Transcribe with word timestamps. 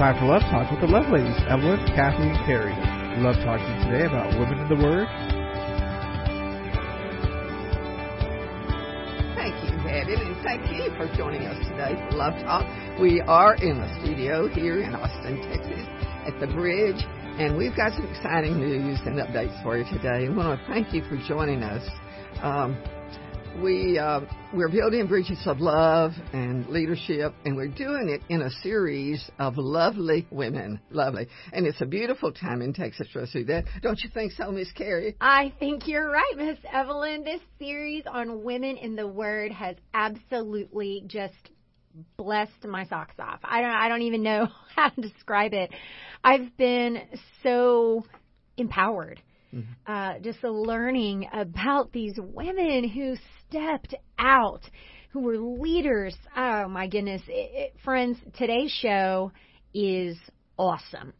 time 0.00 0.16
for 0.16 0.32
Love 0.32 0.40
Talk 0.48 0.70
with 0.70 0.80
the 0.80 0.86
Love 0.86 1.12
Ladies, 1.12 1.36
Evelyn, 1.44 1.76
Kathy, 1.92 2.24
and 2.24 2.40
Carrie. 2.48 2.72
Love 3.20 3.36
talking 3.44 3.68
today 3.84 4.08
about 4.08 4.32
women 4.32 4.56
in 4.56 4.68
the 4.72 4.80
Word. 4.80 5.04
Thank 9.36 9.52
you, 9.60 9.76
Evan, 9.84 10.24
and 10.24 10.40
thank 10.40 10.64
you 10.72 10.88
for 10.96 11.04
joining 11.18 11.44
us 11.44 11.60
today 11.68 12.00
for 12.08 12.16
Love 12.16 12.32
Talk. 12.40 12.64
We 12.98 13.20
are 13.20 13.56
in 13.56 13.76
the 13.76 14.00
studio 14.00 14.48
here 14.48 14.80
in 14.80 14.94
Austin, 14.94 15.36
Texas, 15.52 15.84
at 16.24 16.40
the 16.40 16.46
bridge, 16.46 17.04
and 17.36 17.58
we've 17.58 17.76
got 17.76 17.92
some 17.92 18.08
exciting 18.08 18.58
news 18.58 19.00
and 19.04 19.18
updates 19.18 19.62
for 19.62 19.76
you 19.76 19.84
today. 19.84 20.30
We 20.30 20.34
want 20.34 20.58
to 20.58 20.66
thank 20.66 20.94
you 20.94 21.04
for 21.10 21.20
joining 21.28 21.62
us. 21.62 21.84
Um, 22.40 22.82
we 23.58 23.98
uh, 23.98 24.20
we're 24.54 24.68
building 24.68 25.06
bridges 25.06 25.40
of 25.46 25.60
love 25.60 26.12
and 26.32 26.66
leadership, 26.68 27.34
and 27.44 27.56
we're 27.56 27.68
doing 27.68 28.08
it 28.08 28.22
in 28.32 28.42
a 28.42 28.50
series 28.62 29.28
of 29.38 29.58
lovely 29.58 30.26
women, 30.30 30.80
lovely, 30.90 31.26
and 31.52 31.66
it's 31.66 31.80
a 31.80 31.86
beautiful 31.86 32.32
time 32.32 32.62
in 32.62 32.72
Texas 32.72 33.08
for 33.12 33.22
us 33.22 33.32
to 33.32 33.40
do 33.40 33.44
that. 33.46 33.64
Don't 33.82 34.00
you 34.02 34.10
think 34.12 34.32
so, 34.32 34.50
Miss 34.50 34.70
Carrie? 34.72 35.16
I 35.20 35.52
think 35.58 35.88
you're 35.88 36.10
right, 36.10 36.34
Miss 36.36 36.58
Evelyn. 36.72 37.24
This 37.24 37.40
series 37.58 38.04
on 38.10 38.44
women 38.44 38.76
in 38.76 38.96
the 38.96 39.06
Word 39.06 39.52
has 39.52 39.76
absolutely 39.92 41.04
just 41.06 41.34
blessed 42.16 42.64
my 42.64 42.86
socks 42.86 43.16
off. 43.18 43.40
I 43.42 43.60
don't 43.60 43.70
I 43.70 43.88
don't 43.88 44.02
even 44.02 44.22
know 44.22 44.48
how 44.76 44.90
to 44.90 45.00
describe 45.00 45.52
it. 45.52 45.70
I've 46.22 46.56
been 46.56 47.02
so 47.42 48.04
empowered. 48.56 49.20
Mm-hmm. 49.54 49.92
Uh, 49.92 50.18
just 50.20 50.40
the 50.42 50.50
learning 50.52 51.28
about 51.32 51.92
these 51.92 52.14
women 52.16 52.88
who 52.88 53.16
stepped 53.50 53.94
out, 54.18 54.60
who 55.10 55.20
were 55.20 55.36
leaders. 55.36 56.16
Oh 56.36 56.68
my 56.68 56.86
goodness, 56.86 57.22
it, 57.26 57.50
it, 57.54 57.74
friends! 57.84 58.18
Today's 58.36 58.70
show 58.70 59.32
is 59.74 60.16
awesome. 60.56 61.12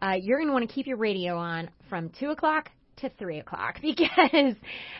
Uh, 0.00 0.14
you're 0.20 0.38
going 0.38 0.48
to 0.48 0.52
want 0.52 0.68
to 0.68 0.74
keep 0.74 0.86
your 0.86 0.96
radio 0.96 1.36
on 1.36 1.70
from 1.88 2.10
two 2.18 2.30
o'clock 2.30 2.70
to 2.96 3.10
three 3.18 3.38
o'clock 3.38 3.76
because 3.82 4.54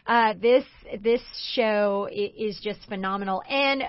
uh, 0.07 0.35
this 0.41 0.65
this 1.03 1.23
show 1.55 2.09
is 2.13 2.59
just 2.63 2.81
phenomenal 2.89 3.43
and 3.49 3.83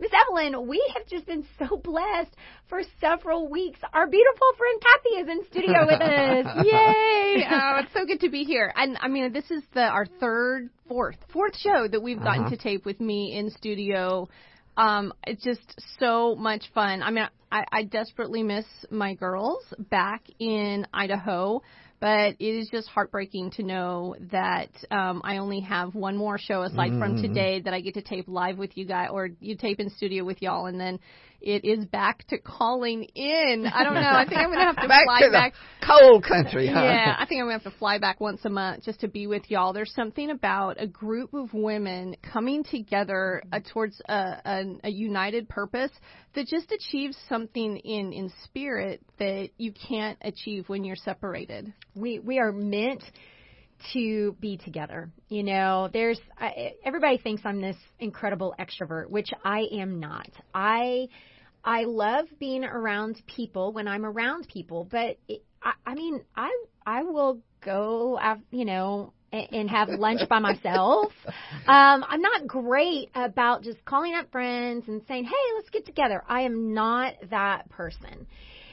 Miss 0.00 0.10
Evelyn, 0.12 0.66
we 0.66 0.82
have 0.96 1.06
just 1.06 1.26
been 1.26 1.44
so 1.58 1.76
blessed 1.76 2.34
for 2.68 2.80
several 3.00 3.48
weeks. 3.48 3.78
Our 3.92 4.08
beautiful 4.08 4.46
friend 4.58 4.82
Kathy 4.82 5.20
is 5.20 5.28
in 5.28 5.46
studio 5.50 5.86
with 5.86 6.00
us. 6.00 6.66
Yay! 6.66 7.44
Oh, 7.50 7.80
it's 7.82 7.92
so 7.92 8.04
good 8.04 8.20
to 8.20 8.28
be 8.28 8.44
here. 8.44 8.72
And 8.74 8.98
I 9.00 9.08
mean, 9.08 9.32
this 9.32 9.50
is 9.50 9.62
the 9.72 9.82
our 9.82 10.06
third, 10.06 10.70
fourth, 10.88 11.16
fourth 11.32 11.56
show 11.56 11.86
that 11.88 12.02
we've 12.02 12.18
gotten 12.18 12.44
uh-huh. 12.44 12.56
to 12.56 12.56
tape 12.56 12.84
with 12.84 13.00
me 13.00 13.36
in 13.36 13.50
studio. 13.50 14.28
Um, 14.76 15.12
it's 15.26 15.44
just 15.44 15.80
so 16.00 16.34
much 16.34 16.64
fun. 16.74 17.02
I 17.02 17.10
mean, 17.10 17.28
I, 17.52 17.64
I 17.70 17.82
desperately 17.84 18.42
miss 18.42 18.66
my 18.90 19.14
girls 19.14 19.62
back 19.78 20.24
in 20.40 20.86
Idaho 20.92 21.62
but 22.04 22.36
it 22.38 22.54
is 22.54 22.68
just 22.68 22.86
heartbreaking 22.88 23.50
to 23.52 23.62
know 23.62 24.14
that 24.30 24.68
um, 24.90 25.22
I 25.24 25.38
only 25.38 25.60
have 25.60 25.94
one 25.94 26.18
more 26.18 26.36
show 26.36 26.60
aside 26.60 26.90
mm-hmm. 26.90 26.98
from 26.98 27.22
today 27.22 27.62
that 27.62 27.72
I 27.72 27.80
get 27.80 27.94
to 27.94 28.02
tape 28.02 28.26
live 28.28 28.58
with 28.58 28.76
you 28.76 28.84
guys 28.84 29.08
or 29.10 29.30
you 29.40 29.56
tape 29.56 29.80
in 29.80 29.88
studio 29.88 30.22
with 30.22 30.42
y'all, 30.42 30.66
and 30.66 30.78
then 30.78 31.00
it 31.44 31.64
is 31.64 31.84
back 31.84 32.26
to 32.28 32.38
calling 32.38 33.04
in. 33.14 33.70
I 33.72 33.84
don't 33.84 33.94
know. 33.94 34.00
I 34.00 34.24
think 34.26 34.40
I'm 34.40 34.50
gonna 34.50 34.64
have 34.64 34.76
to 34.76 34.88
back 34.88 35.04
fly 35.04 35.20
to 35.20 35.30
back. 35.30 35.52
The 35.80 35.86
cold 35.86 36.24
country, 36.24 36.66
huh? 36.66 36.82
Yeah, 36.82 37.14
I 37.18 37.26
think 37.26 37.40
I'm 37.40 37.46
gonna 37.46 37.58
have 37.62 37.70
to 37.70 37.78
fly 37.78 37.98
back 37.98 38.18
once 38.18 38.40
a 38.44 38.50
month 38.50 38.84
just 38.84 39.00
to 39.00 39.08
be 39.08 39.26
with 39.26 39.50
y'all. 39.50 39.74
There's 39.74 39.92
something 39.94 40.30
about 40.30 40.80
a 40.80 40.86
group 40.86 41.34
of 41.34 41.52
women 41.52 42.16
coming 42.22 42.64
together 42.64 43.42
uh, 43.52 43.60
towards 43.72 44.00
a, 44.08 44.40
a, 44.44 44.64
a 44.84 44.90
united 44.90 45.48
purpose 45.48 45.90
that 46.34 46.46
just 46.46 46.72
achieves 46.72 47.16
something 47.28 47.76
in 47.76 48.14
in 48.14 48.32
spirit 48.44 49.02
that 49.18 49.50
you 49.58 49.72
can't 49.72 50.18
achieve 50.22 50.68
when 50.68 50.82
you're 50.82 50.96
separated. 50.96 51.72
We 51.94 52.20
we 52.20 52.38
are 52.38 52.52
meant 52.52 53.02
to 53.92 54.34
be 54.40 54.56
together. 54.56 55.10
You 55.28 55.42
know, 55.42 55.90
there's 55.92 56.20
I, 56.38 56.72
everybody 56.84 57.18
thinks 57.18 57.42
I'm 57.44 57.60
this 57.60 57.76
incredible 57.98 58.54
extrovert, 58.58 59.10
which 59.10 59.30
I 59.44 59.66
am 59.72 60.00
not. 60.00 60.30
I 60.54 61.08
I 61.64 61.84
love 61.84 62.26
being 62.38 62.64
around 62.64 63.22
people 63.26 63.72
when 63.72 63.88
I'm 63.88 64.04
around 64.04 64.48
people, 64.48 64.86
but 64.90 65.18
it, 65.28 65.42
I, 65.62 65.72
I 65.86 65.94
mean, 65.94 66.20
I 66.36 66.50
I 66.86 67.02
will 67.02 67.40
go, 67.64 68.18
you 68.50 68.66
know, 68.66 69.14
and 69.32 69.68
have 69.70 69.88
lunch 69.88 70.20
by 70.28 70.38
myself. 70.38 71.12
Um, 71.66 72.04
I'm 72.06 72.20
not 72.20 72.46
great 72.46 73.10
about 73.14 73.62
just 73.62 73.82
calling 73.86 74.14
up 74.14 74.30
friends 74.30 74.84
and 74.86 75.00
saying, 75.08 75.24
"Hey, 75.24 75.54
let's 75.56 75.70
get 75.70 75.86
together." 75.86 76.22
I 76.28 76.42
am 76.42 76.74
not 76.74 77.14
that 77.30 77.70
person, 77.70 78.26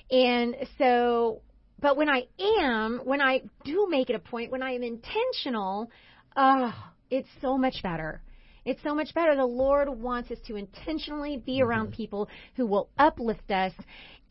and 0.10 0.56
so. 0.78 1.42
But 1.80 1.96
when 1.96 2.10
I 2.10 2.28
am, 2.60 3.02
when 3.06 3.22
I 3.22 3.44
do 3.64 3.88
make 3.90 4.10
it 4.10 4.16
a 4.16 4.20
point, 4.20 4.52
when 4.52 4.62
I 4.62 4.72
am 4.72 4.84
intentional, 4.84 5.90
oh, 6.36 6.74
it's 7.10 7.30
so 7.42 7.58
much 7.58 7.82
better. 7.82 8.22
It's 8.66 8.82
so 8.84 8.94
much 8.94 9.14
better. 9.14 9.36
The 9.36 9.46
Lord 9.46 9.90
wants 9.90 10.32
us 10.32 10.38
to 10.48 10.56
intentionally 10.56 11.38
be 11.38 11.60
mm-hmm. 11.60 11.70
around 11.70 11.94
people 11.94 12.30
who 12.56 12.66
will 12.66 12.90
uplift 12.98 13.50
us 13.52 13.74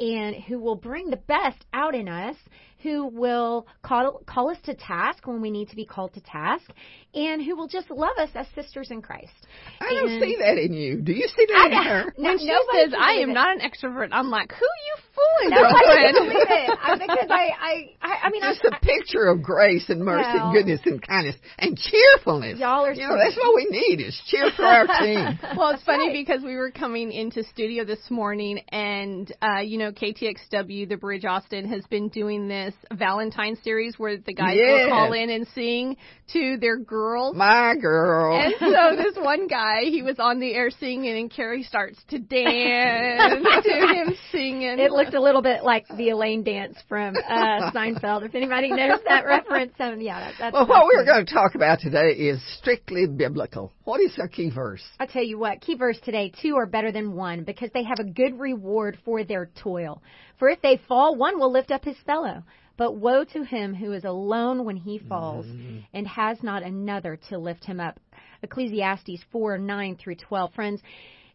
and 0.00 0.34
who 0.34 0.58
will 0.58 0.76
bring 0.76 1.10
the 1.10 1.16
best 1.16 1.66
out 1.74 1.94
in 1.94 2.08
us, 2.08 2.34
who 2.82 3.06
will 3.06 3.66
call, 3.82 4.22
call 4.24 4.50
us 4.50 4.56
to 4.64 4.74
task 4.74 5.26
when 5.26 5.42
we 5.42 5.50
need 5.50 5.68
to 5.68 5.76
be 5.76 5.84
called 5.84 6.14
to 6.14 6.20
task, 6.22 6.64
and 7.12 7.42
who 7.42 7.54
will 7.54 7.68
just 7.68 7.90
love 7.90 8.16
us 8.16 8.30
as 8.34 8.46
sisters 8.54 8.90
in 8.90 9.02
Christ. 9.02 9.46
I 9.78 9.88
and 9.88 9.98
don't 9.98 10.20
see 10.20 10.36
that 10.40 10.56
in 10.56 10.72
you. 10.72 11.02
Do 11.02 11.12
you 11.12 11.28
see 11.36 11.46
that 11.48 11.70
I, 11.70 11.76
in 11.76 11.86
her? 11.86 12.14
When 12.16 12.38
she 12.38 12.46
says, 12.46 12.94
I 12.98 13.14
am 13.20 13.30
it. 13.30 13.34
not 13.34 13.54
an 13.54 13.60
extrovert, 13.60 14.08
I'm 14.12 14.30
like, 14.30 14.52
who 14.52 14.64
you 14.64 14.96
fooling, 15.14 15.50
Nobody 15.50 15.84
can 15.84 16.14
believe 16.14 16.50
it. 16.50 16.78
I, 16.82 16.98
because 16.98 17.28
I, 17.30 17.50
I, 17.58 17.74
I, 18.02 18.14
I 18.24 18.30
mean, 18.30 18.42
just 18.42 18.60
I, 18.64 18.76
a 18.76 18.80
picture 18.80 19.26
of 19.26 19.42
grace 19.42 19.88
and 19.88 20.00
mercy 20.00 20.28
well, 20.34 20.46
and 20.46 20.54
goodness 20.54 20.80
and 20.84 21.00
kindness 21.00 21.36
and 21.58 21.76
cheerfulness. 21.76 22.58
Y'all 22.58 22.84
are 22.84 22.92
you 22.92 23.06
know, 23.06 23.16
that's 23.16 23.36
what 23.36 23.54
we 23.54 23.66
need 23.70 24.00
is 24.00 24.20
cheer 24.26 24.50
for 24.56 24.64
our 24.64 24.86
team. 25.00 25.38
well, 25.56 25.70
it's 25.70 25.82
funny 25.84 26.08
right. 26.08 26.26
because 26.26 26.42
we 26.42 26.56
were 26.56 26.70
coming 26.70 27.12
into 27.12 27.44
studio 27.44 27.84
this 27.84 28.10
morning 28.10 28.60
and, 28.68 29.32
uh, 29.42 29.60
you 29.60 29.78
know, 29.78 29.92
KTXW, 29.92 30.88
the 30.88 30.96
Bridge 30.96 31.24
Austin, 31.24 31.68
has 31.68 31.84
been 31.86 32.08
doing 32.08 32.48
this 32.48 32.74
Valentine 32.92 33.56
series 33.62 33.98
where 33.98 34.16
the 34.16 34.34
guys 34.34 34.56
yeah. 34.56 34.84
will 34.84 34.88
call 34.90 35.12
in 35.12 35.30
and 35.30 35.46
sing 35.54 35.96
to 36.32 36.56
their 36.58 36.78
girls. 36.78 37.36
My 37.36 37.74
girl. 37.80 38.38
And 38.40 38.54
so 38.58 38.96
this 38.96 39.16
one 39.16 39.46
guy, 39.48 39.84
he 39.84 40.02
was 40.02 40.16
on 40.18 40.40
the 40.40 40.54
air 40.54 40.70
singing, 40.70 41.18
and 41.18 41.30
Carrie 41.30 41.62
starts 41.62 41.98
to 42.08 42.18
dance 42.18 43.44
to 43.64 43.70
him 43.70 44.16
singing. 44.30 44.78
It 44.78 44.92
looked 45.00 45.14
a 45.14 45.20
little 45.20 45.42
bit 45.42 45.64
like 45.64 45.86
the 45.96 46.10
Elaine 46.10 46.42
dance 46.42 46.76
from 46.88 47.14
uh, 47.16 47.70
Seinfeld. 47.74 48.24
If 48.24 48.34
anybody 48.34 48.70
knows 48.70 49.00
that 49.08 49.24
reference, 49.24 49.72
um, 49.78 50.00
yeah, 50.00 50.20
that, 50.20 50.34
that's. 50.38 50.54
Well, 50.54 50.66
what 50.66 50.86
we're 50.86 51.04
going 51.04 51.24
to 51.24 51.32
talk 51.32 51.54
about 51.54 51.80
today 51.80 52.10
is 52.10 52.40
strictly 52.58 53.06
biblical. 53.06 53.72
What 53.84 54.00
is 54.00 54.12
our 54.18 54.28
key 54.28 54.50
verse? 54.50 54.82
I 54.98 55.06
tell 55.06 55.24
you 55.24 55.38
what, 55.38 55.60
key 55.60 55.76
verse 55.76 55.98
today: 56.04 56.32
two 56.42 56.56
are 56.56 56.66
better 56.66 56.92
than 56.92 57.14
one 57.14 57.44
because 57.44 57.70
they 57.72 57.84
have 57.84 57.98
a 57.98 58.04
good 58.04 58.38
reward 58.38 58.98
for 59.04 59.24
their 59.24 59.50
toil. 59.62 60.02
For 60.38 60.48
if 60.48 60.60
they 60.62 60.80
fall, 60.88 61.16
one 61.16 61.38
will 61.38 61.52
lift 61.52 61.70
up 61.70 61.84
his 61.84 61.96
fellow. 62.06 62.42
But 62.76 62.96
woe 62.96 63.24
to 63.24 63.44
him 63.44 63.74
who 63.74 63.92
is 63.92 64.04
alone 64.04 64.64
when 64.64 64.76
he 64.76 64.98
falls 64.98 65.44
mm-hmm. 65.44 65.80
and 65.92 66.06
has 66.06 66.42
not 66.42 66.62
another 66.62 67.18
to 67.28 67.36
lift 67.36 67.62
him 67.62 67.78
up. 67.78 68.00
Ecclesiastes 68.42 69.22
4 69.30 69.58
9 69.58 69.96
through 69.96 70.14
12. 70.14 70.54
Friends, 70.54 70.80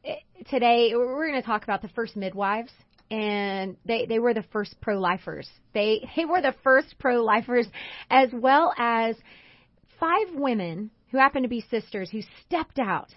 eh, 0.03 0.15
today 0.49 0.91
we're 0.95 1.27
going 1.27 1.39
to 1.39 1.45
talk 1.45 1.63
about 1.63 1.83
the 1.83 1.89
first 1.89 2.15
midwives. 2.15 2.71
And 3.11 3.77
they, 3.85 4.05
they 4.07 4.19
were 4.19 4.33
the 4.33 4.45
first 4.51 4.75
pro 4.81 4.99
lifers. 4.99 5.47
They, 5.73 6.07
they 6.15 6.25
were 6.25 6.41
the 6.41 6.55
first 6.63 6.95
pro 6.99 7.23
lifers, 7.23 7.67
as 8.09 8.29
well 8.33 8.73
as 8.77 9.15
five 9.99 10.33
women 10.33 10.89
who 11.11 11.17
happened 11.17 11.43
to 11.43 11.49
be 11.49 11.61
sisters 11.69 12.09
who 12.09 12.21
stepped 12.45 12.79
out 12.79 13.09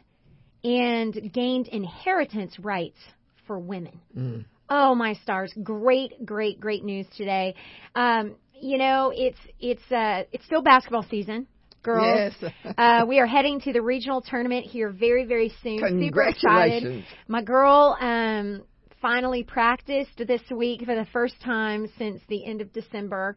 and 0.62 1.32
gained 1.32 1.69
inheritance 1.69 2.58
rights 2.58 2.99
for 3.46 3.58
women. 3.58 4.00
Mm. 4.17 4.44
Oh 4.69 4.94
my 4.94 5.14
stars! 5.14 5.52
Great, 5.62 6.26
great, 6.26 6.61
great 6.61 6.85
news 6.85 7.06
today. 7.17 7.55
Um, 7.94 8.37
you 8.61 8.76
know, 8.76 9.12
it's 9.14 9.38
it's 9.58 9.82
uh, 9.90 10.25
it's 10.31 10.44
still 10.44 10.62
basketball 10.62 11.06
season, 11.08 11.46
girls. 11.82 12.35
Yes. 12.40 12.52
uh, 12.79 13.06
we 13.08 13.19
are 13.19 13.26
heading 13.26 13.61
to 13.62 13.73
the 13.73 13.81
regional 13.81 14.20
tournament 14.20 14.67
here 14.67 14.90
very, 14.90 15.25
very 15.25 15.52
soon. 15.62 15.79
Super 15.79 16.23
excited. 16.25 17.05
My 17.29 17.43
girl 17.43 17.96
um, 17.99 18.62
finally 19.00 19.43
practiced 19.43 20.23
this 20.27 20.43
week 20.50 20.85
for 20.85 20.95
the 20.95 21.06
first 21.12 21.41
time 21.43 21.89
since 21.99 22.21
the 22.29 22.45
end 22.45 22.61
of 22.61 22.73
December 22.73 23.37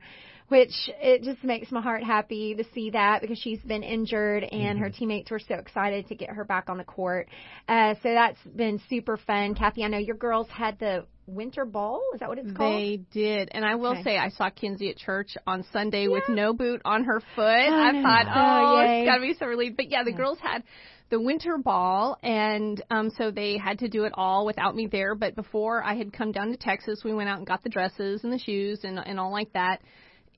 which 0.51 0.89
it 1.01 1.23
just 1.23 1.41
makes 1.45 1.71
my 1.71 1.79
heart 1.79 2.03
happy 2.03 2.53
to 2.53 2.65
see 2.73 2.89
that 2.89 3.21
because 3.21 3.37
she's 3.37 3.61
been 3.61 3.83
injured 3.83 4.43
and 4.43 4.61
mm-hmm. 4.61 4.79
her 4.79 4.89
teammates 4.89 5.31
were 5.31 5.39
so 5.39 5.55
excited 5.55 6.05
to 6.09 6.13
get 6.13 6.29
her 6.29 6.43
back 6.43 6.67
on 6.67 6.77
the 6.77 6.83
court. 6.83 7.29
Uh, 7.69 7.93
so 8.03 8.11
that's 8.11 8.37
been 8.53 8.77
super 8.89 9.15
fun. 9.15 9.55
Kathy, 9.55 9.85
I 9.85 9.87
know 9.87 9.97
your 9.97 10.17
girls 10.17 10.49
had 10.49 10.77
the 10.77 11.05
winter 11.25 11.63
ball. 11.63 12.01
Is 12.13 12.19
that 12.19 12.27
what 12.27 12.37
it's 12.37 12.51
called? 12.51 12.81
They 12.81 12.99
did. 13.11 13.47
And 13.53 13.63
I 13.63 13.75
will 13.75 13.93
okay. 13.93 14.03
say, 14.03 14.17
I 14.17 14.27
saw 14.27 14.49
Kinsey 14.49 14.89
at 14.89 14.97
church 14.97 15.37
on 15.47 15.63
Sunday 15.71 16.03
yeah. 16.03 16.09
with 16.09 16.27
no 16.27 16.51
boot 16.51 16.81
on 16.83 17.05
her 17.05 17.21
foot. 17.33 17.69
Oh, 17.69 17.73
I 17.73 17.91
no. 17.93 18.01
thought, 18.01 18.25
oh, 18.27 18.75
oh 18.75 18.79
it's 18.81 19.07
got 19.07 19.15
to 19.15 19.21
be 19.21 19.33
so 19.39 19.45
relieved. 19.45 19.77
But 19.77 19.89
yeah, 19.89 20.03
the 20.03 20.11
yeah. 20.11 20.17
girls 20.17 20.37
had 20.41 20.63
the 21.11 21.19
winter 21.19 21.57
ball, 21.57 22.17
and 22.23 22.81
um, 22.89 23.11
so 23.17 23.29
they 23.29 23.57
had 23.57 23.79
to 23.79 23.89
do 23.89 24.05
it 24.05 24.13
all 24.15 24.45
without 24.45 24.75
me 24.75 24.87
there. 24.87 25.13
But 25.13 25.35
before 25.35 25.83
I 25.83 25.93
had 25.93 26.11
come 26.11 26.31
down 26.31 26.49
to 26.49 26.57
Texas, 26.57 27.03
we 27.03 27.13
went 27.13 27.29
out 27.29 27.37
and 27.37 27.45
got 27.45 27.61
the 27.63 27.69
dresses 27.69 28.23
and 28.23 28.33
the 28.33 28.39
shoes 28.39 28.79
and 28.83 28.97
and 28.97 29.19
all 29.19 29.31
like 29.31 29.51
that. 29.53 29.81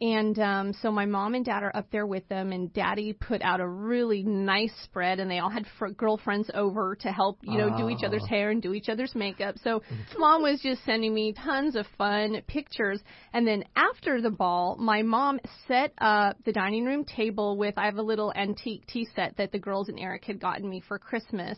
And 0.01 0.37
um, 0.39 0.73
so 0.81 0.91
my 0.91 1.05
mom 1.05 1.33
and 1.33 1.45
dad 1.45 1.63
are 1.63 1.75
up 1.75 1.89
there 1.91 2.05
with 2.05 2.27
them, 2.27 2.51
and 2.51 2.73
daddy 2.73 3.13
put 3.13 3.41
out 3.41 3.61
a 3.61 3.67
really 3.67 4.23
nice 4.23 4.73
spread, 4.83 5.19
and 5.19 5.29
they 5.29 5.39
all 5.39 5.49
had 5.49 5.65
fr- 5.77 5.89
girlfriends 5.89 6.49
over 6.53 6.95
to 7.01 7.11
help, 7.11 7.37
you 7.41 7.57
know, 7.57 7.77
do 7.77 7.89
each 7.89 8.03
other's 8.03 8.27
hair 8.27 8.49
and 8.49 8.61
do 8.61 8.73
each 8.73 8.89
other's 8.89 9.15
makeup. 9.15 9.55
So 9.63 9.81
mom 10.17 10.41
was 10.41 10.59
just 10.61 10.83
sending 10.83 11.13
me 11.13 11.33
tons 11.33 11.75
of 11.75 11.85
fun 11.97 12.41
pictures. 12.47 13.01
And 13.33 13.47
then 13.47 13.63
after 13.75 14.21
the 14.21 14.31
ball, 14.31 14.75
my 14.79 15.03
mom 15.03 15.39
set 15.67 15.93
up 15.99 16.37
the 16.43 16.51
dining 16.51 16.85
room 16.85 17.05
table 17.05 17.57
with, 17.57 17.77
I 17.77 17.85
have 17.85 17.97
a 17.97 18.01
little 18.01 18.33
antique 18.35 18.85
tea 18.87 19.07
set 19.15 19.37
that 19.37 19.51
the 19.51 19.59
girls 19.59 19.89
and 19.89 19.99
Eric 19.99 20.25
had 20.25 20.39
gotten 20.39 20.67
me 20.69 20.81
for 20.85 20.99
Christmas. 20.99 21.57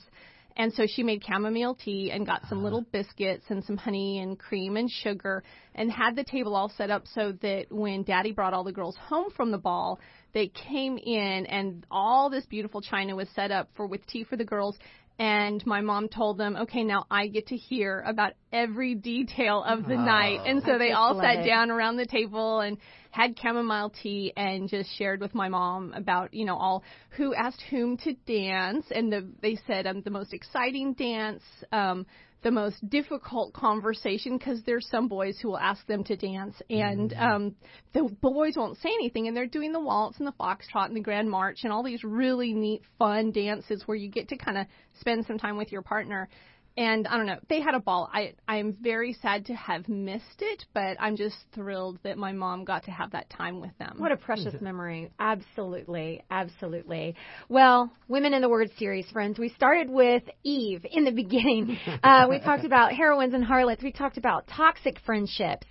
And 0.57 0.73
so 0.73 0.85
she 0.87 1.03
made 1.03 1.21
chamomile 1.23 1.75
tea 1.75 2.11
and 2.11 2.25
got 2.25 2.43
some 2.47 2.63
little 2.63 2.79
uh-huh. 2.79 2.89
biscuits 3.03 3.45
and 3.49 3.63
some 3.63 3.77
honey 3.77 4.19
and 4.19 4.39
cream 4.39 4.77
and 4.77 4.89
sugar 4.89 5.43
and 5.73 5.91
had 5.91 6.15
the 6.15 6.23
table 6.23 6.55
all 6.55 6.69
set 6.69 6.89
up 6.89 7.03
so 7.13 7.33
that 7.41 7.65
when 7.69 8.03
daddy 8.03 8.31
brought 8.31 8.53
all 8.53 8.63
the 8.63 8.71
girls 8.71 8.95
home 8.95 9.29
from 9.35 9.51
the 9.51 9.57
ball, 9.57 9.99
they 10.33 10.47
came 10.47 10.97
in 10.97 11.45
and 11.45 11.85
all 11.91 12.29
this 12.29 12.45
beautiful 12.45 12.81
china 12.81 13.15
was 13.15 13.27
set 13.35 13.51
up 13.51 13.69
for 13.75 13.85
with 13.85 14.05
tea 14.07 14.23
for 14.23 14.37
the 14.37 14.45
girls 14.45 14.77
and 15.17 15.65
my 15.65 15.79
mom 15.79 16.09
told 16.09 16.37
them, 16.37 16.57
okay, 16.57 16.83
now 16.83 17.05
I 17.09 17.27
get 17.27 17.47
to 17.47 17.55
hear 17.55 18.03
about 18.05 18.33
every 18.51 18.95
detail 18.95 19.63
of 19.63 19.87
the 19.87 19.95
night. 19.95 20.41
And 20.45 20.61
so 20.63 20.73
I 20.73 20.77
they 20.77 20.91
all 20.91 21.19
sat 21.21 21.37
it. 21.37 21.47
down 21.47 21.71
around 21.71 21.95
the 21.95 22.05
table 22.05 22.59
and 22.59 22.77
had 23.11 23.37
chamomile 23.39 23.91
tea 23.91 24.33
and 24.35 24.67
just 24.67 24.89
shared 24.97 25.21
with 25.21 25.33
my 25.33 25.47
mom 25.47 25.93
about, 25.93 26.33
you 26.33 26.43
know, 26.43 26.57
all 26.57 26.83
who 27.11 27.33
asked 27.33 27.61
whom 27.69 27.95
to 27.97 28.13
dance. 28.27 28.85
And 28.91 29.11
the, 29.11 29.25
they 29.41 29.57
said 29.65 29.87
um, 29.87 30.01
the 30.01 30.09
most 30.09 30.33
exciting 30.33 30.93
dance, 30.93 31.43
um, 31.71 32.05
the 32.45 32.51
most 32.51 32.87
difficult 32.91 33.51
conversation 33.53 34.37
because 34.37 34.61
there's 34.67 34.87
some 34.91 35.07
boys 35.07 35.35
who 35.41 35.47
will 35.47 35.57
ask 35.57 35.83
them 35.87 36.03
to 36.03 36.15
dance 36.15 36.53
and 36.69 37.11
um 37.13 37.55
the 37.93 38.03
boys 38.21 38.53
won't 38.55 38.77
say 38.77 38.89
anything 38.89 39.27
and 39.27 39.35
they're 39.35 39.47
doing 39.47 39.73
the 39.73 39.79
waltz 39.79 40.19
and 40.19 40.27
the 40.27 40.31
foxtrot 40.33 40.85
and 40.85 40.95
the 40.95 41.01
grand 41.01 41.27
march 41.27 41.61
and 41.63 41.73
all 41.73 41.81
these 41.81 42.03
really 42.03 42.53
neat 42.53 42.83
fun 42.99 43.31
dances 43.31 43.81
where 43.87 43.97
you 43.97 44.07
get 44.07 44.29
to 44.29 44.37
kind 44.37 44.59
of 44.59 44.67
spend 44.99 45.25
some 45.25 45.39
time 45.39 45.57
with 45.57 45.71
your 45.71 45.81
partner 45.81 46.29
and 46.77 47.07
I 47.07 47.17
don't 47.17 47.25
know, 47.25 47.39
they 47.47 47.61
had 47.61 47.73
a 47.73 47.79
ball. 47.79 48.09
I 48.13 48.33
I 48.47 48.57
am 48.57 48.73
very 48.73 49.13
sad 49.21 49.45
to 49.45 49.55
have 49.55 49.87
missed 49.87 50.41
it, 50.41 50.65
but 50.73 50.97
I'm 50.99 51.15
just 51.15 51.35
thrilled 51.53 51.99
that 52.03 52.17
my 52.17 52.33
mom 52.33 52.65
got 52.65 52.83
to 52.85 52.91
have 52.91 53.11
that 53.11 53.29
time 53.29 53.61
with 53.61 53.77
them. 53.77 53.95
What 53.97 54.11
a 54.11 54.17
precious 54.17 54.59
memory. 54.61 55.09
Absolutely. 55.19 56.23
Absolutely. 56.29 57.15
Well, 57.47 57.91
Women 58.07 58.33
in 58.33 58.41
the 58.41 58.49
Word 58.49 58.69
series, 58.77 59.09
friends. 59.11 59.39
We 59.39 59.49
started 59.49 59.89
with 59.89 60.23
Eve 60.43 60.85
in 60.89 61.05
the 61.05 61.11
beginning. 61.11 61.77
Uh, 62.03 62.27
we 62.29 62.39
talked 62.39 62.65
about 62.65 62.91
heroines 62.93 63.33
and 63.33 63.43
harlots. 63.43 63.81
We 63.81 63.91
talked 63.91 64.17
about 64.17 64.47
toxic 64.47 64.99
friendships. 65.05 65.65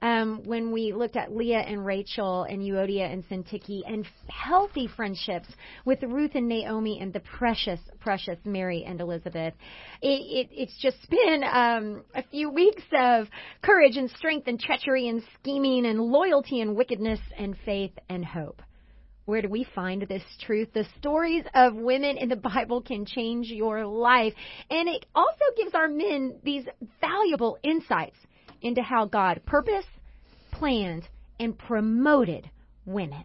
Um, 0.00 0.42
when 0.44 0.70
we 0.70 0.92
looked 0.92 1.16
at 1.16 1.34
Leah 1.34 1.58
and 1.58 1.84
Rachel 1.84 2.44
and 2.44 2.62
Euodia 2.62 3.12
and 3.12 3.24
Syntyche 3.28 3.82
and 3.84 4.06
healthy 4.28 4.86
friendships 4.86 5.48
with 5.84 6.00
Ruth 6.04 6.32
and 6.34 6.48
Naomi 6.48 7.00
and 7.00 7.12
the 7.12 7.18
precious, 7.20 7.80
precious 7.98 8.38
Mary 8.44 8.84
and 8.86 9.00
Elizabeth. 9.00 9.54
It, 10.00 10.06
it, 10.06 10.48
it's 10.52 10.78
just 10.80 10.98
been 11.10 11.42
um, 11.42 12.04
a 12.14 12.22
few 12.22 12.48
weeks 12.48 12.84
of 12.96 13.26
courage 13.60 13.96
and 13.96 14.08
strength 14.10 14.46
and 14.46 14.60
treachery 14.60 15.08
and 15.08 15.20
scheming 15.40 15.84
and 15.86 16.00
loyalty 16.00 16.60
and 16.60 16.76
wickedness 16.76 17.20
and 17.36 17.56
faith 17.64 17.92
and 18.08 18.24
hope. 18.24 18.62
Where 19.28 19.42
do 19.42 19.48
we 19.50 19.66
find 19.74 20.06
this 20.08 20.22
truth? 20.40 20.68
The 20.72 20.86
stories 21.00 21.44
of 21.54 21.74
women 21.74 22.16
in 22.16 22.30
the 22.30 22.36
Bible 22.54 22.80
can 22.80 23.04
change 23.04 23.48
your 23.48 23.84
life. 23.84 24.32
And 24.70 24.88
it 24.88 25.04
also 25.14 25.44
gives 25.54 25.74
our 25.74 25.86
men 25.86 26.36
these 26.42 26.64
valuable 26.98 27.58
insights 27.62 28.16
into 28.62 28.82
how 28.82 29.06
God 29.06 29.42
purposed, 29.46 29.88
planned, 30.52 31.08
and 31.38 31.56
promoted 31.58 32.50
women. 32.84 33.24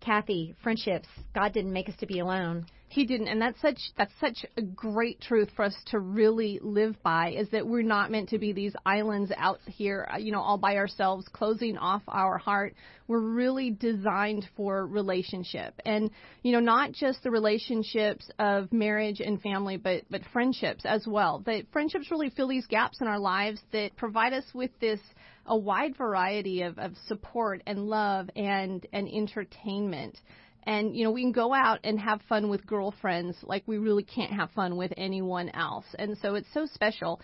Kathy, 0.00 0.54
friendships, 0.62 1.08
God 1.34 1.52
didn't 1.52 1.72
make 1.72 1.88
us 1.88 1.96
to 2.00 2.06
be 2.06 2.18
alone. 2.18 2.66
He 2.94 3.04
didn't, 3.04 3.26
and 3.26 3.42
that's 3.42 3.60
such 3.60 3.80
that's 3.98 4.12
such 4.20 4.46
a 4.56 4.62
great 4.62 5.20
truth 5.20 5.50
for 5.56 5.64
us 5.64 5.74
to 5.86 5.98
really 5.98 6.60
live 6.62 6.94
by. 7.02 7.30
Is 7.30 7.48
that 7.50 7.66
we're 7.66 7.82
not 7.82 8.12
meant 8.12 8.28
to 8.28 8.38
be 8.38 8.52
these 8.52 8.72
islands 8.86 9.32
out 9.36 9.58
here, 9.66 10.08
uh, 10.14 10.18
you 10.18 10.30
know, 10.30 10.40
all 10.40 10.58
by 10.58 10.76
ourselves, 10.76 11.26
closing 11.32 11.76
off 11.76 12.02
our 12.06 12.38
heart. 12.38 12.76
We're 13.08 13.18
really 13.18 13.72
designed 13.72 14.48
for 14.56 14.86
relationship, 14.86 15.74
and 15.84 16.08
you 16.44 16.52
know, 16.52 16.60
not 16.60 16.92
just 16.92 17.24
the 17.24 17.32
relationships 17.32 18.30
of 18.38 18.72
marriage 18.72 19.18
and 19.18 19.42
family, 19.42 19.76
but 19.76 20.04
but 20.08 20.20
friendships 20.32 20.84
as 20.84 21.04
well. 21.04 21.42
That 21.46 21.64
friendships 21.72 22.12
really 22.12 22.30
fill 22.30 22.46
these 22.46 22.68
gaps 22.68 23.00
in 23.00 23.08
our 23.08 23.18
lives 23.18 23.60
that 23.72 23.96
provide 23.96 24.32
us 24.32 24.44
with 24.54 24.70
this 24.80 25.00
a 25.46 25.56
wide 25.56 25.96
variety 25.96 26.62
of, 26.62 26.78
of 26.78 26.92
support 27.08 27.60
and 27.66 27.88
love 27.88 28.30
and 28.36 28.86
and 28.92 29.08
entertainment 29.08 30.16
and 30.64 30.96
you 30.96 31.04
know 31.04 31.10
we 31.10 31.22
can 31.22 31.32
go 31.32 31.52
out 31.52 31.80
and 31.84 31.98
have 31.98 32.20
fun 32.28 32.48
with 32.48 32.66
girlfriends 32.66 33.36
like 33.42 33.62
we 33.66 33.78
really 33.78 34.04
can't 34.04 34.32
have 34.32 34.50
fun 34.50 34.76
with 34.76 34.92
anyone 34.96 35.50
else. 35.50 35.86
And 35.98 36.16
so 36.18 36.34
it's 36.34 36.52
so 36.52 36.66
special. 36.66 37.20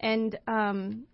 And 0.00 0.38
um 0.46 1.04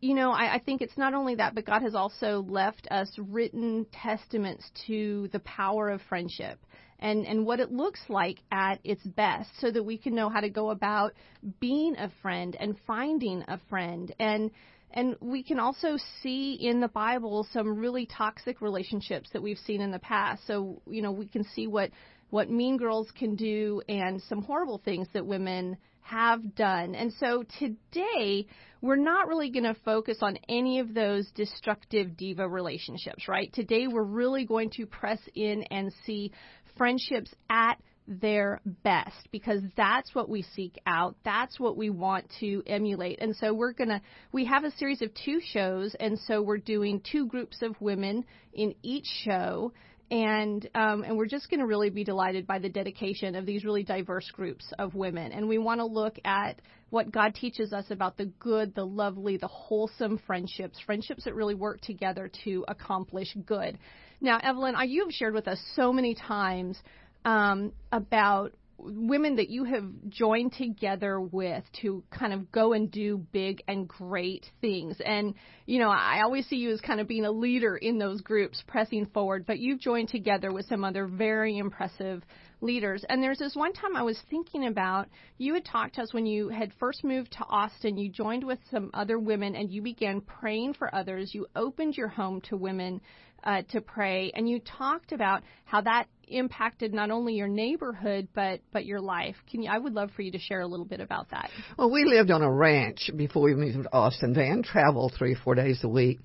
you 0.00 0.14
know 0.14 0.32
I, 0.32 0.54
I 0.54 0.58
think 0.58 0.82
it's 0.82 0.98
not 0.98 1.14
only 1.14 1.36
that 1.36 1.54
but 1.54 1.64
god 1.64 1.82
has 1.82 1.94
also 1.94 2.44
left 2.48 2.88
us 2.90 3.08
written 3.18 3.86
testaments 3.92 4.68
to 4.86 5.28
the 5.32 5.38
power 5.40 5.90
of 5.90 6.00
friendship 6.08 6.58
and 7.02 7.26
and 7.26 7.44
what 7.44 7.60
it 7.60 7.70
looks 7.70 8.00
like 8.08 8.38
at 8.50 8.78
its 8.84 9.02
best 9.02 9.50
so 9.60 9.70
that 9.70 9.82
we 9.82 9.98
can 9.98 10.14
know 10.14 10.30
how 10.30 10.40
to 10.40 10.48
go 10.48 10.70
about 10.70 11.12
being 11.60 11.96
a 11.96 12.10
friend 12.22 12.56
and 12.58 12.76
finding 12.86 13.42
a 13.48 13.58
friend. 13.68 14.14
And 14.18 14.50
and 14.92 15.16
we 15.20 15.42
can 15.42 15.58
also 15.58 15.96
see 16.22 16.54
in 16.54 16.80
the 16.80 16.88
Bible 16.88 17.46
some 17.52 17.78
really 17.78 18.06
toxic 18.06 18.60
relationships 18.60 19.30
that 19.32 19.42
we've 19.42 19.58
seen 19.58 19.80
in 19.80 19.90
the 19.90 19.98
past. 19.98 20.46
So, 20.46 20.82
you 20.86 21.02
know, 21.02 21.12
we 21.12 21.26
can 21.26 21.44
see 21.44 21.66
what 21.66 21.90
what 22.30 22.50
mean 22.50 22.78
girls 22.78 23.10
can 23.14 23.36
do 23.36 23.82
and 23.88 24.22
some 24.22 24.42
horrible 24.42 24.80
things 24.82 25.06
that 25.12 25.26
women 25.26 25.76
have 26.00 26.54
done. 26.54 26.94
And 26.94 27.12
so 27.12 27.44
today, 27.58 28.46
we're 28.80 28.96
not 28.96 29.28
really 29.28 29.50
going 29.50 29.64
to 29.64 29.76
focus 29.84 30.18
on 30.22 30.38
any 30.48 30.78
of 30.80 30.94
those 30.94 31.30
destructive 31.34 32.16
diva 32.16 32.48
relationships, 32.48 33.28
right? 33.28 33.52
Today, 33.52 33.86
we're 33.86 34.02
really 34.02 34.46
going 34.46 34.70
to 34.76 34.86
press 34.86 35.20
in 35.34 35.62
and 35.64 35.92
see 36.04 36.32
friendships 36.76 37.32
at 37.50 37.78
their 38.06 38.60
best 38.82 39.28
because 39.30 39.60
that's 39.76 40.14
what 40.14 40.28
we 40.28 40.42
seek 40.42 40.78
out. 40.86 41.16
That's 41.24 41.58
what 41.60 41.76
we 41.76 41.90
want 41.90 42.26
to 42.40 42.62
emulate. 42.66 43.20
And 43.20 43.34
so 43.36 43.54
we're 43.54 43.72
going 43.72 43.90
to, 43.90 44.00
we 44.32 44.44
have 44.46 44.64
a 44.64 44.70
series 44.72 45.02
of 45.02 45.10
two 45.24 45.40
shows, 45.40 45.94
and 45.98 46.18
so 46.26 46.42
we're 46.42 46.58
doing 46.58 47.00
two 47.10 47.26
groups 47.26 47.62
of 47.62 47.80
women 47.80 48.24
in 48.52 48.74
each 48.82 49.06
show. 49.24 49.72
And 50.10 50.68
um, 50.74 51.04
and 51.04 51.16
we're 51.16 51.24
just 51.24 51.48
going 51.48 51.60
to 51.60 51.66
really 51.66 51.88
be 51.88 52.04
delighted 52.04 52.46
by 52.46 52.58
the 52.58 52.68
dedication 52.68 53.34
of 53.34 53.46
these 53.46 53.64
really 53.64 53.82
diverse 53.82 54.30
groups 54.30 54.70
of 54.78 54.94
women. 54.94 55.32
And 55.32 55.48
we 55.48 55.56
want 55.56 55.80
to 55.80 55.86
look 55.86 56.18
at 56.22 56.60
what 56.90 57.10
God 57.10 57.34
teaches 57.34 57.72
us 57.72 57.86
about 57.88 58.18
the 58.18 58.26
good, 58.26 58.74
the 58.74 58.84
lovely, 58.84 59.38
the 59.38 59.48
wholesome 59.48 60.20
friendships, 60.26 60.78
friendships 60.84 61.24
that 61.24 61.34
really 61.34 61.54
work 61.54 61.80
together 61.80 62.30
to 62.44 62.62
accomplish 62.68 63.34
good. 63.46 63.78
Now, 64.20 64.38
Evelyn, 64.42 64.74
you 64.86 65.04
have 65.04 65.14
shared 65.14 65.32
with 65.32 65.48
us 65.48 65.58
so 65.74 65.94
many 65.94 66.14
times 66.14 66.78
um, 67.24 67.72
about 67.90 68.52
women 68.84 69.36
that 69.36 69.48
you 69.48 69.64
have 69.64 69.84
joined 70.08 70.52
together 70.52 71.20
with 71.20 71.62
to 71.80 72.02
kind 72.10 72.32
of 72.32 72.50
go 72.50 72.72
and 72.72 72.90
do 72.90 73.18
big 73.32 73.62
and 73.68 73.86
great 73.86 74.46
things. 74.60 74.96
And, 75.04 75.34
you 75.66 75.78
know, 75.78 75.90
I 75.90 76.22
always 76.22 76.46
see 76.48 76.56
you 76.56 76.72
as 76.72 76.80
kind 76.80 77.00
of 77.00 77.06
being 77.06 77.24
a 77.24 77.30
leader 77.30 77.76
in 77.76 77.98
those 77.98 78.20
groups 78.20 78.62
pressing 78.66 79.06
forward, 79.06 79.46
but 79.46 79.58
you've 79.58 79.80
joined 79.80 80.08
together 80.08 80.52
with 80.52 80.66
some 80.66 80.84
other 80.84 81.06
very 81.06 81.58
impressive 81.58 82.22
leaders. 82.62 83.04
And 83.08 83.22
there's 83.22 83.38
this 83.38 83.54
one 83.54 83.72
time 83.72 83.96
I 83.96 84.02
was 84.02 84.18
thinking 84.30 84.66
about, 84.66 85.08
you 85.36 85.54
had 85.54 85.64
talked 85.64 85.96
to 85.96 86.02
us 86.02 86.14
when 86.14 86.24
you 86.24 86.48
had 86.48 86.72
first 86.78 87.04
moved 87.04 87.32
to 87.32 87.44
Austin, 87.44 87.98
you 87.98 88.08
joined 88.08 88.44
with 88.44 88.58
some 88.70 88.90
other 88.94 89.18
women 89.18 89.56
and 89.56 89.70
you 89.70 89.82
began 89.82 90.20
praying 90.20 90.74
for 90.74 90.94
others. 90.94 91.34
You 91.34 91.46
opened 91.54 91.96
your 91.96 92.08
home 92.08 92.40
to 92.42 92.56
women 92.56 93.00
uh, 93.44 93.62
to 93.70 93.80
pray, 93.80 94.30
and 94.34 94.48
you 94.48 94.60
talked 94.60 95.12
about 95.12 95.42
how 95.64 95.80
that 95.80 96.06
impacted 96.28 96.94
not 96.94 97.10
only 97.10 97.34
your 97.34 97.48
neighborhood 97.48 98.28
but 98.34 98.60
but 98.72 98.86
your 98.86 99.00
life. 99.00 99.34
Can 99.50 99.62
you? 99.62 99.70
I 99.70 99.78
would 99.78 99.92
love 99.92 100.10
for 100.14 100.22
you 100.22 100.32
to 100.32 100.38
share 100.38 100.60
a 100.60 100.66
little 100.66 100.86
bit 100.86 101.00
about 101.00 101.30
that. 101.30 101.50
Well, 101.76 101.90
we 101.90 102.04
lived 102.04 102.30
on 102.30 102.42
a 102.42 102.50
ranch 102.50 103.10
before 103.16 103.42
we 103.42 103.54
moved 103.54 103.82
to 103.82 103.92
Austin. 103.92 104.34
Van 104.34 104.62
traveled 104.62 105.14
three 105.18 105.34
or 105.34 105.38
four 105.42 105.54
days 105.54 105.80
a 105.82 105.88
week. 105.88 106.20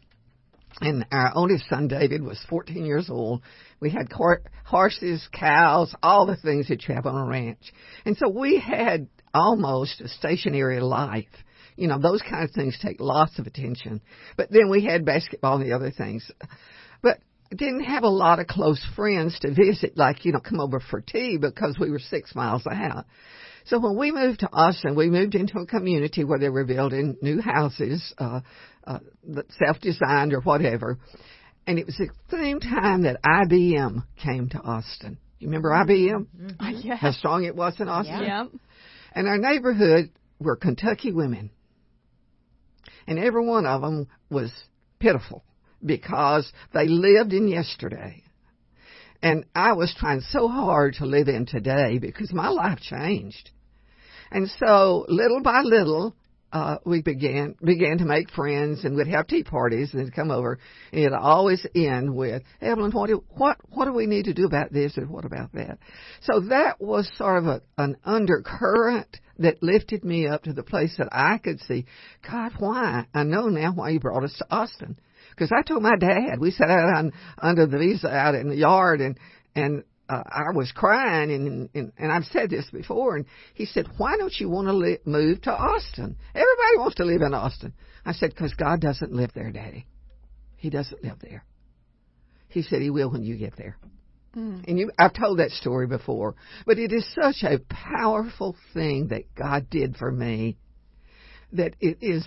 And 0.80 1.06
our 1.12 1.32
oldest 1.34 1.68
son, 1.70 1.88
David, 1.88 2.22
was 2.22 2.40
14 2.50 2.86
years 2.86 3.10
old. 3.10 3.42
We 3.80 3.90
had 3.90 4.12
cor- 4.12 4.42
horses, 4.66 5.28
cows, 5.32 5.94
all 6.02 6.26
the 6.26 6.36
things 6.36 6.68
that 6.70 6.88
you 6.88 6.96
have 6.96 7.06
on 7.06 7.16
a 7.16 7.26
ranch. 7.26 7.72
And 8.06 8.18
so 8.18 8.30
we 8.30 8.60
had 8.60 9.08
almost 9.34 10.02
a 10.02 10.08
stationary 10.08 10.80
life. 10.80 11.26
You 11.76 11.88
know, 11.88 12.00
those 12.00 12.24
kind 12.24 12.44
of 12.44 12.52
things 12.52 12.78
take 12.82 13.00
lots 13.00 13.38
of 13.38 13.46
attention. 13.46 14.02
But 14.36 14.52
then 14.52 14.70
we 14.70 14.84
had 14.84 15.06
basketball 15.06 15.58
and 15.58 15.66
the 15.66 15.76
other 15.76 15.92
things. 15.92 16.30
But 17.04 17.20
didn't 17.52 17.84
have 17.84 18.04
a 18.04 18.10
lot 18.10 18.40
of 18.40 18.48
close 18.48 18.84
friends 18.96 19.38
to 19.40 19.54
visit, 19.54 19.96
like, 19.96 20.26
you 20.26 20.32
know, 20.32 20.40
come 20.40 20.60
over 20.60 20.80
for 20.80 21.02
tea 21.02 21.38
because 21.38 21.78
we 21.80 21.92
were 21.92 22.00
six 22.00 22.36
miles 22.36 22.66
out. 22.66 23.06
So 23.66 23.80
when 23.80 23.98
we 23.98 24.12
moved 24.12 24.40
to 24.40 24.50
Austin, 24.52 24.96
we 24.96 25.10
moved 25.10 25.36
into 25.36 25.60
a 25.60 25.66
community 25.66 26.24
where 26.24 26.40
they 26.40 26.50
were 26.50 26.66
building 26.66 27.18
new 27.22 27.42
houses, 27.42 28.14
uh, 28.18 28.42
uh, 28.86 29.00
self-designed 29.60 30.34
or 30.34 30.42
whatever. 30.42 30.98
And 31.68 31.78
it 31.78 31.86
was 31.86 31.98
the 31.98 32.08
same 32.32 32.62
time 32.62 33.04
that 33.04 33.22
IBM 33.22 34.06
came 34.16 34.48
to 34.50 34.60
Austin. 34.60 35.18
You 35.38 35.50
remember 35.50 35.70
IBM? 35.70 36.26
Mm-hmm. 36.26 36.88
Yeah. 36.88 36.96
How 36.96 37.12
strong 37.12 37.44
it 37.44 37.56
was 37.56 37.80
in 37.80 37.90
Austin? 37.90 38.24
Yeah. 38.24 38.46
And 39.12 39.28
our 39.28 39.38
neighborhood 39.38 40.12
were 40.40 40.56
Kentucky 40.56 41.12
women. 41.12 41.52
And 43.06 43.20
every 43.20 43.46
one 43.46 43.66
of 43.66 43.82
them 43.82 44.08
was 44.30 44.52
pitiful 45.00 45.44
because 45.86 46.52
they 46.74 46.88
lived 46.88 47.34
in 47.34 47.48
yesterday. 47.48 48.24
And 49.22 49.46
I 49.54 49.74
was 49.74 49.96
trying 49.98 50.22
so 50.22 50.48
hard 50.48 50.96
to 50.96 51.06
live 51.06 51.28
in 51.28 51.46
today 51.46 51.98
because 52.00 52.32
my 52.32 52.50
life 52.50 52.80
changed. 52.80 53.50
And 54.32 54.50
so 54.60 55.06
little 55.10 55.42
by 55.42 55.62
little, 55.64 56.16
uh, 56.54 56.78
we 56.86 57.02
began 57.02 57.56
began 57.64 57.98
to 57.98 58.06
make 58.06 58.30
friends 58.32 58.86
and 58.86 58.96
we'd 58.96 59.08
have 59.08 59.28
tea 59.28 59.44
parties 59.44 59.94
and 59.94 60.06
they'd 60.06 60.16
come 60.16 60.32
over 60.32 60.60
and 60.92 61.02
it'd 61.02 61.14
always 61.14 61.66
end 61.76 62.16
with 62.16 62.42
Evelyn 62.62 62.92
what 62.92 63.08
do 63.08 63.24
what 63.30 63.58
what 63.70 63.86
do 63.86 63.94
we 63.94 64.06
need 64.06 64.26
to 64.26 64.34
do 64.34 64.46
about 64.46 64.72
this 64.72 64.96
and 64.98 65.10
what 65.10 65.26
about 65.26 65.52
that? 65.54 65.78
So 66.22 66.40
that 66.50 66.80
was 66.80 67.10
sort 67.18 67.40
of 67.40 67.46
a, 67.48 67.62
an 67.78 67.98
undercurrent 68.06 69.18
that 69.40 69.62
lifted 69.62 70.04
me 70.04 70.28
up 70.28 70.44
to 70.44 70.54
the 70.54 70.64
place 70.64 70.96
that 70.98 71.10
I 71.12 71.38
could 71.38 71.60
see 71.62 71.86
God 72.30 72.54
why? 72.60 73.06
I 73.14 73.24
know 73.24 73.48
now 73.48 73.74
why 73.74 73.90
you 73.90 74.00
brought 74.00 74.24
us 74.24 74.36
to 74.38 74.48
Austin. 74.50 74.98
Because 75.32 75.52
I 75.52 75.62
told 75.62 75.84
my 75.84 75.98
dad 76.00 76.40
we 76.40 76.52
sat 76.52 76.70
out 76.70 76.98
on 76.98 77.12
under 77.38 77.68
the 77.68 77.78
visa 77.78 78.10
out 78.10 78.36
in 78.36 78.50
the 78.50 78.56
yard 78.56 79.02
and 79.02 79.18
and 79.54 79.84
uh, 80.10 80.24
I 80.26 80.56
was 80.56 80.72
crying, 80.72 81.32
and, 81.32 81.70
and 81.74 81.92
and 81.98 82.12
I've 82.12 82.26
said 82.26 82.50
this 82.50 82.70
before, 82.72 83.16
and 83.18 83.26
he 83.54 83.66
said, 83.66 83.88
"Why 83.98 84.18
don't 84.18 84.34
you 84.40 84.50
want 84.50 84.68
to 84.68 84.74
li- 84.74 85.00
move 85.06 85.42
to 85.44 85.52
Austin? 85.52 86.18
Everybody 86.34 86.78
wants 86.78 86.96
to 86.96 87.06
live 87.06 87.22
in 87.22 87.34
Austin." 87.34 87.74
I 88.06 88.14
said, 88.14 88.30
"Because 88.30 88.54
God 88.54 88.80
doesn't 88.80 89.12
live 89.12 89.32
there, 89.36 89.52
Daddy. 89.52 89.86
He 90.56 90.70
doesn't 90.70 91.04
live 91.04 91.18
there." 91.22 91.44
He 92.50 92.62
said, 92.62 92.82
"He 92.82 92.90
will 92.90 93.12
when 93.12 93.24
you 93.24 93.38
get 93.38 93.58
there." 93.58 93.78
Mm. 94.36 94.64
And 94.68 94.80
you, 94.80 94.92
I've 95.00 95.14
told 95.14 95.40
that 95.40 95.52
story 95.52 95.88
before, 95.88 96.36
but 96.66 96.78
it 96.78 96.94
is 96.94 97.06
such 97.14 97.44
a 97.44 97.60
powerful 97.60 98.56
thing 98.74 99.08
that 99.08 99.34
God 99.36 99.70
did 99.70 99.98
for 99.98 100.12
me 100.12 100.58
that 101.54 101.76
it 101.80 101.98
is 102.02 102.26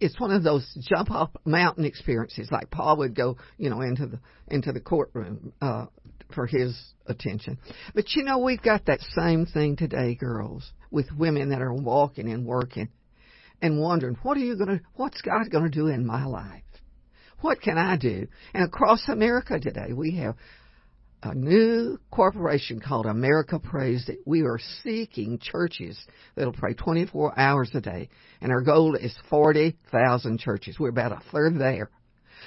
it's 0.00 0.18
one 0.18 0.32
of 0.32 0.42
those 0.42 0.66
jump 0.80 1.10
off 1.10 1.30
mountain 1.44 1.84
experiences 1.84 2.48
like 2.50 2.70
Paul 2.70 2.96
would 2.98 3.14
go, 3.14 3.36
you 3.58 3.68
know, 3.68 3.82
into 3.82 4.06
the 4.06 4.18
into 4.48 4.72
the 4.72 4.80
courtroom 4.80 5.52
uh 5.60 5.86
for 6.34 6.46
his 6.46 6.78
attention. 7.06 7.58
But 7.94 8.14
you 8.14 8.24
know, 8.24 8.38
we've 8.38 8.62
got 8.62 8.86
that 8.86 9.00
same 9.16 9.46
thing 9.46 9.76
today, 9.76 10.14
girls, 10.14 10.70
with 10.90 11.06
women 11.16 11.50
that 11.50 11.62
are 11.62 11.72
walking 11.72 12.30
and 12.30 12.46
working 12.46 12.88
and 13.62 13.80
wondering, 13.80 14.16
what 14.22 14.36
are 14.36 14.40
you 14.40 14.56
going 14.56 14.78
to, 14.78 14.80
what's 14.94 15.20
God 15.22 15.50
going 15.50 15.64
to 15.64 15.70
do 15.70 15.88
in 15.88 16.06
my 16.06 16.24
life? 16.24 16.62
What 17.40 17.60
can 17.60 17.78
I 17.78 17.96
do? 17.96 18.26
And 18.54 18.64
across 18.64 19.08
America 19.08 19.58
today, 19.58 19.92
we 19.94 20.16
have 20.16 20.36
a 21.22 21.34
new 21.34 21.98
corporation 22.10 22.80
called 22.80 23.06
America 23.06 23.58
Prays 23.58 24.04
that 24.06 24.18
we 24.24 24.42
are 24.42 24.58
seeking 24.82 25.38
churches 25.38 25.98
that'll 26.34 26.52
pray 26.52 26.74
24 26.74 27.38
hours 27.38 27.70
a 27.74 27.80
day. 27.80 28.08
And 28.40 28.50
our 28.50 28.62
goal 28.62 28.94
is 28.94 29.14
40,000 29.28 30.38
churches. 30.38 30.78
We're 30.78 30.88
about 30.88 31.12
a 31.12 31.20
third 31.30 31.58
there. 31.58 31.90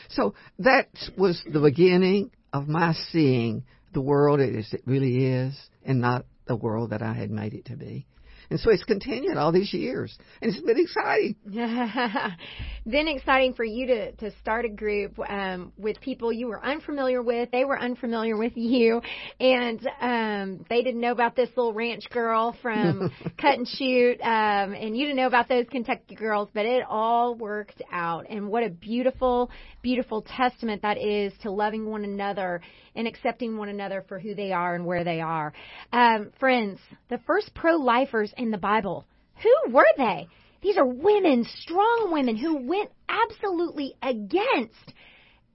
So 0.10 0.34
that 0.60 0.88
was 1.18 1.42
the 1.52 1.60
beginning 1.60 2.32
of 2.54 2.68
my 2.68 2.94
seeing 3.12 3.64
the 3.94 4.02
world 4.02 4.40
as 4.40 4.72
it 4.74 4.84
really 4.86 5.26
is 5.26 5.60
and 5.84 6.00
not 6.00 6.26
the 6.48 6.56
world 6.56 6.92
that 6.92 7.02
I 7.02 7.14
had 7.14 7.32
made 7.32 7.54
it 7.54 7.66
to 7.66 7.76
be. 7.76 8.06
And 8.50 8.60
so 8.60 8.72
it's 8.72 8.84
continued 8.84 9.38
all 9.38 9.52
these 9.52 9.74
years. 9.74 10.18
And 10.42 10.54
it's 10.54 10.64
been 10.64 10.80
exciting. 10.80 11.36
then 12.86 13.08
exciting 13.08 13.54
for 13.54 13.64
you 13.64 13.88
to, 13.88 14.12
to 14.14 14.32
start 14.40 14.66
a 14.66 14.70
group 14.70 15.18
um, 15.28 15.74
with 15.78 16.00
people 16.02 16.32
you 16.32 16.48
were 16.48 16.64
unfamiliar 16.64 17.22
with. 17.22 17.52
They 17.52 17.66
were 17.66 17.80
unfamiliar 17.80 18.38
with 18.38 18.54
you. 18.56 19.02
And 19.40 19.88
um, 20.02 20.66
they 20.70 20.82
didn't 20.82 21.02
know 21.02 21.12
about 21.12 21.36
this 21.36 21.50
little 21.56 21.74
ranch 21.74 22.10
girl 22.10 22.56
from 22.62 23.12
Cut 23.40 23.58
and 23.58 23.68
Shoot. 23.68 24.22
Um, 24.22 24.74
and 24.74 24.98
you 24.98 25.06
didn't 25.06 25.18
know 25.18 25.28
about 25.28 25.48
those 25.48 25.66
Kentucky 25.70 26.16
girls. 26.16 26.50
But 26.54 26.66
it 26.66 26.84
all 26.88 27.36
worked 27.36 27.82
out. 27.92 28.26
And 28.30 28.48
what 28.48 28.64
a 28.64 28.70
beautiful, 28.70 29.50
beautiful 29.82 30.22
testament 30.22 30.82
that 30.82 30.98
is 30.98 31.34
to 31.42 31.52
loving 31.52 31.90
one 31.90 32.04
another 32.04 32.62
and 32.96 33.08
accepting 33.08 33.58
one 33.58 33.70
another 33.70 34.04
for 34.08 34.20
who 34.20 34.36
they 34.36 34.52
are 34.52 34.76
and 34.76 34.86
where 34.86 35.04
they 35.04 35.22
are. 35.22 35.54
Um, 35.92 36.32
friends, 36.40 36.80
the 37.10 37.20
first 37.20 37.54
pro 37.54 37.76
lifers 37.76 38.34
in 38.38 38.52
the 38.52 38.58
Bible, 38.58 39.06
who 39.42 39.74
were 39.74 39.86
they? 39.98 40.28
These 40.62 40.78
are 40.78 40.86
women, 40.86 41.46
strong 41.60 42.10
women, 42.12 42.38
who 42.38 42.66
went 42.68 42.90
absolutely 43.10 43.96
against 44.02 44.94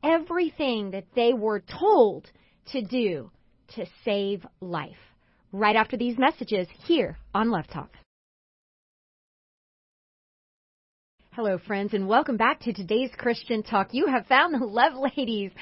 everything 0.02 0.90
that 0.90 1.06
they 1.14 1.32
were 1.32 1.60
told 1.60 2.30
to 2.72 2.82
do 2.82 3.30
to 3.74 3.86
save 4.04 4.46
life. 4.60 4.96
Right 5.50 5.76
after 5.76 5.96
these 5.96 6.18
messages 6.18 6.68
here 6.84 7.16
on 7.34 7.50
Love 7.50 7.66
Talk. 7.68 7.90
Hello, 11.38 11.56
friends, 11.56 11.94
and 11.94 12.08
welcome 12.08 12.36
back 12.36 12.58
to 12.62 12.72
today's 12.72 13.12
Christian 13.16 13.62
Talk. 13.62 13.90
You 13.94 14.08
have 14.08 14.26
found 14.26 14.52
the 14.52 14.66
Love 14.66 14.94
Ladies. 15.16 15.52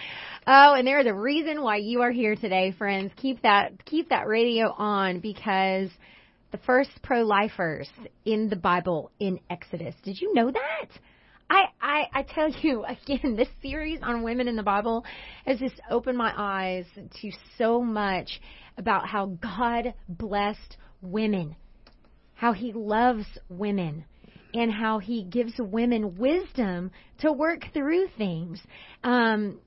Oh, 0.47 0.73
and 0.73 0.87
they're 0.87 1.05
the 1.05 1.13
reason 1.13 1.61
why 1.61 1.77
you 1.77 2.01
are 2.01 2.11
here 2.11 2.35
today, 2.35 2.73
friends. 2.79 3.13
Keep 3.17 3.43
that 3.43 3.85
keep 3.85 4.09
that 4.09 4.27
radio 4.27 4.73
on 4.73 5.21
because 5.21 5.91
the 6.51 6.57
first 6.65 6.89
pro-lifers 7.03 7.91
in 8.25 8.49
the 8.49 8.57
Bible 8.57 9.11
in 9.21 9.39
Exodus. 9.51 9.95
Did 10.03 10.19
you 10.19 10.33
know 10.33 10.51
that? 10.51 10.89
I, 11.51 11.65
I, 11.79 12.09
I 12.11 12.23
tell 12.23 12.49
you 12.49 12.83
again, 13.05 13.37
this 13.37 13.51
series 13.61 14.01
on 14.03 14.23
women 14.23 14.49
in 14.49 14.57
the 14.57 14.63
Bible 14.63 15.05
has 15.45 15.59
just 15.59 15.79
opened 15.91 16.17
my 16.17 16.33
eyes 16.35 16.87
to 17.21 17.31
so 17.59 17.83
much 17.83 18.41
about 18.79 19.07
how 19.07 19.27
God 19.43 19.93
blessed 20.09 20.79
women, 21.03 21.55
how 22.33 22.55
He 22.55 22.73
loves 22.73 23.27
women 23.51 24.07
and 24.57 24.73
how 24.73 24.99
he 24.99 25.23
gives 25.23 25.53
women 25.59 26.17
wisdom 26.17 26.91
to 27.21 27.31
work 27.31 27.61
through 27.75 28.07
things 28.17 28.59
um, 29.05 29.61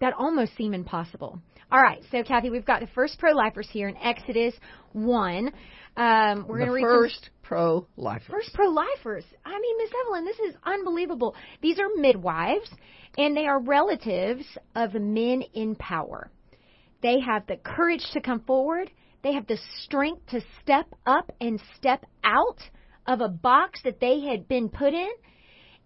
that 0.00 0.12
almost 0.18 0.54
seem 0.56 0.74
impossible. 0.74 1.40
All 1.72 1.80
right, 1.80 2.02
so 2.12 2.22
Kathy, 2.22 2.50
we've 2.50 2.66
got 2.66 2.80
the 2.80 2.86
first 2.94 3.18
pro-lifers 3.18 3.66
here 3.70 3.88
in 3.88 3.96
Exodus 3.96 4.54
one. 4.92 5.50
Um, 5.96 6.44
we're 6.46 6.58
going 6.58 6.68
to 6.68 6.74
read 6.74 6.82
first 6.82 7.30
pro-lifers. 7.42 8.30
First 8.30 8.52
pro-lifers. 8.52 9.24
I 9.46 9.58
mean, 9.58 9.78
Miss 9.78 9.90
Evelyn, 10.04 10.24
this 10.26 10.38
is 10.40 10.54
unbelievable. 10.64 11.34
These 11.62 11.78
are 11.78 11.88
midwives, 11.96 12.68
and 13.16 13.34
they 13.34 13.46
are 13.46 13.62
relatives 13.62 14.44
of 14.76 14.92
men 14.92 15.42
in 15.54 15.74
power. 15.76 16.30
They 17.02 17.18
have 17.20 17.46
the 17.46 17.56
courage 17.56 18.04
to 18.12 18.20
come 18.20 18.40
forward. 18.40 18.90
They 19.22 19.32
have 19.32 19.46
the 19.46 19.58
strength 19.82 20.26
to 20.32 20.42
step 20.62 20.86
up 21.06 21.32
and 21.40 21.58
step 21.76 22.04
out 22.22 22.58
of 23.06 23.20
a 23.20 23.28
box 23.28 23.80
that 23.84 24.00
they 24.00 24.20
had 24.20 24.48
been 24.48 24.68
put 24.68 24.94
in, 24.94 25.10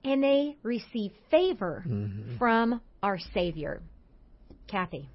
and 0.04 0.22
they 0.22 0.56
receive 0.62 1.12
favor 1.30 1.84
mm-hmm. 1.87 2.37
from 2.38 2.80
our 3.02 3.18
Savior. 3.34 3.82
Kathy. 4.68 5.08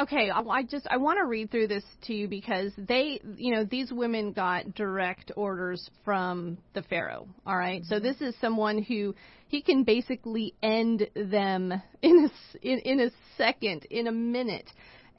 Okay, 0.00 0.30
I 0.30 0.62
just 0.62 0.86
I 0.90 0.96
want 0.96 1.18
to 1.18 1.26
read 1.26 1.50
through 1.50 1.68
this 1.68 1.84
to 2.04 2.14
you 2.14 2.26
because 2.26 2.72
they, 2.78 3.20
you 3.36 3.54
know, 3.54 3.64
these 3.64 3.92
women 3.92 4.32
got 4.32 4.74
direct 4.74 5.30
orders 5.36 5.90
from 6.06 6.56
the 6.72 6.82
Pharaoh. 6.82 7.28
All 7.46 7.56
right? 7.56 7.82
mm-hmm. 7.82 7.94
so 7.94 8.00
this 8.00 8.18
is 8.22 8.34
someone 8.40 8.82
who 8.82 9.14
he 9.48 9.60
can 9.60 9.84
basically 9.84 10.54
end 10.62 11.06
them 11.14 11.82
in 12.02 12.30
a 12.30 12.66
in, 12.66 12.78
in 12.78 13.00
a 13.00 13.10
second, 13.36 13.86
in 13.90 14.06
a 14.06 14.12
minute. 14.12 14.70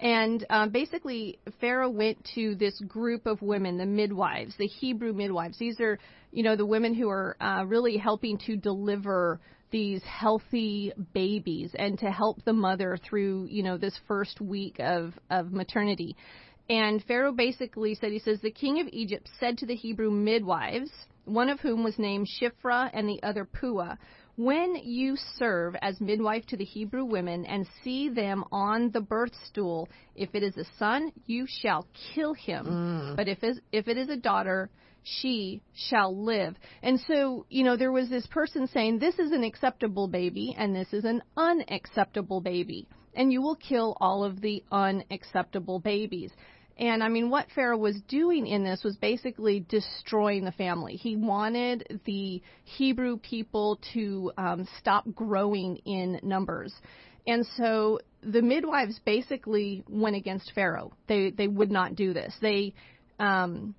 And 0.02 0.44
um, 0.50 0.72
basically, 0.72 1.38
Pharaoh 1.60 1.90
went 1.90 2.18
to 2.36 2.56
this 2.56 2.80
group 2.88 3.28
of 3.28 3.42
women, 3.44 3.78
the 3.78 3.86
midwives, 3.86 4.56
the 4.58 4.66
Hebrew 4.66 5.14
midwives. 5.14 5.60
These 5.60 5.80
are, 5.80 6.00
you 6.32 6.42
know, 6.42 6.56
the 6.56 6.66
women 6.66 6.96
who 6.96 7.08
are 7.08 7.38
uh, 7.40 7.66
really 7.68 7.98
helping 7.98 8.40
to 8.48 8.58
deliver 8.58 9.40
these 9.70 10.02
healthy 10.04 10.92
babies 11.14 11.72
and 11.78 12.00
to 12.00 12.10
help 12.10 12.44
the 12.44 12.54
mother 12.54 12.98
through, 13.08 13.46
you 13.50 13.62
know, 13.62 13.78
this 13.78 13.98
first 14.08 14.42
week 14.42 14.78
of, 14.80 15.14
of 15.30 15.52
maternity. 15.52 16.16
And 16.68 17.04
Pharaoh 17.04 17.34
basically 17.34 17.96
said, 17.96 18.12
he 18.12 18.20
says, 18.20 18.40
the 18.42 18.52
king 18.52 18.80
of 18.80 18.88
Egypt 18.92 19.30
said 19.40 19.60
to 19.60 19.66
the 19.66 19.76
Hebrew 19.76 20.10
midwives, 20.10 20.90
one 21.26 21.50
of 21.50 21.60
whom 21.60 21.84
was 21.84 22.00
named 22.00 22.28
Shiphrah 22.28 22.90
and 22.94 23.08
the 23.08 23.22
other 23.24 23.46
Puah, 23.46 23.98
when 24.44 24.76
you 24.76 25.16
serve 25.38 25.76
as 25.82 26.02
midwife 26.02 26.46
to 26.48 26.58
the 26.58 26.66
Hebrew 26.66 27.06
women 27.06 27.46
and 27.46 27.68
see 27.84 28.10
them 28.10 28.44
on 28.52 28.92
the 28.92 29.02
birth 29.02 29.34
stool, 29.48 29.88
if 30.16 30.30
it 30.34 30.44
is 30.44 30.58
a 30.58 30.66
son, 30.80 31.12
you 31.26 31.46
shall 31.48 31.88
kill 32.14 32.34
him. 32.34 32.66
Mm. 32.66 33.16
But 33.16 33.28
if 33.28 33.40
if 33.72 33.88
it 33.88 33.98
is 33.98 34.10
a 34.10 34.18
daughter, 34.18 34.70
she 35.04 35.62
shall 35.74 36.16
live. 36.16 36.56
And 36.84 37.00
so, 37.08 37.46
you 37.50 37.64
know, 37.64 37.76
there 37.76 37.92
was 37.92 38.10
this 38.10 38.28
person 38.28 38.68
saying, 38.68 39.00
this 39.00 39.18
is 39.20 39.32
an 39.32 39.44
acceptable 39.44 40.08
baby 40.08 40.56
and 40.58 40.76
this 40.76 40.94
is 40.94 41.06
an 41.06 41.22
unacceptable 41.36 42.42
baby. 42.42 42.88
and 43.14 43.32
you 43.32 43.42
will 43.42 43.56
kill 43.56 43.98
all 44.00 44.24
of 44.24 44.42
the 44.42 44.64
unacceptable 44.72 45.80
babies. 45.80 46.32
And 46.82 47.04
I 47.04 47.10
mean, 47.10 47.30
what 47.30 47.46
Pharaoh 47.54 47.78
was 47.78 48.02
doing 48.08 48.48
in 48.48 48.64
this 48.64 48.84
was 48.84 48.96
basically 48.96 49.64
destroying 49.70 50.46
the 50.46 50.52
family. 50.52 50.96
He 50.96 51.16
wanted 51.16 52.02
the 52.06 52.42
Hebrew 52.64 53.18
people 53.18 53.80
to 53.94 54.32
um, 54.36 54.68
stop 54.80 55.06
growing 55.14 55.78
in 55.86 56.20
numbers. 56.24 56.74
And 57.28 57.46
so 57.56 58.00
the 58.24 58.42
midwives 58.42 59.00
basically 59.06 59.84
went 59.88 60.16
against 60.16 60.54
Pharaoh. 60.56 60.92
They 61.08 61.30
they 61.30 61.48
would 61.48 61.70
not 61.70 61.96
do 61.96 62.14
this. 62.14 62.34
They 62.42 62.74
um, 63.20 63.76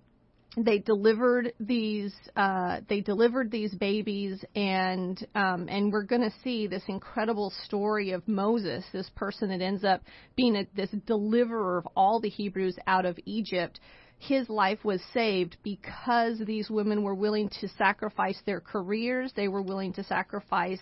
they 0.56 0.78
delivered 0.78 1.52
these 1.60 2.14
uh, 2.36 2.80
they 2.88 3.00
delivered 3.00 3.50
these 3.50 3.74
babies 3.74 4.44
and 4.54 5.26
um, 5.34 5.66
and 5.68 5.90
we're 5.90 6.02
going 6.02 6.20
to 6.22 6.34
see 6.44 6.66
this 6.66 6.82
incredible 6.88 7.52
story 7.64 8.10
of 8.10 8.26
Moses, 8.28 8.84
this 8.92 9.10
person 9.16 9.48
that 9.48 9.62
ends 9.62 9.82
up 9.82 10.02
being 10.36 10.56
a, 10.56 10.66
this 10.76 10.90
deliverer 11.06 11.78
of 11.78 11.88
all 11.96 12.20
the 12.20 12.28
Hebrews 12.28 12.76
out 12.86 13.06
of 13.06 13.18
Egypt. 13.24 13.80
His 14.18 14.48
life 14.48 14.84
was 14.84 15.00
saved 15.12 15.56
because 15.64 16.38
these 16.46 16.70
women 16.70 17.02
were 17.02 17.14
willing 17.14 17.48
to 17.60 17.68
sacrifice 17.68 18.40
their 18.46 18.60
careers. 18.60 19.32
They 19.34 19.48
were 19.48 19.62
willing 19.62 19.94
to 19.94 20.04
sacrifice 20.04 20.80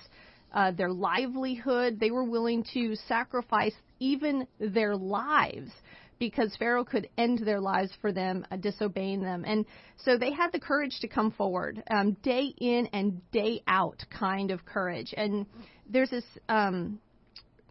uh, 0.53 0.73
their 0.73 0.93
livelihood. 0.93 1.99
They 1.99 2.11
were 2.11 2.25
willing 2.25 2.65
to 2.75 2.97
sacrifice 3.09 3.73
even 3.99 4.47
their 4.59 4.97
lives 4.97 5.71
because 6.21 6.55
Pharaoh 6.59 6.85
could 6.85 7.09
end 7.19 7.41
their 7.41 7.61
lives 7.61 7.91
for 8.01 8.13
them, 8.13 8.47
uh, 8.53 8.57
disobeying 8.57 9.23
them. 9.23 9.45
And 9.45 9.65
so 10.05 10.17
they 10.17 10.31
had 10.31 10.53
the 10.53 10.61
courage 10.61 11.01
to 11.01 11.09
come 11.09 11.33
forward, 11.33 11.83
um, 11.91 12.13
day 12.23 12.55
in 12.59 12.87
and 12.93 13.29
day 13.33 13.63
out 13.67 14.05
kind 14.17 14.53
of 14.53 14.65
courage. 14.65 15.13
And 15.17 15.47
there's 15.89 16.11
this 16.11 16.25
um, 16.49 17.01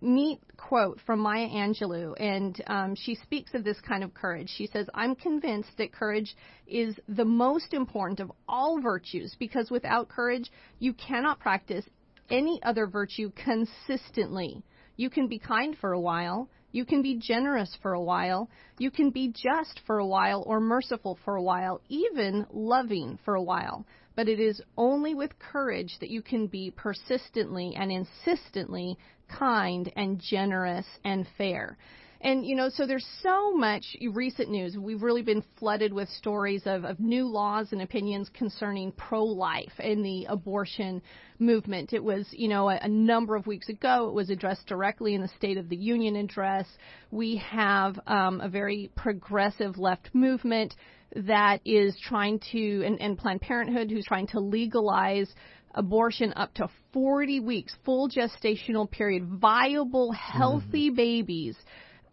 neat 0.01 0.39
quote 0.58 1.00
from 1.06 1.20
Maya 1.20 1.48
Angelou, 1.48 2.15
and 2.20 2.62
um, 2.68 2.96
she 2.96 3.15
speaks 3.15 3.53
of 3.53 3.63
this 3.63 3.79
kind 3.88 4.03
of 4.03 4.13
courage. 4.13 4.51
She 4.58 4.68
says, 4.68 4.88
I'm 4.96 5.15
convinced 5.15 5.70
that 5.77 5.94
courage 5.94 6.36
is 6.68 6.96
the 7.08 7.25
most 7.25 7.74
important 7.74 8.20
of 8.20 8.32
all 8.48 8.82
virtues 8.82 9.36
because 9.38 9.70
without 9.70 10.10
courage, 10.10 10.51
you 10.79 10.94
cannot 10.94 11.39
practice 11.39 11.86
any 12.32 12.60
other 12.63 12.88
virtue 12.88 13.32
consistently. 13.44 14.63
You 14.98 15.10
can 15.10 15.27
be 15.27 15.39
kind 15.39 15.77
for 15.79 15.94
a 15.94 16.00
while, 16.00 16.50
you 16.72 16.86
can 16.86 17.02
be 17.02 17.18
generous 17.18 17.76
for 17.82 17.94
a 17.94 18.02
while. 18.02 18.50
You 18.78 18.92
can 18.92 19.10
be 19.10 19.34
just 19.36 19.82
for 19.86 20.00
a 20.00 20.06
while 20.06 20.44
or 20.46 20.60
merciful 20.60 21.18
for 21.26 21.36
a 21.36 21.42
while, 21.42 21.82
even 21.90 22.46
loving 22.52 23.18
for 23.26 23.36
a 23.36 23.42
while. 23.42 23.86
But 24.16 24.28
it 24.28 24.40
is 24.40 24.62
only 24.78 25.16
with 25.16 25.40
courage 25.40 25.98
that 26.00 26.10
you 26.10 26.22
can 26.22 26.48
be 26.48 26.72
persistently 26.72 27.74
and 27.76 27.92
insistently 27.92 28.98
kind 29.30 29.92
and 29.96 30.20
generous 30.20 30.86
and 31.04 31.28
fair. 31.38 31.78
And, 32.22 32.46
you 32.46 32.56
know, 32.56 32.68
so 32.68 32.86
there's 32.86 33.08
so 33.24 33.54
much 33.56 33.96
recent 34.12 34.50
news. 34.50 34.78
We've 34.78 35.02
really 35.02 35.22
been 35.22 35.44
flooded 35.58 35.94
with 35.94 36.10
stories 36.10 36.64
of, 36.66 36.84
of 36.84 37.00
new 37.00 37.26
laws 37.26 37.70
and 37.72 37.82
opinions 37.82 38.30
concerning 38.34 38.92
pro 38.92 39.24
life 39.24 39.72
and 39.80 40.04
the 40.04 40.26
abortion 40.26 41.02
movement. 41.40 41.94
It 41.94 42.04
was, 42.04 42.28
you 42.32 42.50
know, 42.50 42.70
a, 42.70 42.78
a 42.82 42.90
number 42.90 43.38
of 43.38 43.48
weeks 43.48 43.70
ago, 43.70 44.10
it 44.10 44.14
was 44.14 44.30
addressed 44.30 44.68
directly 44.68 45.16
in 45.16 45.22
the 45.22 45.30
State 45.30 45.58
of 45.58 45.70
the 45.70 45.78
Union 45.78 46.18
address. 46.18 46.68
We 47.10 47.38
have 47.38 47.98
um, 48.06 48.42
a 48.42 48.50
very 48.50 48.92
progressive 48.98 49.78
left 49.78 50.10
movement 50.14 50.76
that 51.16 51.62
is 51.64 51.98
trying 52.04 52.42
to, 52.52 52.84
and, 52.86 53.00
and 53.00 53.18
Planned 53.18 53.42
Parenthood, 53.42 53.90
who's 53.90 54.06
trying 54.06 54.28
to 54.28 54.42
legalize 54.42 55.34
abortion 55.74 56.34
up 56.36 56.54
to 56.56 56.68
40 56.92 57.40
weeks, 57.40 57.74
full 57.86 58.10
gestational 58.10 58.92
period, 58.92 59.26
viable, 59.26 60.12
healthy 60.12 60.90
mm-hmm. 60.90 60.96
babies 60.96 61.56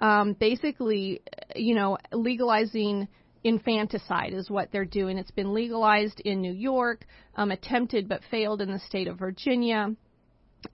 um, 0.01 0.35
basically, 0.35 1.23
you 1.55 1.75
know, 1.75 1.99
legalizing 2.13 3.09
infanticide 3.45 4.33
is 4.33 4.51
what 4.51 4.71
they're 4.73 4.85
doing. 4.85 5.19
It's 5.19 5.31
been 5.31 5.55
legalized 5.55 6.21
in 6.21 6.41
New 6.41 6.53
York, 6.53 7.07
um, 7.37 7.51
attempted 7.51 8.09
but 8.09 8.21
failed 8.31 8.61
in 8.61 8.71
the 8.71 8.81
state 8.81 9.09
of 9.09 9.19
Virginia. 9.19 9.95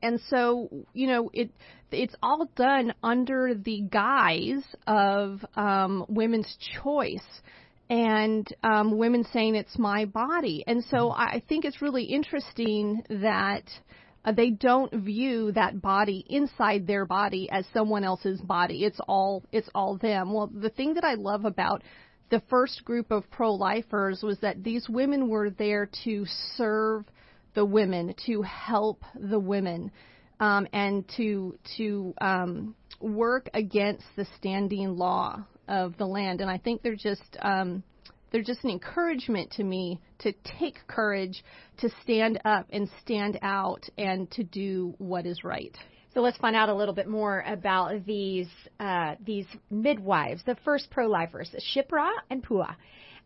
And 0.03 0.21
so, 0.29 0.87
you 0.95 1.07
know, 1.07 1.31
it 1.35 1.51
it's 1.91 2.15
all 2.23 2.49
done 2.57 2.95
under 3.03 3.55
the 3.55 3.83
guise 3.83 4.65
of 4.87 5.45
um, 5.55 6.07
women's 6.09 6.57
choice 6.83 7.21
and 7.91 8.49
um, 8.63 8.97
women 8.97 9.27
saying 9.33 9.55
it's 9.55 9.79
my 9.79 10.07
body. 10.07 10.65
And 10.67 10.83
so 10.85 11.11
I 11.11 11.43
think 11.47 11.67
it's 11.67 11.83
really 11.83 12.05
interesting 12.05 13.03
that 13.11 13.65
they 14.31 14.51
don't 14.51 14.93
view 14.93 15.51
that 15.53 15.83
body 15.83 16.25
inside 16.29 16.87
their 16.87 17.05
body 17.05 17.49
as 17.51 17.65
someone 17.73 18.05
else's 18.05 18.41
body. 18.41 18.85
It's 18.85 19.01
all 19.09 19.45
it's 19.51 19.69
all 19.75 19.97
them. 19.97 20.33
Well, 20.33 20.47
the 20.47 20.71
thing 20.71 20.95
that 20.95 21.05
I 21.05 21.15
love 21.15 21.45
about 21.45 21.83
the 22.31 22.43
first 22.49 22.85
group 22.85 23.11
of 23.11 23.29
pro-lifers 23.31 24.23
was 24.23 24.39
that 24.41 24.63
these 24.63 24.89
women 24.89 25.29
were 25.29 25.51
there 25.51 25.91
to 26.05 26.25
serve 26.57 27.05
the 27.55 27.65
women, 27.65 28.15
to 28.27 28.43
help 28.43 29.03
the 29.15 29.39
women, 29.39 29.91
um, 30.41 30.67
and 30.73 31.05
to 31.17 31.59
to 31.77 32.15
um, 32.21 32.75
work 33.01 33.51
against 33.55 34.05
the 34.17 34.27
standing 34.39 34.97
law 34.97 35.45
of 35.69 35.97
the 35.99 36.07
land. 36.07 36.41
And 36.41 36.51
I 36.51 36.59
think 36.59 36.83
they're 36.83 36.95
just 36.95 37.37
um, 37.41 37.83
they're 38.33 38.43
just 38.43 38.65
an 38.65 38.71
encouragement 38.71 39.53
to 39.53 39.65
me 39.65 40.01
to 40.21 40.33
take 40.59 40.77
courage, 40.89 41.45
to 41.79 41.91
stand 42.03 42.41
up 42.45 42.67
and 42.71 42.89
stand 43.03 43.39
out, 43.43 43.85
and 43.99 44.31
to 44.33 44.43
do 44.43 44.95
what 44.99 45.27
is 45.27 45.45
right. 45.45 45.77
So 46.15 46.21
let's 46.21 46.37
find 46.39 46.57
out 46.57 46.69
a 46.69 46.75
little 46.75 46.95
bit 46.95 47.09
more 47.09 47.43
about 47.47 48.05
these 48.05 48.49
uh, 48.81 49.15
these 49.25 49.47
midwives, 49.71 50.43
the 50.45 50.57
first 50.65 50.91
pro-lifers, 50.91 51.55
Shiphrah 51.75 52.13
and 52.31 52.43
Puah. 52.43 52.75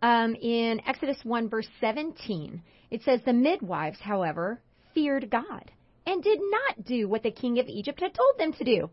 Um, 0.03 0.35
in 0.35 0.81
Exodus 0.87 1.19
1 1.25 1.49
verse 1.49 1.67
17, 1.81 2.63
it 2.91 3.03
says 3.03 3.21
the 3.25 3.33
midwives, 3.33 3.99
however, 3.99 4.61
feared 4.95 5.31
God 5.31 5.71
and 6.07 6.23
did 6.23 6.39
not 6.41 6.85
do 6.85 7.09
what 7.09 7.23
the 7.23 7.31
king 7.31 7.59
of 7.59 7.67
Egypt 7.67 8.01
had 8.01 8.15
told 8.15 8.39
them 8.39 8.53
to 8.53 8.65
do. 8.65 8.91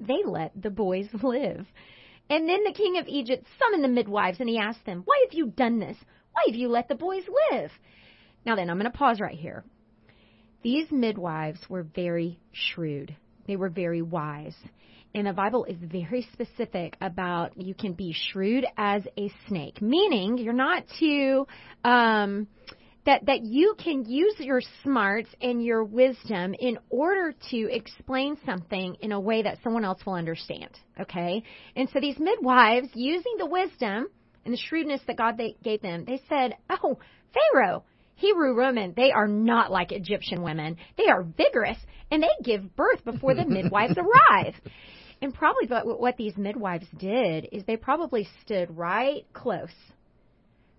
They 0.00 0.22
let 0.24 0.52
the 0.60 0.70
boys 0.70 1.06
live. 1.22 1.66
And 2.30 2.48
then 2.48 2.64
the 2.64 2.72
king 2.72 2.98
of 2.98 3.06
Egypt 3.06 3.46
summoned 3.58 3.84
the 3.84 3.88
midwives 3.88 4.40
and 4.40 4.48
he 4.48 4.58
asked 4.58 4.84
them, 4.86 5.02
Why 5.04 5.24
have 5.26 5.34
you 5.34 5.46
done 5.48 5.78
this? 5.78 5.96
Why 6.32 6.44
have 6.46 6.56
you 6.56 6.68
let 6.68 6.88
the 6.88 6.94
boys 6.94 7.24
live? 7.50 7.70
Now 8.44 8.56
then, 8.56 8.70
I'm 8.70 8.78
going 8.78 8.90
to 8.90 8.96
pause 8.96 9.20
right 9.20 9.36
here. 9.36 9.64
These 10.62 10.90
midwives 10.90 11.60
were 11.68 11.82
very 11.82 12.40
shrewd. 12.52 13.14
They 13.46 13.56
were 13.56 13.68
very 13.68 14.02
wise. 14.02 14.56
And 15.14 15.26
the 15.26 15.32
Bible 15.32 15.64
is 15.64 15.76
very 15.80 16.26
specific 16.32 16.96
about 17.00 17.56
you 17.56 17.74
can 17.74 17.92
be 17.92 18.12
shrewd 18.12 18.66
as 18.76 19.02
a 19.16 19.30
snake, 19.46 19.80
meaning 19.80 20.38
you're 20.38 20.52
not 20.52 20.84
too 20.98 21.46
um, 21.84 22.48
that 23.06 23.26
that 23.26 23.42
you 23.42 23.74
can 23.78 24.04
use 24.04 24.34
your 24.38 24.62
smarts 24.82 25.28
and 25.40 25.62
your 25.62 25.84
wisdom 25.84 26.54
in 26.58 26.78
order 26.90 27.34
to 27.50 27.72
explain 27.72 28.36
something 28.46 28.96
in 29.00 29.12
a 29.12 29.20
way 29.20 29.42
that 29.42 29.58
someone 29.62 29.84
else 29.84 30.04
will 30.06 30.14
understand 30.14 30.70
okay 31.00 31.42
and 31.76 31.88
so 31.92 32.00
these 32.00 32.18
midwives 32.18 32.88
using 32.94 33.34
the 33.38 33.46
wisdom 33.46 34.06
and 34.44 34.52
the 34.52 34.58
shrewdness 34.68 35.00
that 35.06 35.16
god 35.16 35.36
they 35.36 35.56
gave 35.62 35.80
them 35.82 36.04
they 36.04 36.20
said 36.28 36.54
oh 36.70 36.98
pharaoh 37.32 37.84
Hebrew 38.16 38.56
women, 38.56 38.94
they 38.96 39.10
are 39.10 39.26
not 39.26 39.72
like 39.72 39.90
Egyptian 39.90 40.42
women. 40.42 40.76
They 40.96 41.08
are 41.08 41.24
vigorous 41.24 41.78
and 42.10 42.22
they 42.22 42.28
give 42.44 42.76
birth 42.76 43.04
before 43.04 43.34
the 43.34 43.44
midwives 43.44 43.96
arrive. 43.98 44.54
And 45.20 45.34
probably 45.34 45.66
what 45.68 46.16
these 46.16 46.36
midwives 46.36 46.86
did 46.98 47.48
is 47.50 47.64
they 47.64 47.76
probably 47.76 48.28
stood 48.42 48.76
right 48.76 49.24
close 49.32 49.74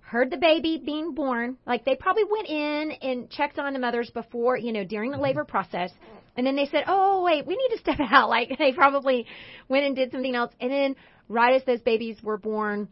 heard 0.05 0.29
the 0.29 0.37
baby 0.37 0.81
being 0.83 1.13
born. 1.15 1.57
Like 1.65 1.83
they 1.83 1.95
probably 1.95 2.23
went 2.29 2.47
in 2.47 2.91
and 3.01 3.29
checked 3.29 3.57
on 3.57 3.73
the 3.73 3.79
mothers 3.79 4.09
before, 4.11 4.55
you 4.55 4.71
know, 4.71 4.83
during 4.83 5.11
the 5.11 5.17
labor 5.17 5.43
process. 5.43 5.91
And 6.37 6.45
then 6.45 6.55
they 6.55 6.67
said, 6.67 6.83
oh, 6.87 7.23
wait, 7.23 7.45
we 7.45 7.55
need 7.55 7.75
to 7.75 7.79
step 7.79 7.99
out. 8.11 8.29
Like 8.29 8.57
they 8.57 8.71
probably 8.71 9.25
went 9.67 9.85
and 9.85 9.95
did 9.95 10.11
something 10.11 10.35
else. 10.35 10.53
And 10.59 10.71
then 10.71 10.95
right 11.27 11.55
as 11.55 11.65
those 11.65 11.81
babies 11.81 12.17
were 12.21 12.37
born, 12.37 12.87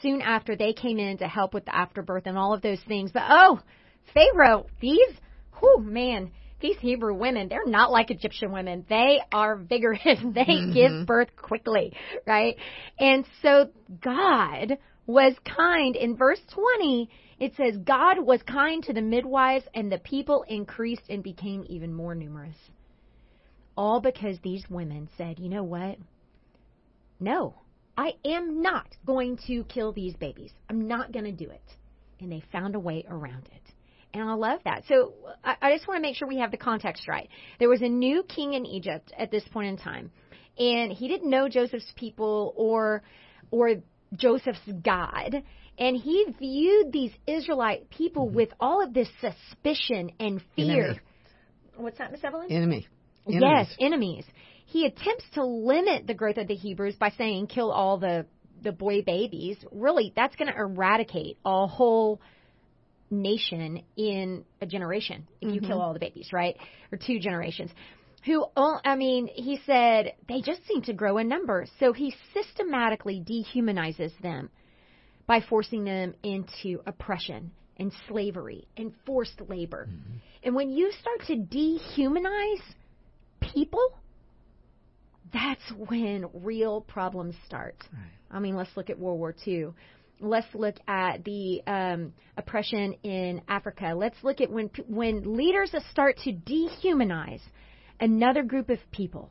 soon 0.00 0.20
after 0.20 0.56
they 0.56 0.72
came 0.72 0.98
in 0.98 1.18
to 1.18 1.28
help 1.28 1.54
with 1.54 1.64
the 1.64 1.74
afterbirth 1.74 2.26
and 2.26 2.36
all 2.36 2.54
of 2.54 2.62
those 2.62 2.80
things. 2.86 3.10
But 3.12 3.24
oh, 3.28 3.60
Pharaoh, 4.12 4.66
these, 4.80 5.14
oh 5.62 5.78
man, 5.78 6.32
these 6.60 6.76
Hebrew 6.78 7.14
women, 7.14 7.48
they're 7.48 7.66
not 7.66 7.90
like 7.90 8.10
Egyptian 8.10 8.52
women. 8.52 8.84
They 8.88 9.20
are 9.32 9.56
vigorous. 9.56 10.00
they 10.04 10.44
mm-hmm. 10.44 10.72
give 10.72 11.06
birth 11.06 11.28
quickly, 11.36 11.92
right? 12.26 12.56
And 12.98 13.24
so 13.42 13.70
God 14.00 14.78
was 15.06 15.34
kind. 15.44 15.96
In 15.96 16.16
verse 16.16 16.40
20, 16.50 17.10
it 17.40 17.54
says, 17.56 17.76
God 17.76 18.20
was 18.20 18.40
kind 18.42 18.82
to 18.84 18.92
the 18.92 19.02
midwives, 19.02 19.64
and 19.74 19.90
the 19.90 19.98
people 19.98 20.44
increased 20.48 21.02
and 21.08 21.22
became 21.22 21.64
even 21.68 21.92
more 21.92 22.14
numerous. 22.14 22.56
All 23.76 24.00
because 24.00 24.38
these 24.42 24.64
women 24.68 25.08
said, 25.16 25.38
you 25.38 25.48
know 25.48 25.64
what? 25.64 25.98
No, 27.18 27.54
I 27.96 28.14
am 28.24 28.62
not 28.62 28.86
going 29.06 29.38
to 29.46 29.64
kill 29.64 29.92
these 29.92 30.14
babies. 30.14 30.52
I'm 30.68 30.86
not 30.88 31.12
going 31.12 31.24
to 31.24 31.32
do 31.32 31.50
it. 31.50 31.62
And 32.20 32.30
they 32.30 32.42
found 32.52 32.74
a 32.74 32.80
way 32.80 33.04
around 33.08 33.48
it. 33.52 33.62
And 34.14 34.28
I 34.28 34.34
love 34.34 34.60
that. 34.64 34.84
So 34.88 35.14
I, 35.42 35.56
I 35.60 35.72
just 35.72 35.88
want 35.88 35.98
to 35.98 36.02
make 36.02 36.16
sure 36.16 36.28
we 36.28 36.38
have 36.38 36.50
the 36.50 36.58
context 36.58 37.08
right. 37.08 37.28
There 37.58 37.68
was 37.68 37.80
a 37.82 37.88
new 37.88 38.22
king 38.22 38.52
in 38.52 38.66
Egypt 38.66 39.12
at 39.18 39.30
this 39.30 39.42
point 39.52 39.68
in 39.68 39.76
time. 39.78 40.10
and 40.58 40.92
he 40.92 41.08
didn't 41.08 41.30
know 41.30 41.48
Joseph's 41.48 41.90
people 41.96 42.52
or 42.56 43.02
or 43.50 43.74
Joseph's 44.16 44.60
God. 44.84 45.42
And 45.78 45.96
he 45.96 46.26
viewed 46.38 46.92
these 46.92 47.12
Israelite 47.26 47.90
people 47.90 48.26
mm-hmm. 48.26 48.36
with 48.36 48.50
all 48.60 48.84
of 48.84 48.92
this 48.92 49.08
suspicion 49.20 50.12
and 50.20 50.42
fear. 50.54 50.84
Enemy. 50.84 51.00
What's 51.76 51.98
that, 51.98 52.12
Miss 52.12 52.22
Evelyn? 52.22 52.50
Enemy. 52.50 52.86
Yes, 53.26 53.42
Enemies. 53.42 53.76
enemies. 53.80 54.24
He 54.66 54.86
attempts 54.86 55.24
to 55.34 55.44
limit 55.44 56.06
the 56.06 56.14
growth 56.14 56.36
of 56.38 56.48
the 56.48 56.54
Hebrews 56.54 56.96
by 56.96 57.10
saying 57.10 57.46
kill 57.48 57.70
all 57.70 57.98
the 57.98 58.26
the 58.62 58.72
boy 58.72 59.02
babies. 59.02 59.56
Really, 59.70 60.12
that's 60.14 60.36
going 60.36 60.52
to 60.52 60.56
eradicate 60.56 61.38
a 61.44 61.66
whole 61.66 62.20
nation 63.10 63.82
in 63.96 64.44
a 64.60 64.66
generation 64.66 65.26
if 65.40 65.54
you 65.54 65.60
kill 65.60 65.70
mm-hmm. 65.70 65.80
all 65.80 65.92
the 65.92 66.00
babies, 66.00 66.30
right? 66.32 66.56
Or 66.90 66.98
two 66.98 67.18
generations. 67.18 67.70
Who, 68.24 68.46
I 68.56 68.94
mean, 68.94 69.28
he 69.28 69.58
said 69.66 70.14
they 70.28 70.40
just 70.42 70.66
seem 70.66 70.82
to 70.82 70.92
grow 70.92 71.18
in 71.18 71.28
number. 71.28 71.66
So 71.80 71.92
he 71.92 72.14
systematically 72.32 73.20
dehumanizes 73.20 74.12
them 74.20 74.50
by 75.26 75.40
forcing 75.40 75.84
them 75.84 76.14
into 76.22 76.80
oppression 76.86 77.50
and 77.78 77.92
slavery 78.08 78.68
and 78.76 78.92
forced 79.06 79.40
labor. 79.48 79.88
And 80.42 80.54
when 80.54 80.70
you 80.70 80.92
start 80.92 81.22
to 81.26 81.36
dehumanize 81.36 82.62
people, 83.40 83.98
that's 85.32 85.72
when 85.88 86.26
real 86.32 86.80
problems 86.82 87.34
start. 87.46 87.76
I 88.30 88.38
mean, 88.38 88.54
let's 88.56 88.70
look 88.76 88.90
at 88.90 88.98
World 88.98 89.18
War 89.18 89.34
II. 89.46 89.68
Let's 90.20 90.46
look 90.54 90.76
at 90.86 91.24
the 91.24 91.62
um, 91.66 92.12
oppression 92.36 92.94
in 93.02 93.42
Africa. 93.48 93.94
Let's 93.96 94.16
look 94.22 94.40
at 94.40 94.50
when 94.50 94.70
when 94.86 95.36
leaders 95.36 95.74
start 95.90 96.18
to 96.24 96.32
dehumanize 96.32 97.40
another 98.02 98.42
group 98.42 98.68
of 98.68 98.78
people. 98.90 99.30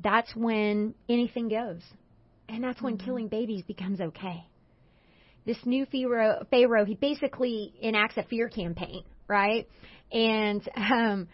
That's 0.00 0.36
when 0.36 0.94
anything 1.08 1.48
goes, 1.48 1.80
and 2.48 2.62
that's 2.62 2.80
when 2.80 2.98
killing 2.98 3.26
babies 3.28 3.64
becomes 3.66 4.00
okay. 4.00 4.44
This 5.44 5.56
new 5.64 5.86
Pharaoh, 5.86 6.46
Pharaoh, 6.50 6.84
he 6.84 6.94
basically 6.94 7.72
enacts 7.82 8.18
a 8.18 8.22
fear 8.24 8.48
campaign, 8.48 9.02
right? 9.26 9.66
And 10.12 10.68
um, 10.76 11.28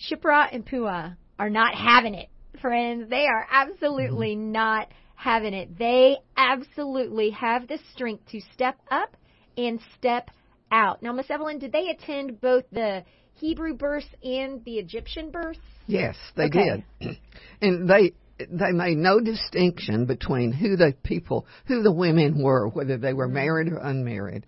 Shiphrah 0.00 0.48
and 0.50 0.64
Puah 0.64 1.16
are 1.38 1.50
not 1.50 1.74
having 1.74 2.14
it, 2.14 2.28
friends. 2.60 3.10
They 3.10 3.26
are 3.26 3.46
absolutely 3.50 4.34
not 4.34 4.88
having 5.14 5.52
it. 5.52 5.78
They 5.78 6.16
absolutely 6.36 7.30
have 7.30 7.68
the 7.68 7.78
strength 7.92 8.26
to 8.30 8.40
step 8.54 8.78
up 8.90 9.16
and 9.58 9.80
step 9.98 10.30
out. 10.72 11.02
Now, 11.02 11.12
Miss 11.12 11.30
Evelyn, 11.30 11.58
did 11.58 11.72
they 11.72 11.88
attend 11.88 12.40
both 12.40 12.64
the 12.72 13.04
Hebrew 13.38 13.74
births 13.74 14.08
and 14.22 14.64
the 14.64 14.78
Egyptian 14.78 15.30
births? 15.30 15.60
Yes, 15.86 16.16
they 16.36 16.46
Okay. 16.46 16.84
did. 17.00 17.18
And 17.60 17.88
they 17.88 18.12
they 18.38 18.70
made 18.72 18.96
no 18.98 19.18
distinction 19.18 20.06
between 20.06 20.52
who 20.52 20.76
the 20.76 20.94
people, 21.02 21.46
who 21.66 21.82
the 21.82 21.92
women 21.92 22.40
were, 22.40 22.68
whether 22.68 22.96
they 22.96 23.12
were 23.12 23.26
married 23.26 23.66
or 23.68 23.78
unmarried. 23.78 24.46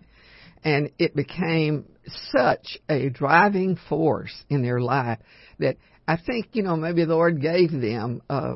And 0.62 0.90
it 0.98 1.16
became 1.16 1.86
such 2.30 2.78
a 2.88 3.08
driving 3.08 3.76
force 3.88 4.44
in 4.48 4.62
their 4.62 4.80
life 4.80 5.18
that 5.58 5.76
I 6.06 6.16
think, 6.16 6.50
you 6.52 6.62
know, 6.62 6.76
maybe 6.76 7.04
the 7.04 7.14
Lord 7.14 7.40
gave 7.40 7.72
them, 7.72 8.22
uh, 8.30 8.54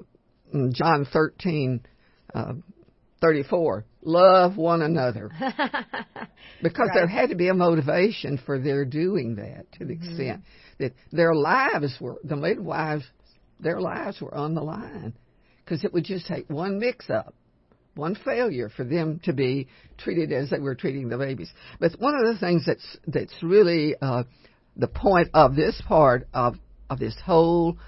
John 0.52 1.04
13, 1.12 1.80
uh, 2.32 2.52
34, 3.24 3.84
love 4.02 4.56
one 4.56 4.82
another. 4.82 5.30
because 6.62 6.90
there 6.94 7.06
had 7.06 7.30
to 7.30 7.36
be 7.36 7.48
a 7.48 7.54
motivation 7.54 8.38
for 8.44 8.58
their 8.58 8.84
doing 8.84 9.36
that 9.36 9.70
to 9.78 9.86
the 9.86 9.94
extent 9.94 10.42
that 10.78 10.92
their 11.10 11.34
lives 11.34 11.96
were 12.00 12.16
the 12.22 12.36
midwives 12.36 13.04
their 13.60 13.80
lives 13.80 14.20
were 14.20 14.34
on 14.34 14.54
the 14.54 14.60
line. 14.60 15.14
Because 15.64 15.84
it 15.84 15.92
would 15.94 16.04
just 16.04 16.26
take 16.26 16.50
one 16.50 16.78
mix 16.78 17.08
up 17.08 17.34
one 17.94 18.16
failure 18.24 18.68
for 18.68 18.84
them 18.84 19.20
to 19.22 19.32
be 19.32 19.68
treated 19.98 20.32
as 20.32 20.50
they 20.50 20.58
were 20.58 20.74
treating 20.74 21.08
the 21.08 21.16
babies. 21.16 21.50
But 21.78 21.92
one 21.98 22.14
of 22.14 22.26
the 22.26 22.38
things 22.38 22.64
that's 22.66 22.96
that's 23.06 23.34
really 23.42 23.94
uh, 24.02 24.24
the 24.76 24.88
point 24.88 25.28
of 25.32 25.54
this 25.54 25.80
part 25.86 26.26
of 26.34 26.56
of 26.90 26.98
this 26.98 27.16
whole 27.24 27.78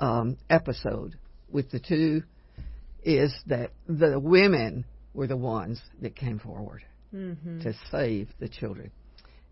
um, 0.00 0.38
episode 0.48 1.16
with 1.50 1.70
the 1.70 1.80
two 1.80 2.22
is 3.06 3.32
that 3.46 3.70
the 3.86 4.18
women 4.18 4.84
were 5.14 5.28
the 5.28 5.36
ones 5.36 5.80
that 6.02 6.16
came 6.16 6.40
forward 6.40 6.82
mm-hmm. 7.14 7.60
to 7.62 7.72
save 7.90 8.28
the 8.40 8.48
children. 8.48 8.90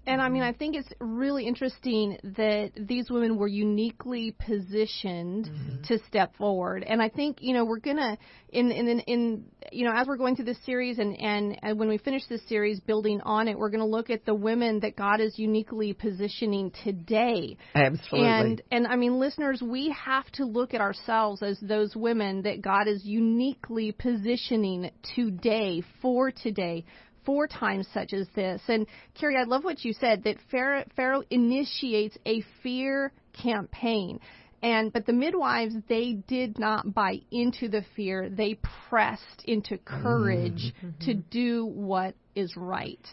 And 0.06 0.20
I 0.20 0.28
mean, 0.28 0.42
I 0.42 0.52
think 0.52 0.76
it's 0.76 0.88
really 1.00 1.46
interesting 1.46 2.18
that 2.36 2.72
these 2.76 3.10
women 3.10 3.36
were 3.36 3.48
uniquely 3.48 4.34
positioned 4.38 5.46
mm-hmm. 5.46 5.82
to 5.84 5.98
step 6.06 6.36
forward. 6.36 6.84
And 6.86 7.00
I 7.00 7.08
think 7.08 7.38
you 7.40 7.54
know 7.54 7.64
we're 7.64 7.78
gonna 7.78 8.18
in 8.50 8.70
in 8.70 8.88
in, 8.88 9.00
in 9.00 9.44
you 9.72 9.84
know 9.86 9.92
as 9.94 10.06
we're 10.06 10.18
going 10.18 10.36
through 10.36 10.44
this 10.44 10.62
series 10.66 10.98
and, 10.98 11.18
and 11.18 11.58
and 11.62 11.78
when 11.78 11.88
we 11.88 11.98
finish 11.98 12.22
this 12.28 12.46
series, 12.48 12.80
building 12.80 13.20
on 13.22 13.48
it, 13.48 13.58
we're 13.58 13.70
gonna 13.70 13.86
look 13.86 14.10
at 14.10 14.26
the 14.26 14.34
women 14.34 14.80
that 14.80 14.94
God 14.94 15.20
is 15.20 15.38
uniquely 15.38 15.94
positioning 15.94 16.70
today. 16.84 17.56
Absolutely. 17.74 18.28
And 18.28 18.62
and 18.70 18.86
I 18.86 18.96
mean, 18.96 19.18
listeners, 19.18 19.62
we 19.62 19.90
have 19.90 20.30
to 20.32 20.44
look 20.44 20.74
at 20.74 20.82
ourselves 20.82 21.42
as 21.42 21.58
those 21.60 21.96
women 21.96 22.42
that 22.42 22.60
God 22.60 22.88
is 22.88 23.04
uniquely 23.04 23.92
positioning 23.92 24.90
today 25.14 25.82
for 26.02 26.30
today. 26.30 26.84
For 27.24 27.46
times 27.46 27.88
such 27.92 28.12
as 28.12 28.26
this. 28.34 28.60
And 28.68 28.86
Carrie, 29.14 29.36
I 29.36 29.44
love 29.44 29.64
what 29.64 29.84
you 29.84 29.92
said 29.94 30.24
that 30.24 30.36
Pharaoh, 30.50 30.84
Pharaoh 30.94 31.22
initiates 31.30 32.18
a 32.26 32.42
fear 32.62 33.12
campaign. 33.32 34.20
And 34.62 34.92
but 34.92 35.04
the 35.06 35.12
midwives 35.12 35.74
they 35.88 36.14
did 36.26 36.58
not 36.58 36.94
buy 36.94 37.20
into 37.30 37.68
the 37.68 37.84
fear. 37.94 38.30
They 38.30 38.58
pressed 38.88 39.44
into 39.44 39.78
courage 39.78 40.72
mm-hmm. 40.78 41.04
to 41.06 41.14
mm-hmm. 41.14 41.28
do 41.30 41.66
what 41.66 42.14
is 42.34 42.56
right. 42.56 43.06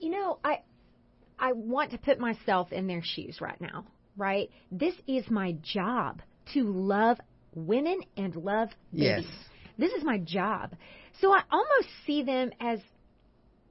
you 0.00 0.10
know, 0.10 0.38
I 0.44 0.60
I 1.38 1.52
want 1.52 1.92
to 1.92 1.98
put 1.98 2.18
myself 2.18 2.72
in 2.72 2.86
their 2.86 3.02
shoes 3.02 3.40
right 3.40 3.60
now, 3.60 3.86
right? 4.16 4.50
This 4.70 4.94
is 5.06 5.30
my 5.30 5.56
job 5.62 6.20
to 6.52 6.64
love 6.64 7.18
women 7.54 8.00
and 8.16 8.34
love 8.36 8.68
Yes. 8.92 9.24
This 9.78 9.92
is 9.92 10.02
my 10.02 10.18
job. 10.18 10.74
So 11.20 11.32
I 11.32 11.42
almost 11.50 11.88
see 12.04 12.22
them 12.22 12.50
as 12.60 12.80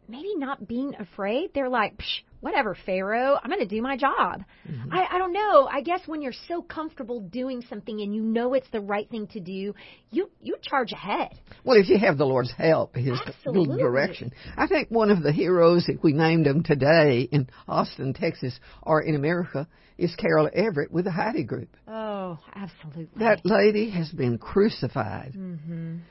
maybe 0.07 0.35
not 0.35 0.67
being 0.67 0.95
afraid. 0.95 1.51
They're 1.53 1.69
like, 1.69 1.97
Psh, 1.97 2.21
whatever, 2.39 2.77
Pharaoh, 2.85 3.37
I'm 3.41 3.49
going 3.49 3.61
to 3.61 3.67
do 3.67 3.81
my 3.81 3.97
job. 3.97 4.43
I, 4.91 5.05
I 5.11 5.17
don't 5.17 5.33
know. 5.33 5.67
I 5.71 5.81
guess 5.81 6.01
when 6.05 6.21
you're 6.21 6.33
so 6.47 6.61
comfortable 6.61 7.19
doing 7.19 7.63
something 7.69 8.01
and 8.01 8.13
you 8.13 8.21
know 8.21 8.53
it's 8.53 8.69
the 8.71 8.81
right 8.81 9.09
thing 9.09 9.27
to 9.27 9.39
do, 9.39 9.73
you 10.11 10.29
you 10.41 10.57
charge 10.61 10.91
ahead. 10.91 11.29
Well, 11.63 11.77
if 11.77 11.89
you 11.89 11.97
have 11.97 12.17
the 12.17 12.25
Lord's 12.25 12.51
help, 12.51 12.95
His 12.95 13.19
Absolutely. 13.25 13.77
direction. 13.77 14.31
I 14.55 14.67
think 14.67 14.89
one 14.89 15.11
of 15.11 15.23
the 15.23 15.31
heroes, 15.31 15.85
if 15.87 16.03
we 16.03 16.13
named 16.13 16.45
them 16.45 16.63
today 16.63 17.27
in 17.31 17.49
Austin, 17.67 18.13
Texas, 18.13 18.59
or 18.81 19.01
in 19.01 19.15
America, 19.15 19.67
is 19.97 20.13
Carol 20.15 20.49
Everett 20.53 20.91
with 20.91 21.05
the 21.05 21.11
Heidi 21.11 21.43
Group. 21.43 21.75
Oh, 21.87 22.37
absolutely. 22.53 23.07
That 23.19 23.41
lady 23.43 23.89
has 23.89 24.11
been 24.11 24.37
crucified, 24.37 25.33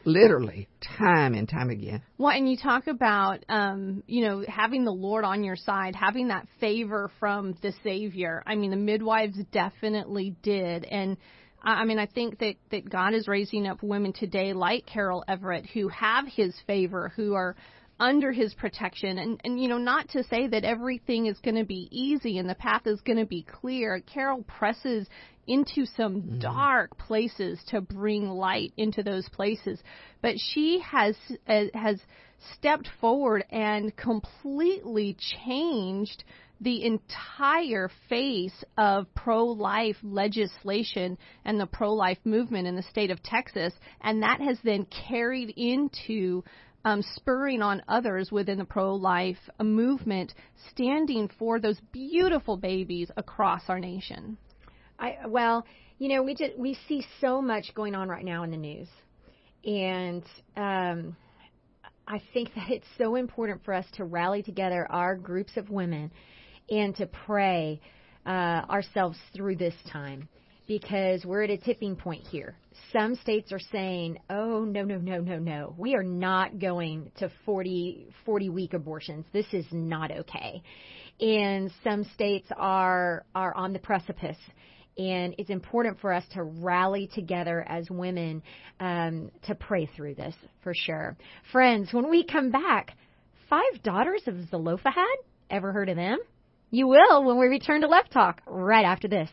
literally, 0.04 0.68
time 0.98 1.34
and 1.34 1.48
time 1.48 1.70
again. 1.70 2.02
Well, 2.18 2.30
and 2.30 2.50
you 2.50 2.56
talk 2.56 2.88
about, 2.88 3.44
um, 3.48 4.02
you 4.06 4.24
know, 4.24 4.44
having 4.46 4.84
the 4.84 4.92
Lord 4.92 5.24
on 5.24 5.44
your 5.44 5.56
side, 5.56 5.94
having 5.94 6.25
that 6.28 6.46
favor 6.60 7.10
from 7.18 7.56
the 7.62 7.72
Savior. 7.82 8.42
I 8.46 8.54
mean, 8.54 8.70
the 8.70 8.76
midwives 8.76 9.38
definitely 9.52 10.36
did, 10.42 10.84
and 10.84 11.16
I 11.62 11.82
I 11.82 11.84
mean, 11.84 11.98
I 11.98 12.06
think 12.06 12.38
that 12.38 12.54
that 12.70 12.88
God 12.88 13.14
is 13.14 13.28
raising 13.28 13.66
up 13.66 13.82
women 13.82 14.12
today 14.12 14.52
like 14.52 14.86
Carol 14.86 15.24
Everett 15.28 15.66
who 15.66 15.88
have 15.88 16.26
His 16.26 16.54
favor, 16.66 17.12
who 17.16 17.34
are 17.34 17.56
under 17.98 18.32
his 18.32 18.54
protection. 18.54 19.18
And 19.18 19.40
and 19.44 19.60
you 19.60 19.68
know 19.68 19.78
not 19.78 20.08
to 20.10 20.22
say 20.24 20.46
that 20.48 20.64
everything 20.64 21.26
is 21.26 21.38
going 21.38 21.56
to 21.56 21.64
be 21.64 21.88
easy 21.90 22.38
and 22.38 22.48
the 22.48 22.54
path 22.54 22.86
is 22.86 23.00
going 23.00 23.18
to 23.18 23.26
be 23.26 23.42
clear. 23.42 24.00
Carol 24.00 24.42
presses 24.42 25.08
into 25.46 25.86
some 25.96 26.38
dark 26.38 26.96
places 26.98 27.60
to 27.68 27.80
bring 27.80 28.28
light 28.28 28.72
into 28.76 29.02
those 29.02 29.28
places. 29.30 29.80
But 30.20 30.34
she 30.38 30.80
has 30.80 31.16
uh, 31.48 31.64
has 31.74 32.00
stepped 32.54 32.88
forward 33.00 33.44
and 33.50 33.96
completely 33.96 35.16
changed 35.44 36.24
the 36.60 36.84
entire 36.84 37.90
face 38.08 38.64
of 38.78 39.06
pro 39.14 39.44
life 39.44 39.96
legislation 40.02 41.18
and 41.44 41.60
the 41.60 41.66
pro 41.66 41.92
life 41.92 42.18
movement 42.24 42.66
in 42.66 42.76
the 42.76 42.82
state 42.82 43.10
of 43.10 43.22
Texas. 43.22 43.74
And 44.00 44.22
that 44.22 44.40
has 44.40 44.58
then 44.64 44.86
carried 44.86 45.50
into 45.56 46.42
um, 46.86 47.02
spurring 47.16 47.62
on 47.62 47.82
others 47.88 48.30
within 48.30 48.58
the 48.58 48.64
pro 48.64 48.94
life 48.94 49.38
movement, 49.60 50.32
standing 50.70 51.28
for 51.38 51.58
those 51.58 51.80
beautiful 51.92 52.56
babies 52.56 53.10
across 53.16 53.62
our 53.68 53.80
nation. 53.80 54.38
I 54.98 55.26
well, 55.26 55.66
you 55.98 56.08
know, 56.08 56.22
we 56.22 56.34
did 56.34 56.52
we 56.56 56.78
see 56.88 57.04
so 57.20 57.42
much 57.42 57.74
going 57.74 57.94
on 57.94 58.08
right 58.08 58.24
now 58.24 58.44
in 58.44 58.50
the 58.50 58.56
news, 58.56 58.88
and 59.64 60.22
um, 60.56 61.16
I 62.06 62.22
think 62.32 62.52
that 62.56 62.70
it's 62.70 62.86
so 62.98 63.16
important 63.16 63.64
for 63.64 63.74
us 63.74 63.86
to 63.94 64.04
rally 64.04 64.42
together 64.42 64.86
our 64.90 65.16
groups 65.16 65.56
of 65.56 65.70
women 65.70 66.10
and 66.70 66.94
to 66.96 67.06
pray 67.06 67.80
uh, 68.24 68.28
ourselves 68.68 69.18
through 69.34 69.56
this 69.56 69.74
time. 69.92 70.28
because 70.66 71.24
we're 71.24 71.44
at 71.44 71.50
a 71.50 71.58
tipping 71.58 71.94
point 71.96 72.26
here. 72.26 72.56
Some 72.92 73.14
states 73.16 73.52
are 73.52 73.60
saying, 73.72 74.18
"Oh, 74.28 74.64
no, 74.64 74.82
no, 74.82 74.98
no, 74.98 75.20
no, 75.20 75.38
no. 75.38 75.74
We 75.78 75.94
are 75.94 76.02
not 76.02 76.58
going 76.58 77.12
to 77.18 77.30
40 77.44 78.08
40 78.24 78.48
week 78.50 78.74
abortions. 78.74 79.24
This 79.32 79.46
is 79.52 79.66
not 79.70 80.10
okay." 80.10 80.62
And 81.20 81.70
some 81.84 82.04
states 82.14 82.48
are 82.56 83.24
are 83.34 83.54
on 83.54 83.72
the 83.72 83.78
precipice 83.78 84.38
and 84.98 85.34
it's 85.38 85.50
important 85.50 86.00
for 86.00 86.12
us 86.12 86.24
to 86.32 86.42
rally 86.42 87.08
together 87.14 87.64
as 87.68 87.90
women 87.90 88.42
um, 88.80 89.30
to 89.46 89.54
pray 89.54 89.86
through 89.94 90.14
this 90.14 90.34
for 90.62 90.72
sure. 90.74 91.16
Friends, 91.52 91.92
when 91.92 92.08
we 92.08 92.24
come 92.24 92.50
back, 92.50 92.96
five 93.48 93.82
daughters 93.82 94.22
of 94.26 94.48
Zelophehad. 94.50 95.04
Ever 95.48 95.72
heard 95.72 95.88
of 95.88 95.96
them? 95.96 96.18
You 96.70 96.88
will 96.88 97.24
when 97.24 97.38
we 97.38 97.46
return 97.46 97.82
to 97.82 97.86
Love 97.86 98.08
Talk 98.10 98.42
right 98.46 98.84
after 98.84 99.06
this. 99.06 99.30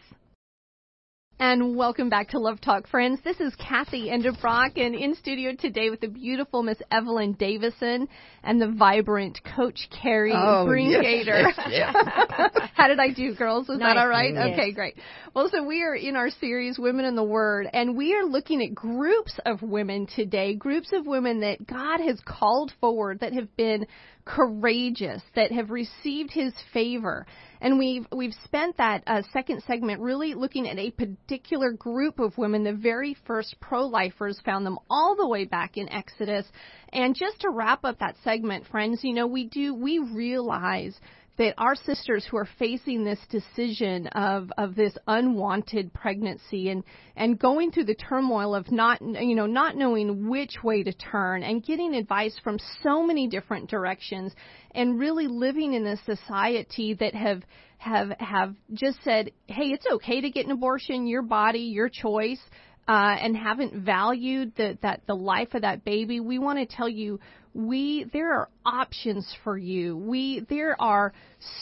And 1.40 1.76
welcome 1.76 2.10
back 2.10 2.30
to 2.30 2.40
Love 2.40 2.62
Talk, 2.62 2.88
friends. 2.88 3.20
This 3.24 3.40
is 3.40 3.54
Kathy 3.56 4.10
Endebrock, 4.10 4.78
and 4.78 4.94
in 4.94 5.16
studio 5.16 5.54
today 5.60 5.90
with 5.90 6.00
the 6.00 6.08
beautiful 6.08 6.62
Miss 6.62 6.78
Evelyn 6.92 7.34
Davison 7.34 8.08
and 8.44 8.62
the 8.62 8.72
vibrant 8.72 9.40
Coach 9.56 9.90
Carrie 9.90 10.32
oh, 10.32 10.66
Greengater. 10.68 11.44
Yes, 11.44 11.56
yes, 11.68 11.96
yes. 12.30 12.70
How 12.76 12.88
did 12.88 13.00
I 13.00 13.12
do, 13.12 13.34
girls? 13.34 13.68
Was 13.68 13.80
nice. 13.80 13.96
that 13.96 14.00
all 14.00 14.08
right? 14.08 14.34
Okay, 14.54 14.72
great. 14.74 14.96
Well, 15.34 15.50
so 15.52 15.64
we 15.64 15.82
are 15.82 15.96
in 15.96 16.16
our 16.16 16.30
series, 16.30 16.78
Women 16.78 17.06
in 17.06 17.16
the 17.16 17.24
Word, 17.24 17.68
and 17.74 17.98
we 17.98 18.14
are 18.14 18.24
looking 18.24 18.62
at 18.62 18.76
groups 18.76 19.38
of 19.46 19.62
women 19.64 20.08
today, 20.16 20.54
groups 20.54 20.94
of 20.94 21.08
women 21.08 21.40
that 21.42 21.66
God 21.66 22.00
has 22.00 22.20
called 22.26 22.72
forward 22.80 23.22
that 23.22 23.34
have 23.34 23.54
been 23.58 23.88
courageous, 24.26 25.22
that 25.36 25.52
have 25.52 25.72
received 25.72 26.32
His 26.32 26.54
favor. 26.74 27.26
And 27.64 27.80
we've 27.80 28.06
we've 28.12 28.34
spent 28.44 28.76
that 28.76 29.04
uh, 29.08 29.22
second 29.32 29.64
segment 29.64 30.02
really 30.02 30.34
looking 30.34 30.68
at 30.68 30.78
a 30.78 30.92
particular 30.92 31.72
group 31.72 32.20
of 32.20 32.38
women. 32.38 32.66
The 32.66 32.74
very 32.74 33.16
first 33.26 33.56
pro-lifers 33.62 34.42
found 34.44 34.66
them 34.66 34.78
all 34.90 35.16
the 35.16 35.26
way 35.26 35.46
back 35.46 35.78
in 35.78 35.88
Exodus. 35.88 36.46
And 36.92 37.16
just 37.16 37.40
to 37.40 37.50
wrap 37.50 37.86
up 37.86 38.00
that 38.00 38.18
segment, 38.22 38.68
friends, 38.68 39.00
you 39.02 39.14
know 39.14 39.28
we 39.28 39.46
do 39.46 39.74
we 39.74 40.00
realize 40.00 41.00
that 41.38 41.56
our 41.58 41.76
sisters 41.76 42.26
who 42.30 42.38
are 42.38 42.48
facing 42.60 43.04
this 43.04 43.20
decision 43.30 44.08
of 44.08 44.52
of 44.58 44.76
this 44.76 44.96
unwanted 45.08 45.92
pregnancy 45.94 46.70
and 46.70 46.84
and 47.16 47.40
going 47.40 47.72
through 47.72 47.86
the 47.86 47.96
turmoil 47.96 48.54
of 48.54 48.72
not 48.72 49.02
you 49.02 49.36
know 49.36 49.48
not 49.48 49.76
knowing 49.76 50.30
which 50.30 50.58
way 50.64 50.84
to 50.84 50.94
turn 50.94 51.44
and 51.44 51.66
getting 51.66 51.96
advice 51.96 52.40
from 52.44 52.60
so 52.84 53.04
many 53.04 53.28
different 53.28 53.70
directions 53.70 54.32
and 54.76 55.00
really 55.00 55.28
living 55.28 55.74
in 55.74 55.86
a 55.88 55.98
society 56.04 56.94
that 56.94 57.16
have 57.16 57.42
have 57.78 58.10
have 58.20 58.56
just 58.74 58.98
said 59.04 59.32
hey 59.48 59.66
it's 59.66 59.86
okay 59.92 60.22
to 60.22 60.30
get 60.30 60.46
an 60.46 60.52
abortion. 60.52 61.08
Your 61.08 61.24
body 61.24 61.60
your 61.60 61.90
choice 61.90 62.40
uh, 62.88 63.16
and 63.20 63.36
haven't 63.36 63.74
valued 63.84 64.54
the, 64.58 64.78
that 64.82 65.02
the 65.08 65.16
life 65.16 65.54
of 65.54 65.62
that 65.62 65.86
baby, 65.86 66.20
we 66.20 66.38
want 66.38 66.60
to 66.60 66.76
tell 66.76 66.90
you 66.90 67.20
we 67.54 68.06
there 68.12 68.34
are 68.34 68.50
options 68.66 69.34
for 69.44 69.58
you. 69.58 69.96
We 69.98 70.46
there 70.50 70.80
are 70.82 71.14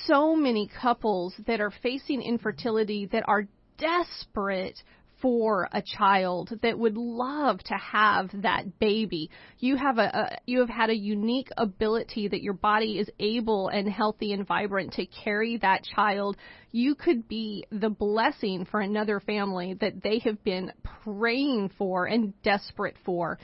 so 0.06 0.36
many 0.36 0.70
couples 0.82 1.34
that 1.48 1.60
are 1.60 1.74
facing 1.84 2.22
infertility 2.22 3.08
that 3.08 3.24
are 3.28 3.48
desperate 3.78 4.82
for 5.22 5.70
a 5.72 5.82
child 5.82 6.52
that 6.64 6.78
would 6.78 6.98
love 6.98 7.60
to 7.60 7.76
have 7.76 8.30
that 8.42 8.80
baby. 8.80 9.30
You 9.60 9.76
have 9.76 10.00
a, 10.00 10.02
a, 10.02 10.38
you 10.48 10.60
have 10.60 10.70
had 10.70 10.90
a 10.90 10.96
unique 10.96 11.50
ability 11.58 12.28
that 12.30 12.42
your 12.42 12.54
body 12.54 12.98
is 12.98 13.10
able 13.20 13.68
and 13.68 13.88
healthy 13.88 14.34
and 14.34 14.48
vibrant 14.48 14.94
to 14.94 15.06
carry 15.06 15.58
that 15.58 15.84
child. 15.84 16.38
You 16.72 16.96
could 16.96 17.28
be 17.28 17.66
the 17.72 17.90
blessing 17.90 18.66
for 18.66 18.80
another 18.80 19.20
family 19.20 19.76
that 19.76 20.02
they 20.02 20.20
have 20.20 20.44
been 20.44 20.72
praying 21.04 21.72
for 21.78 22.06
and 22.06 22.34
desperate 22.42 22.96
for. 23.06 23.38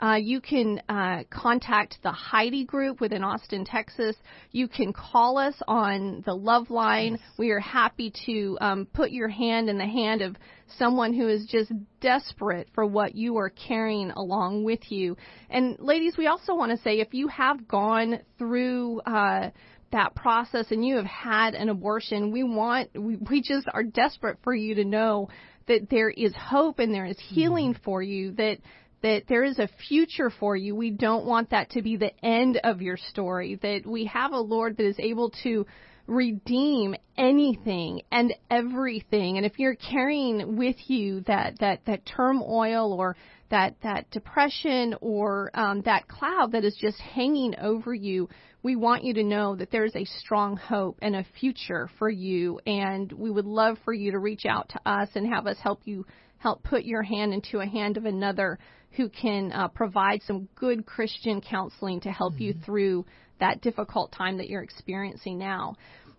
Uh, 0.00 0.18
you 0.20 0.40
can 0.40 0.80
uh, 0.88 1.22
contact 1.30 1.98
the 2.02 2.12
Heidi 2.12 2.64
Group 2.64 3.00
within 3.00 3.22
Austin, 3.22 3.64
Texas. 3.64 4.16
You 4.50 4.68
can 4.68 4.92
call 4.92 5.38
us 5.38 5.54
on 5.66 6.22
the 6.26 6.34
Love 6.34 6.70
Line. 6.70 7.18
We 7.38 7.50
are 7.50 7.60
happy 7.60 8.12
to 8.26 8.58
um, 8.60 8.86
put 8.92 9.10
your 9.10 9.28
hand 9.28 9.68
in 9.68 9.78
the 9.78 9.86
hand 9.86 10.22
of 10.22 10.36
someone 10.78 11.14
who 11.14 11.28
is 11.28 11.46
just 11.46 11.72
desperate 12.00 12.68
for 12.74 12.84
what 12.84 13.14
you 13.14 13.36
are 13.38 13.50
carrying 13.50 14.10
along 14.10 14.64
with 14.64 14.90
you. 14.90 15.16
And 15.48 15.76
ladies, 15.78 16.16
we 16.16 16.26
also 16.26 16.54
want 16.54 16.72
to 16.72 16.82
say 16.82 17.00
if 17.00 17.14
you 17.14 17.28
have 17.28 17.68
gone 17.68 18.20
through 18.38 19.00
uh, 19.00 19.50
that 19.92 20.14
process 20.16 20.66
and 20.70 20.84
you 20.84 20.96
have 20.96 21.06
had 21.06 21.54
an 21.54 21.68
abortion, 21.68 22.32
we 22.32 22.42
want 22.42 22.90
we, 22.94 23.16
we 23.16 23.40
just 23.40 23.66
are 23.72 23.84
desperate 23.84 24.38
for 24.42 24.54
you 24.54 24.74
to 24.74 24.84
know 24.84 25.28
that 25.66 25.88
there 25.90 26.10
is 26.10 26.34
hope 26.36 26.78
and 26.78 26.92
there 26.92 27.06
is 27.06 27.18
healing 27.18 27.72
mm-hmm. 27.72 27.82
for 27.84 28.02
you 28.02 28.32
that 28.32 28.58
that 29.04 29.24
there 29.28 29.44
is 29.44 29.58
a 29.58 29.68
future 29.86 30.30
for 30.30 30.56
you. 30.56 30.74
We 30.74 30.90
don't 30.90 31.26
want 31.26 31.50
that 31.50 31.68
to 31.72 31.82
be 31.82 31.96
the 31.98 32.12
end 32.24 32.58
of 32.64 32.80
your 32.80 32.96
story, 32.96 33.58
that 33.60 33.82
we 33.84 34.06
have 34.06 34.32
a 34.32 34.38
Lord 34.38 34.78
that 34.78 34.86
is 34.86 34.98
able 34.98 35.30
to 35.42 35.66
redeem 36.06 36.94
anything 37.18 38.00
and 38.10 38.32
everything. 38.50 39.36
And 39.36 39.44
if 39.44 39.58
you're 39.58 39.74
carrying 39.74 40.56
with 40.56 40.76
you 40.86 41.20
that, 41.26 41.58
that, 41.60 41.80
that 41.84 42.06
turmoil 42.06 42.94
or 42.94 43.14
that, 43.50 43.74
that 43.82 44.10
depression 44.10 44.94
or 45.02 45.50
um, 45.52 45.82
that 45.82 46.08
cloud 46.08 46.52
that 46.52 46.64
is 46.64 46.76
just 46.80 46.98
hanging 46.98 47.54
over 47.60 47.92
you, 47.92 48.30
we 48.62 48.74
want 48.74 49.04
you 49.04 49.12
to 49.14 49.22
know 49.22 49.54
that 49.54 49.70
there's 49.70 49.94
a 49.94 50.06
strong 50.06 50.56
hope 50.56 50.96
and 51.02 51.14
a 51.14 51.26
future 51.38 51.90
for 51.98 52.08
you. 52.08 52.58
And 52.66 53.12
we 53.12 53.30
would 53.30 53.44
love 53.44 53.76
for 53.84 53.92
you 53.92 54.12
to 54.12 54.18
reach 54.18 54.46
out 54.48 54.70
to 54.70 54.80
us 54.90 55.10
and 55.14 55.26
have 55.26 55.46
us 55.46 55.58
help 55.62 55.82
you 55.84 56.06
help 56.44 56.62
put 56.62 56.84
your 56.84 57.02
hand 57.02 57.32
into 57.32 57.58
a 57.58 57.66
hand 57.66 57.96
of 57.96 58.04
another 58.04 58.58
who 58.98 59.08
can 59.08 59.50
uh, 59.50 59.66
provide 59.68 60.20
some 60.26 60.46
good 60.54 60.84
Christian 60.84 61.40
counseling 61.40 62.00
to 62.02 62.10
help 62.10 62.34
mm-hmm. 62.34 62.42
you 62.42 62.54
through 62.66 63.06
that 63.40 63.62
difficult 63.62 64.12
time 64.12 64.36
that 64.36 64.48
you're 64.50 64.62
experiencing 64.62 65.38
now. 65.38 65.74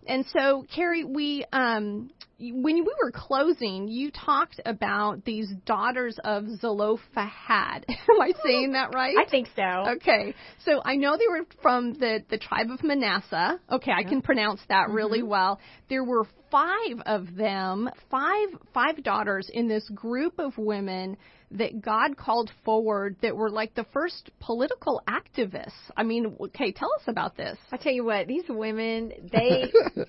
And 0.08 0.26
so, 0.36 0.66
Carrie, 0.74 1.04
we 1.04 1.44
um, 1.52 2.10
when 2.38 2.74
we 2.74 2.94
were 3.02 3.12
closing, 3.12 3.88
you 3.88 4.10
talked 4.10 4.60
about 4.66 5.24
these 5.24 5.50
daughters 5.64 6.18
of 6.22 6.44
Zelophehad. 6.60 7.86
Am 7.88 8.20
I 8.20 8.32
saying 8.44 8.72
that 8.72 8.94
right? 8.94 9.16
I 9.18 9.28
think 9.28 9.48
so. 9.56 9.62
Okay, 9.96 10.34
so 10.64 10.82
I 10.84 10.96
know 10.96 11.16
they 11.16 11.28
were 11.28 11.46
from 11.62 11.94
the 11.94 12.22
the 12.28 12.38
tribe 12.38 12.70
of 12.70 12.84
Manasseh. 12.84 13.58
Okay, 13.70 13.92
I 13.92 14.04
can 14.04 14.20
pronounce 14.20 14.60
that 14.68 14.90
really 14.90 15.20
mm-hmm. 15.20 15.28
well. 15.28 15.60
There 15.88 16.04
were 16.04 16.26
five 16.50 17.00
of 17.06 17.34
them, 17.36 17.88
five 18.10 18.48
five 18.74 19.02
daughters 19.02 19.50
in 19.52 19.66
this 19.66 19.88
group 19.94 20.38
of 20.38 20.58
women 20.58 21.16
that 21.52 21.80
God 21.80 22.16
called 22.16 22.50
forward 22.64 23.16
that 23.22 23.36
were 23.36 23.50
like 23.50 23.74
the 23.74 23.86
first 23.92 24.30
political 24.40 25.00
activists. 25.08 25.70
I 25.96 26.02
mean, 26.02 26.36
okay, 26.40 26.72
tell 26.72 26.90
us 27.00 27.04
about 27.06 27.36
this. 27.36 27.56
I 27.72 27.76
tell 27.76 27.92
you 27.92 28.04
what, 28.04 28.26
these 28.26 28.44
women, 28.48 29.12
they 29.32 29.72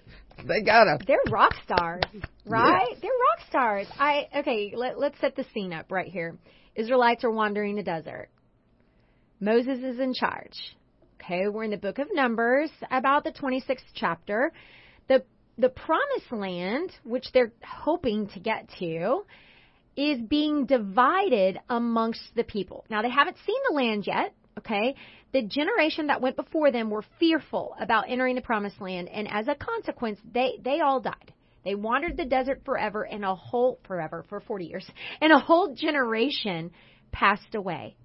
they 0.46 0.62
got 0.62 0.88
a 0.88 1.00
they're 1.06 1.18
rock 1.30 1.54
stars, 1.64 2.04
right? 2.46 2.88
Yes. 2.92 3.00
They're 3.02 3.12
rock 3.12 3.48
stars. 3.50 3.88
I 4.00 4.28
okay, 4.38 4.74
let, 4.76 5.00
let's 5.00 5.20
set 5.20 5.36
the 5.36 5.46
scene 5.54 5.74
up 5.74 5.92
right 5.92 6.08
here. 6.08 6.38
Israelites 6.76 7.24
are 7.24 7.32
wandering 7.32 7.76
the 7.76 7.84
desert. 7.84 8.30
Moses 9.40 9.80
is 9.80 10.00
in 10.00 10.14
charge. 10.14 10.54
Okay, 11.22 11.48
we're 11.48 11.64
in 11.64 11.72
the 11.72 11.78
book 11.78 12.00
of 12.00 12.08
Numbers, 12.14 12.70
about 12.92 13.24
the 13.24 13.32
26th 13.32 13.80
chapter. 13.96 14.52
The 15.08 15.24
the 15.58 15.70
promised 15.70 16.32
land, 16.32 16.92
which 17.04 17.26
they're 17.34 17.52
hoping 17.64 18.28
to 18.30 18.40
get 18.40 18.70
to, 18.80 19.24
is 19.96 20.22
being 20.22 20.66
divided 20.66 21.60
amongst 21.70 22.22
the 22.36 22.44
people. 22.44 22.86
Now, 22.90 23.02
they 23.02 23.10
haven't 23.10 23.38
seen 23.46 23.58
the 23.68 23.76
land 23.76 24.06
yet, 24.06 24.34
okay? 24.60 24.96
The 25.34 25.42
generation 25.42 26.08
that 26.08 26.22
went 26.22 26.36
before 26.36 26.72
them 26.72 26.90
were 26.90 27.04
fearful 27.20 27.76
about 27.80 28.10
entering 28.10 28.36
the 28.36 28.42
promised 28.42 28.80
land, 28.80 29.10
and 29.10 29.28
as 29.30 29.48
a 29.48 29.56
consequence, 29.56 30.20
they, 30.34 30.60
they 30.64 30.80
all 30.80 31.02
died. 31.02 31.34
They 31.66 31.76
wandered 31.76 32.16
the 32.16 32.26
desert 32.26 32.62
forever, 32.64 33.04
and 33.04 33.26
a 33.26 33.36
whole, 33.36 33.80
forever, 33.88 34.24
for 34.30 34.40
40 34.40 34.66
years, 34.66 34.90
and 35.22 35.34
a 35.34 35.40
whole 35.40 35.76
generation 35.76 36.72
passed 37.12 37.56
away, 37.56 37.98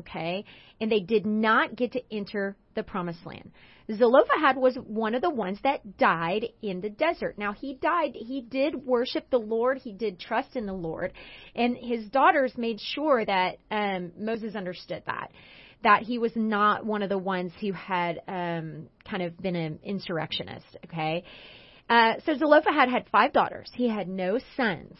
okay? 0.00 0.44
And 0.80 0.92
they 0.92 1.00
did 1.00 1.24
not 1.24 1.76
get 1.76 1.92
to 1.92 2.02
enter 2.14 2.56
the 2.74 2.82
promised 2.82 3.24
land. 3.24 3.52
Zelophehad 3.96 4.56
was 4.56 4.76
one 4.76 5.14
of 5.14 5.22
the 5.22 5.30
ones 5.30 5.58
that 5.62 5.96
died 5.96 6.46
in 6.62 6.80
the 6.80 6.90
desert. 6.90 7.38
Now 7.38 7.52
he 7.52 7.74
died, 7.74 8.12
he 8.14 8.40
did 8.40 8.74
worship 8.86 9.30
the 9.30 9.38
Lord, 9.38 9.78
he 9.78 9.92
did 9.92 10.20
trust 10.20 10.54
in 10.54 10.66
the 10.66 10.72
Lord, 10.72 11.12
and 11.54 11.76
his 11.76 12.08
daughters 12.10 12.52
made 12.56 12.80
sure 12.80 13.24
that 13.24 13.58
um, 13.70 14.12
Moses 14.18 14.54
understood 14.54 15.02
that. 15.06 15.32
That 15.82 16.02
he 16.02 16.18
was 16.18 16.32
not 16.36 16.84
one 16.84 17.02
of 17.02 17.08
the 17.08 17.18
ones 17.18 17.52
who 17.60 17.72
had 17.72 18.20
um, 18.28 18.88
kind 19.08 19.22
of 19.22 19.36
been 19.38 19.56
an 19.56 19.78
insurrectionist, 19.82 20.76
okay? 20.84 21.24
Uh, 21.88 22.14
so 22.24 22.36
Zelophehad 22.36 22.88
had 22.88 23.08
five 23.10 23.32
daughters. 23.32 23.70
He 23.74 23.88
had 23.88 24.08
no 24.08 24.38
sons. 24.56 24.96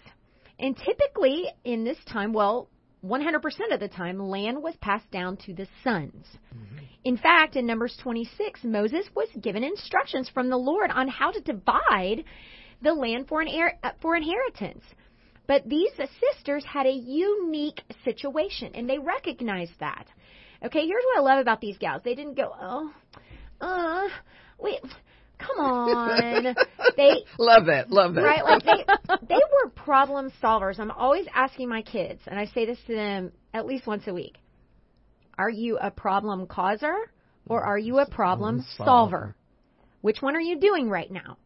And 0.59 0.77
typically 0.77 1.47
in 1.65 1.85
this 1.85 1.99
time, 2.07 2.33
well, 2.33 2.69
100% 3.05 3.41
of 3.73 3.81
the 3.81 3.89
time, 3.89 4.19
land 4.19 4.63
was 4.63 4.75
passed 4.81 5.11
down 5.11 5.37
to 5.39 5.55
the 5.55 5.67
sons. 5.83 6.27
Mm-hmm. 6.55 6.85
In 7.05 7.17
fact, 7.17 7.57
in 7.57 7.67
Numbers 7.67 7.97
26, 8.03 8.61
Moses 8.65 9.07
was 9.15 9.29
given 9.41 9.65
instructions 9.65 10.29
from 10.29 10.51
the 10.51 10.57
Lord 10.57 10.91
on 10.91 11.09
how 11.09 11.31
to 11.31 11.41
divide 11.41 12.25
the 12.83 12.93
land 12.93 13.29
for, 13.29 13.41
an, 13.41 13.49
uh, 13.83 13.91
for 14.03 14.17
inheritance. 14.17 14.85
But 15.47 15.69
these 15.69 15.91
sisters 15.97 16.65
had 16.65 16.87
a 16.87 16.93
unique 16.93 17.81
situation, 18.05 18.73
and 18.75 18.89
they 18.89 18.99
recognized 18.99 19.73
that. 19.81 20.07
Okay, 20.65 20.87
here's 20.87 21.05
what 21.05 21.19
I 21.19 21.23
love 21.23 21.41
about 21.41 21.61
these 21.61 21.79
gals. 21.79 22.03
They 22.05 22.15
didn't 22.15 22.37
go, 22.37 22.53
oh, 22.61 22.93
uh, 23.61 24.09
wait, 24.59 24.81
come 25.39 25.59
on. 25.59 26.55
they 26.97 27.25
love 27.39 27.67
that, 27.67 27.91
love 27.91 28.15
that. 28.15 28.23
Right, 28.23 28.45
like 28.45 28.63
they 28.63 28.85
they 29.29 29.41
were 29.63 29.71
problem 29.71 30.31
solvers. 30.43 30.79
I'm 30.79 30.91
always 30.91 31.27
asking 31.35 31.69
my 31.69 31.83
kids, 31.83 32.21
and 32.27 32.39
I 32.39 32.47
say 32.47 32.67
this 32.67 32.79
to 32.87 32.95
them 32.95 33.33
at 33.55 33.67
least 33.67 33.87
once 33.87 34.05
a 34.07 34.15
week. 34.15 34.37
Are 35.39 35.51
you 35.51 35.79
a 35.79 35.91
problem 35.91 36.47
causer 36.47 36.95
or 37.47 37.63
are 37.63 37.79
you 37.79 37.99
a 37.99 38.07
problem 38.09 38.65
solver? 38.77 39.35
Which 40.03 40.21
one 40.21 40.37
are 40.37 40.41
you 40.41 40.61
doing 40.61 40.91
right 40.91 41.11
now? 41.11 41.39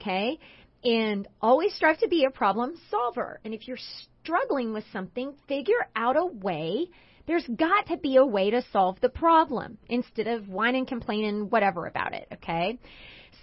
Okay? 0.00 0.38
And 0.84 1.28
always 1.42 1.74
strive 1.74 1.98
to 1.98 2.08
be 2.08 2.24
a 2.24 2.30
problem 2.30 2.74
solver. 2.90 3.40
And 3.44 3.52
if 3.52 3.66
you're 3.68 3.78
struggling 4.22 4.72
with 4.72 4.84
something, 4.92 5.34
figure 5.48 5.86
out 5.94 6.16
a 6.16 6.24
way. 6.24 6.88
There's 7.30 7.46
got 7.46 7.86
to 7.86 7.96
be 7.96 8.16
a 8.16 8.26
way 8.26 8.50
to 8.50 8.60
solve 8.72 9.00
the 9.00 9.08
problem 9.08 9.78
instead 9.88 10.26
of 10.26 10.48
whining, 10.48 10.84
complaining, 10.84 11.48
whatever 11.48 11.86
about 11.86 12.12
it. 12.12 12.26
Okay? 12.32 12.80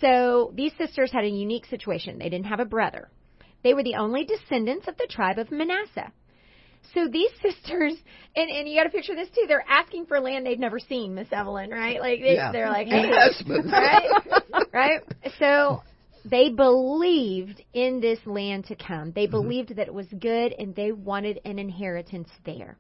So 0.02 0.52
these 0.54 0.74
sisters 0.78 1.10
had 1.10 1.24
a 1.24 1.30
unique 1.30 1.66
situation. 1.68 2.20
They 2.20 2.28
didn't 2.28 2.48
have 2.48 2.60
a 2.60 2.66
brother. 2.66 3.10
They 3.64 3.74
were 3.74 3.84
the 3.84 3.96
only 3.96 4.26
descendants 4.26 4.90
of 4.90 4.98
the 4.98 5.08
tribe 5.10 5.38
of 5.38 5.52
Manasseh. 5.52 6.12
So 6.94 7.08
these 7.08 7.32
sisters, 7.42 7.94
and 8.36 8.50
and 8.50 8.68
you 8.68 8.78
got 8.78 8.84
to 8.84 8.90
picture 8.90 9.16
this 9.16 9.30
too. 9.30 9.46
They're 9.48 9.64
asking 9.66 10.08
for 10.08 10.20
land 10.20 10.46
they've 10.46 10.60
never 10.60 10.80
seen, 10.80 11.16
Miss 11.16 11.30
Evelyn, 11.32 11.70
right? 11.70 12.02
Like 12.02 12.20
they, 12.20 12.36
yeah. 12.36 12.52
they're 12.52 12.70
like, 12.70 12.88
hey, 12.90 13.10
right, 13.48 14.10
right. 14.74 15.02
So 15.40 15.82
they 16.26 16.50
believed 16.50 17.64
in 17.74 18.02
this 18.02 18.20
land 18.26 18.66
to 18.66 18.76
come. 18.76 19.14
They 19.14 19.28
believed 19.28 19.70
mm-hmm. 19.70 19.78
that 19.78 19.88
it 19.88 19.94
was 19.94 20.08
good, 20.08 20.54
and 20.60 20.76
they 20.76 20.92
wanted 20.92 21.40
an 21.46 21.58
inheritance 21.58 22.28
there. 22.46 22.78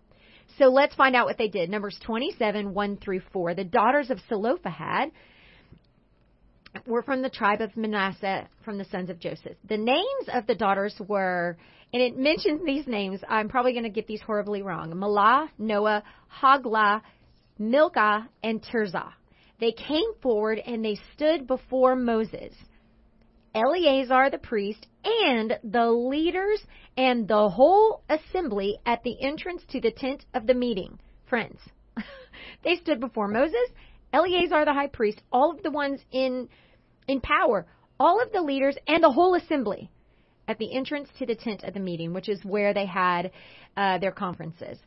So 0.57 0.65
let's 0.65 0.95
find 0.95 1.15
out 1.15 1.25
what 1.25 1.37
they 1.37 1.47
did. 1.47 1.69
Numbers 1.69 1.97
27, 2.03 2.73
1 2.73 2.97
through 2.97 3.21
4. 3.31 3.53
The 3.53 3.63
daughters 3.63 4.09
of 4.09 4.19
Zelophehad 4.27 5.11
were 6.85 7.03
from 7.03 7.21
the 7.21 7.29
tribe 7.29 7.61
of 7.61 7.75
Manasseh 7.77 8.47
from 8.65 8.77
the 8.77 8.85
sons 8.85 9.09
of 9.09 9.19
Joseph. 9.19 9.57
The 9.67 9.77
names 9.77 10.29
of 10.33 10.47
the 10.47 10.55
daughters 10.55 10.95
were, 11.07 11.57
and 11.93 12.01
it 12.01 12.17
mentions 12.17 12.65
these 12.65 12.87
names, 12.87 13.21
I'm 13.27 13.49
probably 13.49 13.73
going 13.73 13.83
to 13.83 13.89
get 13.89 14.07
these 14.07 14.21
horribly 14.21 14.61
wrong 14.61 14.91
Mahlah, 14.93 15.49
Noah, 15.57 16.03
Hoglah, 16.41 17.01
Milcah, 17.59 18.27
and 18.43 18.61
Tirzah. 18.61 19.13
They 19.59 19.71
came 19.71 20.13
forward 20.21 20.59
and 20.59 20.83
they 20.83 20.99
stood 21.15 21.47
before 21.47 21.95
Moses, 21.95 22.53
Eleazar 23.53 24.29
the 24.29 24.37
priest, 24.37 24.87
and 25.03 25.59
the 25.63 25.89
leaders 25.89 26.61
and 26.97 27.27
the 27.27 27.49
whole 27.49 28.03
assembly 28.09 28.77
at 28.85 29.03
the 29.03 29.21
entrance 29.21 29.63
to 29.69 29.79
the 29.79 29.91
tent 29.91 30.25
of 30.33 30.47
the 30.47 30.53
meeting. 30.53 30.99
Friends, 31.25 31.59
they 32.63 32.75
stood 32.75 32.99
before 32.99 33.27
Moses, 33.27 33.69
Eleazar 34.13 34.65
the 34.65 34.73
high 34.73 34.87
priest, 34.87 35.21
all 35.31 35.51
of 35.51 35.63
the 35.63 35.71
ones 35.71 35.99
in 36.11 36.49
in 37.07 37.21
power, 37.21 37.65
all 37.99 38.21
of 38.21 38.31
the 38.31 38.41
leaders 38.41 38.77
and 38.87 39.03
the 39.03 39.11
whole 39.11 39.35
assembly 39.35 39.89
at 40.47 40.57
the 40.57 40.73
entrance 40.73 41.09
to 41.19 41.25
the 41.25 41.35
tent 41.35 41.63
of 41.63 41.73
the 41.73 41.79
meeting, 41.79 42.13
which 42.13 42.29
is 42.29 42.43
where 42.43 42.73
they 42.73 42.85
had 42.85 43.31
uh, 43.75 43.97
their 43.97 44.11
conferences. 44.11 44.77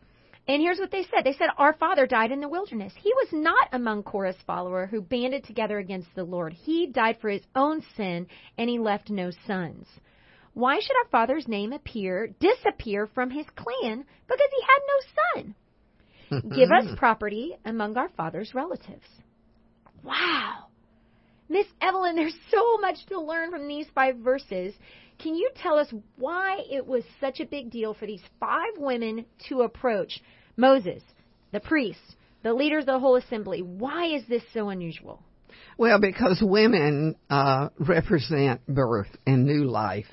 And 0.51 0.61
here's 0.61 0.81
what 0.81 0.91
they 0.91 1.05
said. 1.05 1.23
They 1.23 1.35
said, 1.35 1.51
Our 1.59 1.75
father 1.75 2.09
died 2.09 2.33
in 2.33 2.41
the 2.41 2.49
wilderness. 2.49 2.93
He 3.01 3.13
was 3.15 3.29
not 3.31 3.69
among 3.71 4.03
Korah's 4.03 4.35
follower 4.49 4.89
who 4.89 5.01
banded 5.01 5.45
together 5.45 5.79
against 5.79 6.13
the 6.17 6.25
Lord. 6.25 6.53
He 6.53 6.89
died 6.89 7.19
for 7.21 7.31
his 7.31 7.45
own 7.55 7.85
sin, 7.97 8.27
and 8.59 8.69
he 8.69 8.81
left 8.81 9.11
no 9.11 9.31
sons. 9.47 9.87
Why 10.55 10.81
should 10.81 10.97
our 10.97 11.09
father's 11.13 11.47
name 11.47 11.73
appear, 11.73 12.35
disappear 12.41 13.07
from 13.07 13.31
his 13.31 13.47
clan 13.55 14.05
because 14.27 14.51
he 14.51 14.65
had 14.67 14.81
no 14.89 15.53
son? 16.33 16.51
Give 16.57 16.73
us 16.73 16.99
property 16.99 17.57
among 17.65 17.97
our 17.97 18.09
father's 18.17 18.53
relatives. 18.53 19.07
Wow. 20.03 20.65
Miss 21.49 21.67
Evelyn, 21.81 22.17
there's 22.17 22.37
so 22.51 22.77
much 22.79 22.97
to 23.07 23.21
learn 23.21 23.53
from 23.53 23.69
these 23.69 23.87
five 23.95 24.17
verses. 24.17 24.75
Can 25.21 25.37
you 25.37 25.51
tell 25.55 25.79
us 25.79 25.95
why 26.17 26.65
it 26.69 26.85
was 26.85 27.05
such 27.21 27.39
a 27.39 27.47
big 27.47 27.71
deal 27.71 27.95
for 27.95 28.07
these 28.07 28.23
five 28.41 28.73
women 28.79 29.27
to 29.49 29.63
approach 29.63 30.21
Moses, 30.57 31.03
the 31.53 31.61
priests, 31.61 32.17
the 32.43 32.55
leaders 32.55 32.83
of 32.83 32.87
the 32.87 32.99
whole 32.99 33.17
assembly? 33.17 33.63
Why 33.63 34.07
is 34.15 34.23
this 34.29 34.43
so 34.53 34.69
unusual? 34.69 35.23
Well, 35.77 36.01
because 36.01 36.41
women 36.43 37.17
uh, 37.29 37.69
represent 37.79 38.67
birth 38.67 39.15
and 39.27 39.47
new 39.47 39.65
life. 39.65 40.07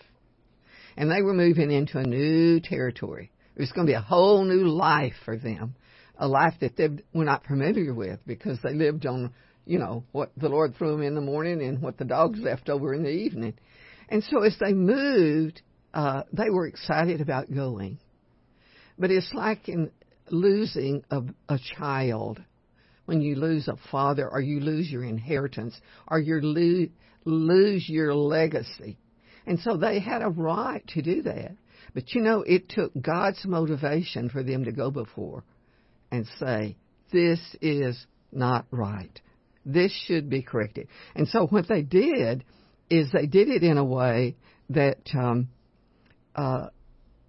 And 0.96 1.12
they 1.12 1.22
were 1.22 1.34
moving 1.34 1.72
into 1.72 2.00
a 2.00 2.04
new 2.04 2.60
territory. 2.60 3.32
It 3.56 3.62
was 3.62 3.72
going 3.72 3.86
to 3.86 3.92
be 3.92 3.96
a 3.96 4.02
whole 4.02 4.44
new 4.44 4.68
life 4.68 5.14
for 5.26 5.38
them, 5.38 5.76
a 6.18 6.28
life 6.28 6.56
that 6.62 6.76
they 6.76 6.90
were 7.14 7.26
not 7.26 7.46
familiar 7.46 7.94
with 7.94 8.20
because 8.26 8.58
they 8.64 8.74
lived 8.74 9.06
on 9.06 9.32
you 9.68 9.80
know, 9.80 10.04
what 10.14 10.32
the 10.38 10.50
Lord 10.50 10.76
threw 10.76 10.92
them 10.92 11.04
in 11.04 11.14
the 11.14 11.22
morning 11.22 11.62
and 11.62 11.82
what 11.82 11.98
the 11.98 12.06
dogs 12.06 12.40
left 12.40 12.70
over 12.70 12.94
in 12.94 13.04
the 13.04 13.10
evening. 13.10 13.54
And 14.10 14.24
so 14.24 14.44
as 14.44 14.56
they 14.60 14.74
moved, 14.74 15.62
uh, 15.94 16.24
they 16.32 16.50
were 16.50 16.68
excited 16.68 17.20
about 17.22 17.54
going. 17.54 18.00
But 18.98 19.12
it's 19.12 19.32
like 19.34 19.68
in 19.68 19.92
losing 20.30 21.04
a, 21.10 21.22
a 21.50 21.60
child. 21.78 22.42
When 23.06 23.22
you 23.22 23.36
lose 23.36 23.70
a 23.70 23.78
father 23.90 24.28
or 24.28 24.42
you 24.42 24.60
lose 24.60 24.92
your 24.92 25.04
inheritance 25.04 25.80
or 26.08 26.20
you 26.20 26.42
lo- 26.42 26.88
lose 27.24 27.88
your 27.88 28.14
legacy. 28.14 28.98
And 29.46 29.60
so 29.62 29.78
they 29.78 30.00
had 30.00 30.22
a 30.22 30.30
right 30.30 30.86
to 30.90 31.02
do 31.02 31.22
that. 31.22 31.56
But 31.94 32.14
you 32.14 32.22
know, 32.22 32.42
it 32.42 32.68
took 32.68 32.92
God's 33.00 33.44
motivation 33.46 34.30
for 34.30 34.44
them 34.44 34.66
to 34.66 34.74
go 34.74 34.92
before 34.92 35.44
and 36.12 36.28
say, 36.38 36.76
this 37.12 37.40
is 37.62 38.06
not 38.32 38.66
right. 38.72 39.22
This 39.66 39.92
should 40.06 40.30
be 40.30 40.42
corrected. 40.42 40.88
And 41.16 41.28
so 41.28 41.48
what 41.48 41.68
they 41.68 41.82
did 41.82 42.44
is 42.90 43.12
they 43.12 43.26
did 43.26 43.50
it 43.50 43.64
in 43.64 43.78
a 43.78 43.86
way 43.86 44.36
that 44.70 45.00
um, 45.14 45.50
uh, 46.36 46.68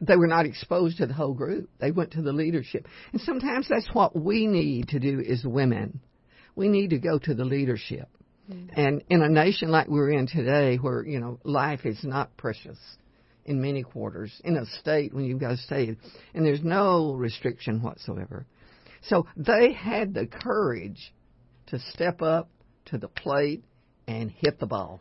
they 0.00 0.16
were 0.16 0.26
not 0.26 0.46
exposed 0.46 0.98
to 0.98 1.06
the 1.06 1.14
whole 1.14 1.34
group. 1.34 1.68
They 1.80 1.90
went 1.90 2.12
to 2.12 2.22
the 2.22 2.32
leadership. 2.32 2.86
And 3.12 3.20
sometimes 3.20 3.68
that's 3.68 3.88
what 3.92 4.14
we 4.14 4.46
need 4.46 4.88
to 4.88 5.00
do 5.00 5.20
as 5.20 5.44
women. 5.44 6.00
We 6.54 6.68
need 6.68 6.90
to 6.90 6.98
go 6.98 7.18
to 7.18 7.34
the 7.34 7.44
leadership. 7.44 8.08
Mm-hmm. 8.50 8.80
And 8.80 9.02
in 9.10 9.22
a 9.22 9.28
nation 9.28 9.70
like 9.70 9.88
we're 9.88 10.10
in 10.10 10.26
today, 10.26 10.76
where 10.76 11.04
you 11.04 11.20
know 11.20 11.38
life 11.44 11.84
is 11.84 12.02
not 12.02 12.36
precious 12.36 12.78
in 13.44 13.60
many 13.60 13.82
quarters, 13.82 14.32
in 14.44 14.56
a 14.56 14.66
state 14.80 15.12
when 15.12 15.24
you've 15.24 15.40
got 15.40 15.52
a 15.52 15.56
state, 15.56 15.98
and 16.34 16.44
there's 16.44 16.62
no 16.62 17.12
restriction 17.14 17.82
whatsoever. 17.82 18.46
So 19.02 19.26
they 19.36 19.72
had 19.72 20.14
the 20.14 20.26
courage 20.26 21.12
to 21.66 21.78
step 21.92 22.22
up 22.22 22.48
to 22.86 22.98
the 22.98 23.08
plate 23.08 23.64
and 24.06 24.30
hit 24.30 24.58
the 24.58 24.66
ball. 24.66 25.00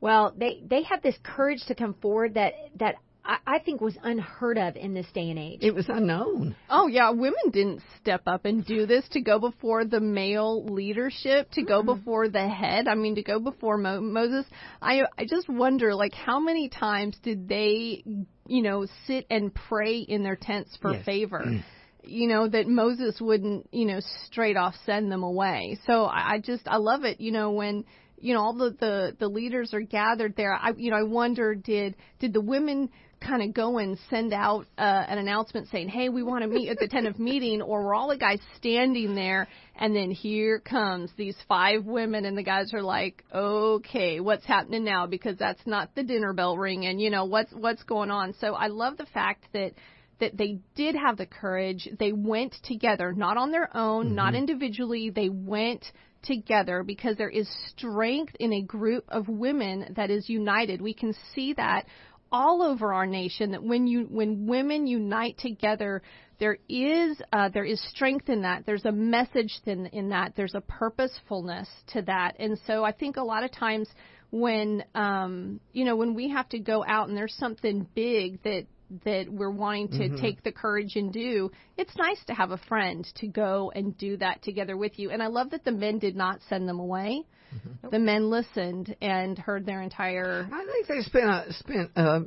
Well, 0.00 0.32
they 0.36 0.62
they 0.68 0.82
had 0.82 1.02
this 1.02 1.16
courage 1.22 1.64
to 1.66 1.74
come 1.74 1.94
forward 1.94 2.34
that 2.34 2.54
that 2.76 2.96
I, 3.28 3.36
I 3.46 3.58
think 3.58 3.80
was 3.80 3.96
unheard 4.02 4.56
of 4.56 4.74
in 4.76 4.94
this 4.94 5.06
day 5.14 5.28
and 5.30 5.38
age. 5.38 5.58
It 5.62 5.74
was 5.74 5.86
unknown. 5.88 6.56
Oh 6.70 6.86
yeah, 6.86 7.10
women 7.10 7.50
didn't 7.52 7.82
step 8.00 8.22
up 8.26 8.46
and 8.46 8.64
do 8.64 8.86
this 8.86 9.06
to 9.10 9.20
go 9.20 9.38
before 9.38 9.84
the 9.84 10.00
male 10.00 10.64
leadership, 10.64 11.50
to 11.52 11.62
go 11.62 11.82
mm-hmm. 11.82 11.98
before 11.98 12.28
the 12.28 12.48
head. 12.48 12.88
I 12.88 12.94
mean, 12.94 13.16
to 13.16 13.22
go 13.22 13.38
before 13.38 13.76
Mo- 13.76 14.00
Moses. 14.00 14.46
I 14.80 15.02
I 15.18 15.26
just 15.28 15.48
wonder, 15.48 15.94
like, 15.94 16.14
how 16.14 16.40
many 16.40 16.70
times 16.70 17.16
did 17.22 17.48
they, 17.48 18.02
you 18.46 18.62
know, 18.62 18.86
sit 19.06 19.26
and 19.30 19.54
pray 19.54 19.98
in 19.98 20.22
their 20.22 20.36
tents 20.36 20.76
for 20.80 20.94
yes. 20.94 21.04
favor? 21.04 21.44
Mm 21.46 21.62
you 22.04 22.26
know 22.26 22.48
that 22.48 22.66
Moses 22.66 23.20
wouldn't 23.20 23.68
you 23.70 23.84
know 23.84 24.00
straight 24.26 24.56
off 24.56 24.74
send 24.86 25.12
them 25.12 25.22
away. 25.22 25.78
So 25.86 26.04
I, 26.04 26.34
I 26.34 26.38
just 26.38 26.66
I 26.66 26.76
love 26.76 27.04
it. 27.04 27.20
You 27.20 27.32
know 27.32 27.50
when 27.50 27.84
you 28.18 28.34
know 28.34 28.40
all 28.40 28.54
the 28.54 28.70
the 28.78 29.16
the 29.18 29.28
leaders 29.28 29.74
are 29.74 29.80
gathered 29.80 30.34
there. 30.36 30.52
I 30.52 30.72
you 30.76 30.90
know 30.90 30.96
I 30.96 31.02
wonder 31.02 31.54
did 31.54 31.96
did 32.18 32.32
the 32.32 32.40
women 32.40 32.88
kind 33.20 33.42
of 33.42 33.52
go 33.52 33.78
and 33.78 33.98
send 34.10 34.32
out 34.32 34.66
uh, 34.76 35.04
an 35.08 35.18
announcement 35.18 35.68
saying, 35.68 35.88
"Hey, 35.88 36.08
we 36.08 36.22
want 36.22 36.42
to 36.42 36.48
meet 36.48 36.68
at 36.68 36.78
the 36.78 36.88
tent 36.88 37.06
of 37.06 37.18
meeting," 37.30 37.62
or 37.62 37.82
were 37.82 37.94
all 37.94 38.08
the 38.08 38.16
guys 38.16 38.40
standing 38.56 39.14
there, 39.14 39.48
and 39.76 39.94
then 39.94 40.10
here 40.10 40.60
comes 40.60 41.10
these 41.16 41.36
five 41.48 41.84
women, 41.84 42.24
and 42.24 42.36
the 42.36 42.42
guys 42.42 42.72
are 42.74 42.82
like, 42.82 43.24
"Okay, 43.34 44.20
what's 44.20 44.44
happening 44.44 44.84
now?" 44.84 45.06
Because 45.06 45.36
that's 45.36 45.66
not 45.66 45.94
the 45.94 46.02
dinner 46.02 46.32
bell 46.32 46.56
ringing, 46.56 46.98
you 46.98 47.10
know 47.10 47.24
what's 47.24 47.52
what's 47.52 47.82
going 47.82 48.10
on. 48.10 48.34
So 48.40 48.54
I 48.54 48.68
love 48.68 48.96
the 48.96 49.06
fact 49.06 49.44
that 49.52 49.72
that 50.20 50.36
they 50.36 50.58
did 50.74 50.94
have 50.94 51.16
the 51.16 51.26
courage. 51.26 51.88
They 51.98 52.12
went 52.12 52.54
together, 52.64 53.12
not 53.12 53.36
on 53.36 53.50
their 53.50 53.74
own, 53.76 54.06
mm-hmm. 54.06 54.14
not 54.14 54.34
individually. 54.34 55.10
They 55.10 55.28
went 55.28 55.84
together 56.22 56.82
because 56.82 57.16
there 57.16 57.28
is 57.28 57.48
strength 57.68 58.34
in 58.40 58.52
a 58.52 58.62
group 58.62 59.04
of 59.08 59.28
women 59.28 59.92
that 59.96 60.10
is 60.10 60.28
united. 60.28 60.80
We 60.80 60.94
can 60.94 61.14
see 61.34 61.52
that 61.54 61.86
all 62.30 62.62
over 62.62 62.92
our 62.92 63.06
nation 63.06 63.52
that 63.52 63.62
when 63.62 63.86
you 63.86 64.06
when 64.10 64.46
women 64.46 64.86
unite 64.86 65.38
together 65.38 66.02
there 66.38 66.58
is 66.68 67.20
uh, 67.32 67.48
there 67.48 67.64
is 67.64 67.82
strength 67.90 68.28
in 68.28 68.42
that. 68.42 68.64
There's 68.64 68.84
a 68.84 68.92
message 68.92 69.58
in, 69.66 69.86
in 69.86 70.10
that. 70.10 70.34
There's 70.36 70.54
a 70.54 70.60
purposefulness 70.60 71.68
to 71.88 72.02
that. 72.02 72.36
And 72.38 72.58
so 72.66 72.84
I 72.84 72.92
think 72.92 73.16
a 73.16 73.24
lot 73.24 73.42
of 73.42 73.52
times 73.52 73.88
when 74.30 74.84
um, 74.94 75.60
you 75.72 75.84
know 75.84 75.96
when 75.96 76.14
we 76.14 76.30
have 76.30 76.48
to 76.50 76.58
go 76.58 76.84
out 76.86 77.08
and 77.08 77.16
there's 77.16 77.34
something 77.34 77.86
big 77.94 78.42
that 78.42 78.66
that 79.04 79.26
we're 79.28 79.50
wanting 79.50 79.88
to 79.88 79.98
Mm-hmm. 79.98 80.16
take 80.16 80.42
the 80.42 80.52
courage 80.52 80.96
and 80.96 81.12
do, 81.12 81.50
it's 81.76 81.94
nice 81.96 82.22
to 82.26 82.34
have 82.34 82.50
a 82.50 82.56
friend 82.56 83.06
to 83.16 83.26
go 83.26 83.70
and 83.74 83.96
do 83.98 84.16
that 84.16 84.42
together 84.42 84.76
with 84.76 84.98
you. 84.98 85.10
And 85.10 85.22
I 85.22 85.26
love 85.26 85.50
that 85.50 85.64
the 85.64 85.72
men 85.72 85.98
did 85.98 86.16
not 86.16 86.40
send 86.48 86.68
them 86.68 86.80
away. 86.80 87.24
Mm-hmm. 87.54 87.88
The 87.90 87.98
men 87.98 88.30
listened 88.30 88.94
and 89.00 89.38
heard 89.38 89.66
their 89.66 89.82
entire. 89.82 90.48
I 90.52 90.66
think 90.66 90.86
they 90.86 91.02
spent 91.02 91.26
a, 91.26 91.52
spent 91.52 91.90
a, 91.96 92.22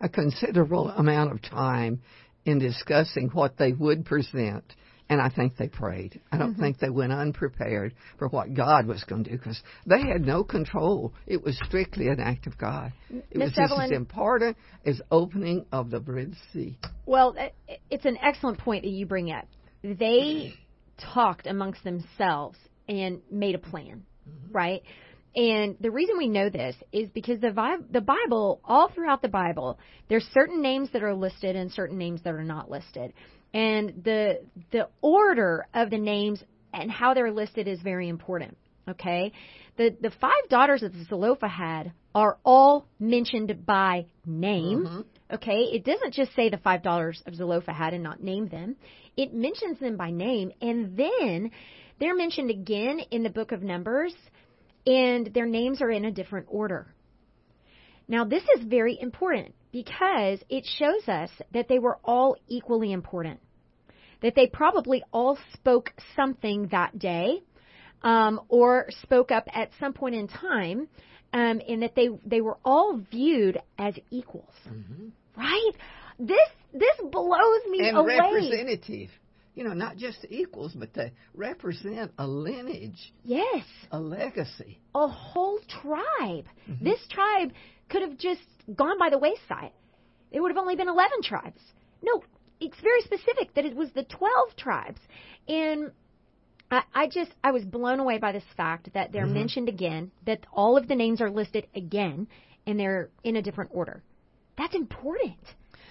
a 0.00 0.08
considerable 0.08 0.90
amount 0.90 1.32
of 1.32 1.42
time 1.42 2.00
in 2.44 2.58
discussing 2.58 3.28
what 3.32 3.58
they 3.58 3.72
would 3.72 4.04
present, 4.04 4.64
and 5.08 5.20
I 5.20 5.28
think 5.28 5.56
they 5.56 5.68
prayed. 5.68 6.20
I 6.32 6.38
don't 6.38 6.52
mm-hmm. 6.52 6.62
think 6.62 6.78
they 6.78 6.90
went 6.90 7.12
unprepared 7.12 7.94
for 8.18 8.28
what 8.28 8.54
God 8.54 8.86
was 8.86 9.04
going 9.04 9.24
to 9.24 9.30
do 9.30 9.36
because 9.36 9.60
they 9.86 10.00
had 10.00 10.22
no 10.22 10.42
control. 10.42 11.14
It 11.26 11.42
was 11.42 11.58
strictly 11.66 12.08
an 12.08 12.20
act 12.20 12.46
of 12.46 12.58
God. 12.58 12.92
It 13.10 13.24
Miss 13.36 13.48
was 13.48 13.52
just 13.54 13.72
Evelyn- 13.72 13.92
as 13.92 13.96
important 13.96 14.56
as 14.84 15.00
opening 15.10 15.66
of 15.70 15.90
the 15.90 16.00
Red 16.00 16.34
Sea. 16.52 16.78
Well, 17.04 17.36
it's 17.90 18.04
an 18.04 18.18
excellent 18.20 18.58
point 18.58 18.82
that 18.82 18.90
you 18.90 19.06
bring 19.06 19.30
up. 19.30 19.46
They 19.82 20.54
talked 20.98 21.46
amongst 21.46 21.84
themselves 21.84 22.58
and 22.88 23.20
made 23.30 23.54
a 23.54 23.58
plan, 23.58 24.04
mm-hmm. 24.28 24.52
right? 24.52 24.82
And 25.36 25.76
the 25.80 25.90
reason 25.90 26.16
we 26.16 26.28
know 26.28 26.48
this 26.48 26.74
is 26.92 27.10
because 27.10 27.40
the 27.40 27.52
the 27.90 28.00
Bible, 28.00 28.60
all 28.64 28.88
throughout 28.88 29.20
the 29.20 29.28
Bible, 29.28 29.78
there's 30.08 30.26
certain 30.32 30.62
names 30.62 30.88
that 30.92 31.02
are 31.02 31.14
listed 31.14 31.54
and 31.54 31.70
certain 31.70 31.98
names 31.98 32.22
that 32.22 32.32
are 32.32 32.42
not 32.42 32.70
listed. 32.70 33.12
And 33.56 34.02
the 34.04 34.40
the 34.70 34.88
order 35.00 35.66
of 35.72 35.88
the 35.88 35.96
names 35.96 36.44
and 36.74 36.90
how 36.90 37.14
they're 37.14 37.32
listed 37.32 37.66
is 37.66 37.80
very 37.80 38.10
important. 38.10 38.58
Okay, 38.86 39.32
the 39.78 39.96
the 39.98 40.10
five 40.20 40.48
daughters 40.50 40.82
of 40.82 40.92
Zelophehad 41.08 41.92
are 42.14 42.36
all 42.44 42.86
mentioned 43.00 43.64
by 43.64 44.04
name. 44.26 44.84
Mm-hmm. 44.84 45.00
Okay, 45.36 45.70
it 45.72 45.86
doesn't 45.86 46.12
just 46.12 46.34
say 46.36 46.50
the 46.50 46.58
five 46.58 46.82
daughters 46.82 47.22
of 47.26 47.34
Zelophehad 47.34 47.94
and 47.94 48.04
not 48.04 48.22
name 48.22 48.48
them. 48.48 48.76
It 49.16 49.32
mentions 49.32 49.80
them 49.80 49.96
by 49.96 50.10
name, 50.10 50.52
and 50.60 50.94
then 50.94 51.50
they're 51.98 52.14
mentioned 52.14 52.50
again 52.50 53.00
in 53.10 53.22
the 53.22 53.30
book 53.30 53.52
of 53.52 53.62
Numbers, 53.62 54.14
and 54.86 55.32
their 55.32 55.46
names 55.46 55.80
are 55.80 55.90
in 55.90 56.04
a 56.04 56.12
different 56.12 56.46
order. 56.50 56.94
Now, 58.06 58.24
this 58.24 58.44
is 58.58 58.66
very 58.66 58.98
important 59.00 59.54
because 59.72 60.40
it 60.50 60.66
shows 60.78 61.08
us 61.08 61.30
that 61.54 61.68
they 61.68 61.78
were 61.78 61.98
all 62.04 62.36
equally 62.48 62.92
important. 62.92 63.40
That 64.22 64.34
they 64.34 64.46
probably 64.46 65.02
all 65.12 65.38
spoke 65.52 65.92
something 66.14 66.68
that 66.68 66.98
day 66.98 67.42
um, 68.02 68.40
or 68.48 68.86
spoke 69.02 69.30
up 69.30 69.44
at 69.52 69.70
some 69.78 69.92
point 69.92 70.14
in 70.14 70.26
time, 70.28 70.88
um, 71.32 71.60
and 71.68 71.82
that 71.82 71.94
they, 71.94 72.08
they 72.24 72.40
were 72.40 72.56
all 72.64 72.96
viewed 73.10 73.58
as 73.78 73.94
equals. 74.10 74.54
Right? 75.36 75.72
This 76.18 76.48
this 76.72 76.96
blows 77.10 77.60
me 77.68 77.88
and 77.88 77.98
away. 77.98 78.18
representative. 78.18 79.10
You 79.54 79.64
know, 79.64 79.72
not 79.72 79.96
just 79.96 80.26
equals, 80.28 80.72
but 80.74 80.92
they 80.92 81.12
represent 81.34 82.12
a 82.18 82.26
lineage, 82.26 83.12
Yes. 83.24 83.64
a 83.90 83.98
legacy. 83.98 84.78
a 84.94 85.08
whole 85.08 85.58
tribe. 85.80 86.44
This 86.80 87.00
tribe 87.08 87.52
could 87.88 88.02
have 88.02 88.18
just 88.18 88.42
gone 88.74 88.98
by 88.98 89.08
the 89.08 89.16
wayside. 89.18 89.72
It 90.30 90.40
would 90.40 90.50
have 90.50 90.58
only 90.58 90.76
been 90.76 90.88
11 90.88 91.22
tribes. 91.22 91.60
No, 92.02 92.22
it's 92.60 92.80
very 92.80 93.00
specific 93.02 93.54
that 93.54 93.64
it 93.64 93.76
was 93.76 93.90
the 93.92 94.04
12 94.04 94.56
tribes. 94.56 95.00
And 95.48 95.92
I, 96.70 96.82
I 96.94 97.06
just, 97.08 97.32
I 97.44 97.52
was 97.52 97.64
blown 97.64 98.00
away 98.00 98.18
by 98.18 98.32
this 98.32 98.44
fact 98.56 98.92
that 98.94 99.12
they're 99.12 99.24
mm-hmm. 99.24 99.34
mentioned 99.34 99.68
again, 99.68 100.10
that 100.26 100.46
all 100.52 100.76
of 100.76 100.88
the 100.88 100.94
names 100.94 101.20
are 101.20 101.30
listed 101.30 101.66
again, 101.74 102.26
and 102.66 102.78
they're 102.78 103.10
in 103.24 103.36
a 103.36 103.42
different 103.42 103.70
order. 103.72 104.02
That's 104.56 104.74
important. 104.74 105.38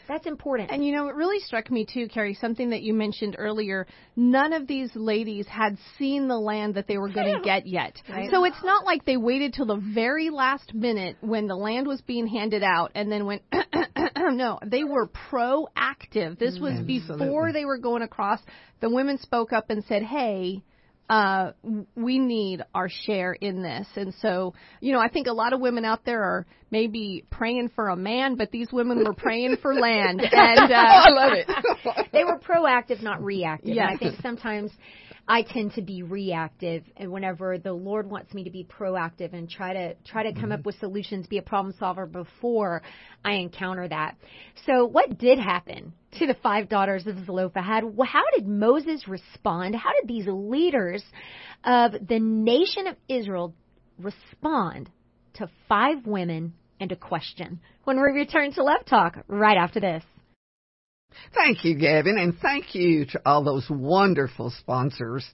That's 0.07 0.25
important. 0.25 0.71
And 0.71 0.85
you 0.85 0.91
know, 0.91 1.07
it 1.07 1.15
really 1.15 1.39
struck 1.39 1.69
me 1.71 1.85
too, 1.85 2.07
Carrie, 2.07 2.33
something 2.35 2.69
that 2.69 2.81
you 2.81 2.93
mentioned 2.93 3.35
earlier. 3.37 3.87
None 4.15 4.53
of 4.53 4.67
these 4.67 4.91
ladies 4.95 5.47
had 5.47 5.77
seen 5.97 6.27
the 6.27 6.37
land 6.37 6.75
that 6.75 6.87
they 6.87 6.97
were 6.97 7.09
going 7.09 7.35
to 7.35 7.41
get 7.41 7.65
yet. 7.65 8.01
Right. 8.09 8.29
So 8.29 8.45
it's 8.45 8.63
not 8.63 8.85
like 8.85 9.05
they 9.05 9.17
waited 9.17 9.53
till 9.53 9.65
the 9.65 9.81
very 9.93 10.29
last 10.29 10.73
minute 10.73 11.17
when 11.21 11.47
the 11.47 11.55
land 11.55 11.87
was 11.87 12.01
being 12.01 12.27
handed 12.27 12.63
out 12.63 12.91
and 12.95 13.11
then 13.11 13.25
went, 13.25 13.41
no, 14.17 14.59
they 14.65 14.83
were 14.83 15.07
proactive. 15.07 16.37
This 16.39 16.59
was 16.59 16.73
mm-hmm. 16.73 16.85
before 16.85 17.51
they 17.53 17.65
were 17.65 17.77
going 17.77 18.01
across. 18.01 18.39
The 18.81 18.89
women 18.89 19.17
spoke 19.17 19.53
up 19.53 19.69
and 19.69 19.83
said, 19.85 20.03
hey, 20.03 20.63
uh, 21.09 21.51
we 21.95 22.17
need 22.17 22.63
our 22.73 22.89
share 22.89 23.33
in 23.33 23.61
this. 23.61 23.87
And 23.95 24.13
so, 24.21 24.53
you 24.81 24.93
know, 24.93 24.99
I 24.99 25.07
think 25.07 25.27
a 25.27 25.33
lot 25.33 25.53
of 25.53 25.59
women 25.59 25.85
out 25.85 26.03
there 26.05 26.23
are 26.23 26.45
maybe 26.71 27.25
praying 27.29 27.69
for 27.75 27.89
a 27.89 27.95
man, 27.95 28.35
but 28.35 28.51
these 28.51 28.71
women 28.71 29.03
were 29.03 29.13
praying 29.13 29.57
for 29.61 29.73
land. 29.73 30.21
And 30.31 30.71
uh, 30.71 30.75
I 30.75 31.09
love 31.09 31.33
it. 31.33 32.07
they 32.11 32.23
were 32.23 32.39
proactive, 32.39 33.01
not 33.01 33.23
reactive. 33.23 33.77
And 33.77 33.79
I 33.79 33.97
think 33.97 34.19
sometimes 34.21 34.71
I 35.27 35.41
tend 35.41 35.73
to 35.73 35.81
be 35.81 36.03
reactive, 36.03 36.83
and 36.97 37.11
whenever 37.11 37.57
the 37.57 37.73
Lord 37.73 38.09
wants 38.09 38.33
me 38.33 38.43
to 38.43 38.51
be 38.51 38.63
proactive 38.63 39.33
and 39.33 39.49
try 39.49 39.73
to 39.73 39.95
try 40.05 40.29
to 40.29 40.39
come 40.39 40.51
up 40.51 40.65
with 40.65 40.77
solutions, 40.79 41.25
be 41.25 41.39
a 41.39 41.41
problem 41.41 41.73
solver 41.79 42.05
before 42.05 42.83
I 43.23 43.33
encounter 43.33 43.87
that. 43.87 44.17
So, 44.67 44.85
what 44.85 45.17
did 45.17 45.39
happen 45.39 45.93
to 46.15 46.27
the 46.27 46.35
five 46.41 46.69
daughters 46.69 47.05
of 47.07 47.25
Zelophehad? 47.25 47.83
How 48.05 48.23
did 48.35 48.47
Moses 48.47 49.07
respond? 49.07 49.75
How 49.75 49.91
did 49.99 50.07
these 50.07 50.27
leaders 50.27 51.03
of 51.63 51.93
the 52.07 52.19
nation 52.19 52.87
of 52.87 52.95
Israel 53.07 53.53
respond 53.97 54.89
to 55.35 55.49
five 55.67 56.05
women 56.05 56.53
and 56.79 56.91
a 56.91 56.95
question? 56.95 57.59
When 57.83 57.97
we 57.97 58.19
return 58.19 58.51
to 58.53 58.63
Love 58.63 58.85
Talk 58.85 59.17
right 59.27 59.57
after 59.57 59.79
this. 59.79 60.03
Thank 61.33 61.63
you, 61.63 61.75
Gavin, 61.75 62.17
and 62.17 62.37
thank 62.39 62.75
you 62.75 63.05
to 63.05 63.21
all 63.25 63.43
those 63.43 63.65
wonderful 63.69 64.51
sponsors 64.59 65.25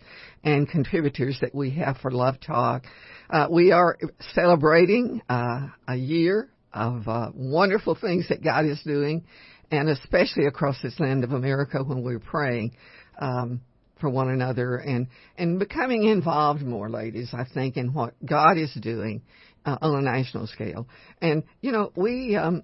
and 0.43 0.69
contributors 0.69 1.38
that 1.41 1.55
we 1.55 1.71
have 1.71 1.97
for 1.97 2.11
Love 2.11 2.39
Talk. 2.39 2.86
Uh, 3.29 3.47
we 3.49 3.71
are 3.71 3.97
celebrating 4.34 5.21
uh, 5.29 5.67
a 5.88 5.95
year 5.95 6.49
of 6.73 7.07
uh, 7.07 7.32
wonderful 7.34 7.95
things 7.95 8.27
that 8.29 8.43
God 8.43 8.65
is 8.65 8.82
doing, 8.86 9.23
and 9.72 9.89
especially 9.89 10.45
across 10.45 10.82
this 10.82 10.99
land 10.99 11.24
of 11.24 11.32
America 11.32 11.84
when 11.84 12.03
we're 12.03 12.19
praying 12.19 12.76
um, 13.19 13.61
for 13.99 14.09
one 14.09 14.30
another 14.30 14.78
and 14.78 15.07
and 15.38 15.59
becoming 15.59 16.03
involved 16.03 16.61
more, 16.61 16.89
ladies. 16.89 17.30
I 17.34 17.45
think 17.53 17.78
in 17.78 17.93
what 17.93 18.13
God 18.26 18.57
is 18.57 18.74
doing 18.82 19.22
uh, 19.65 19.78
on 19.82 19.95
a 19.95 20.01
national 20.01 20.47
scale. 20.47 20.88
And 21.22 21.43
you 21.61 21.72
know, 21.72 21.91
we 21.95 22.36
um, 22.36 22.63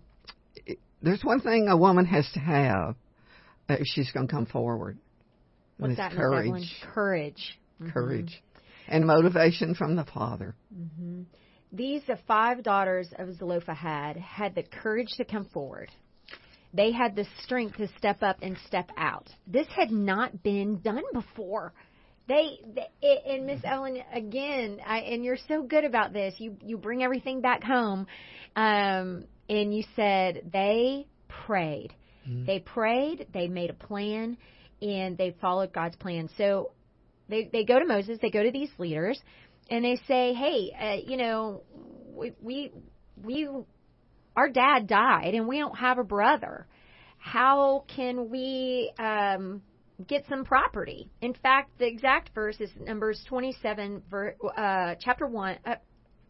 there's 1.01 1.23
one 1.23 1.39
thing 1.39 1.67
a 1.69 1.77
woman 1.77 2.05
has 2.05 2.29
to 2.33 2.39
have 2.39 2.95
if 3.69 3.85
she's 3.85 4.11
going 4.11 4.27
to 4.27 4.33
come 4.33 4.45
forward. 4.45 4.97
What's 5.77 5.91
and 5.91 5.97
that, 5.97 6.11
it's 6.11 6.15
Miss 6.15 6.23
Evelyn? 6.23 6.65
courage, 6.93 7.59
Courage. 7.79 7.93
courage, 7.93 8.43
and 8.87 9.05
motivation 9.05 9.75
from 9.75 9.95
the 9.95 10.05
Father. 10.05 10.55
These 11.71 12.01
the 12.07 12.17
five 12.27 12.63
daughters 12.63 13.09
of 13.19 13.35
Zelophehad 13.37 14.17
had 14.17 14.55
the 14.55 14.63
courage 14.63 15.09
to 15.17 15.25
come 15.25 15.45
forward. 15.45 15.89
They 16.73 16.91
had 16.91 17.15
the 17.15 17.25
strength 17.43 17.77
to 17.77 17.87
step 17.97 18.21
up 18.21 18.37
and 18.41 18.57
step 18.67 18.89
out. 18.97 19.29
This 19.47 19.67
had 19.75 19.91
not 19.91 20.43
been 20.43 20.79
done 20.79 21.03
before. 21.13 21.73
They, 22.27 22.59
they 22.75 23.19
and 23.25 23.45
Miss 23.45 23.61
Ellen 23.63 24.01
again, 24.13 24.79
I, 24.85 24.99
and 24.99 25.23
you're 25.23 25.37
so 25.47 25.63
good 25.63 25.85
about 25.85 26.11
this. 26.11 26.35
You 26.39 26.57
you 26.61 26.77
bring 26.77 27.01
everything 27.01 27.39
back 27.39 27.63
home, 27.63 28.05
um, 28.55 29.23
and 29.49 29.73
you 29.73 29.83
said 29.95 30.49
they 30.51 31.07
prayed. 31.45 31.93
They 32.45 32.59
prayed. 32.59 33.27
They 33.33 33.47
made 33.47 33.69
a 33.69 33.73
plan, 33.73 34.35
and 34.81 35.17
they 35.17 35.35
followed 35.39 35.71
God's 35.71 35.95
plan. 35.95 36.29
So 36.37 36.71
they 37.29 37.49
they 37.51 37.63
go 37.63 37.79
to 37.79 37.85
Moses. 37.85 38.19
They 38.21 38.29
go 38.29 38.43
to 38.43 38.51
these 38.51 38.69
leaders, 38.77 39.17
and 39.69 39.85
they 39.85 39.95
say, 40.07 40.33
"Hey, 40.33 40.71
uh, 40.77 41.09
you 41.09 41.15
know, 41.15 41.63
we 42.13 42.33
we 42.41 42.71
we 43.23 43.47
our 44.37 44.47
dad 44.47 44.87
died, 44.87 45.33
and 45.33 45.47
we 45.47 45.59
don't 45.59 45.77
have 45.77 45.97
a 45.97 46.03
brother. 46.03 46.67
How 47.17 47.83
can 47.93 48.29
we 48.29 48.93
um, 48.97 49.61
get 50.07 50.25
some 50.29 50.45
property?" 50.45 51.09
In 51.21 51.33
fact, 51.33 51.77
the 51.79 51.87
exact 51.87 52.29
verse 52.33 52.55
is 52.61 52.69
Numbers 52.79 53.21
twenty 53.27 53.53
seven, 53.61 54.01
ver, 54.09 54.35
uh, 54.55 54.95
chapter 54.99 55.27
one. 55.27 55.57
Uh, 55.65 55.75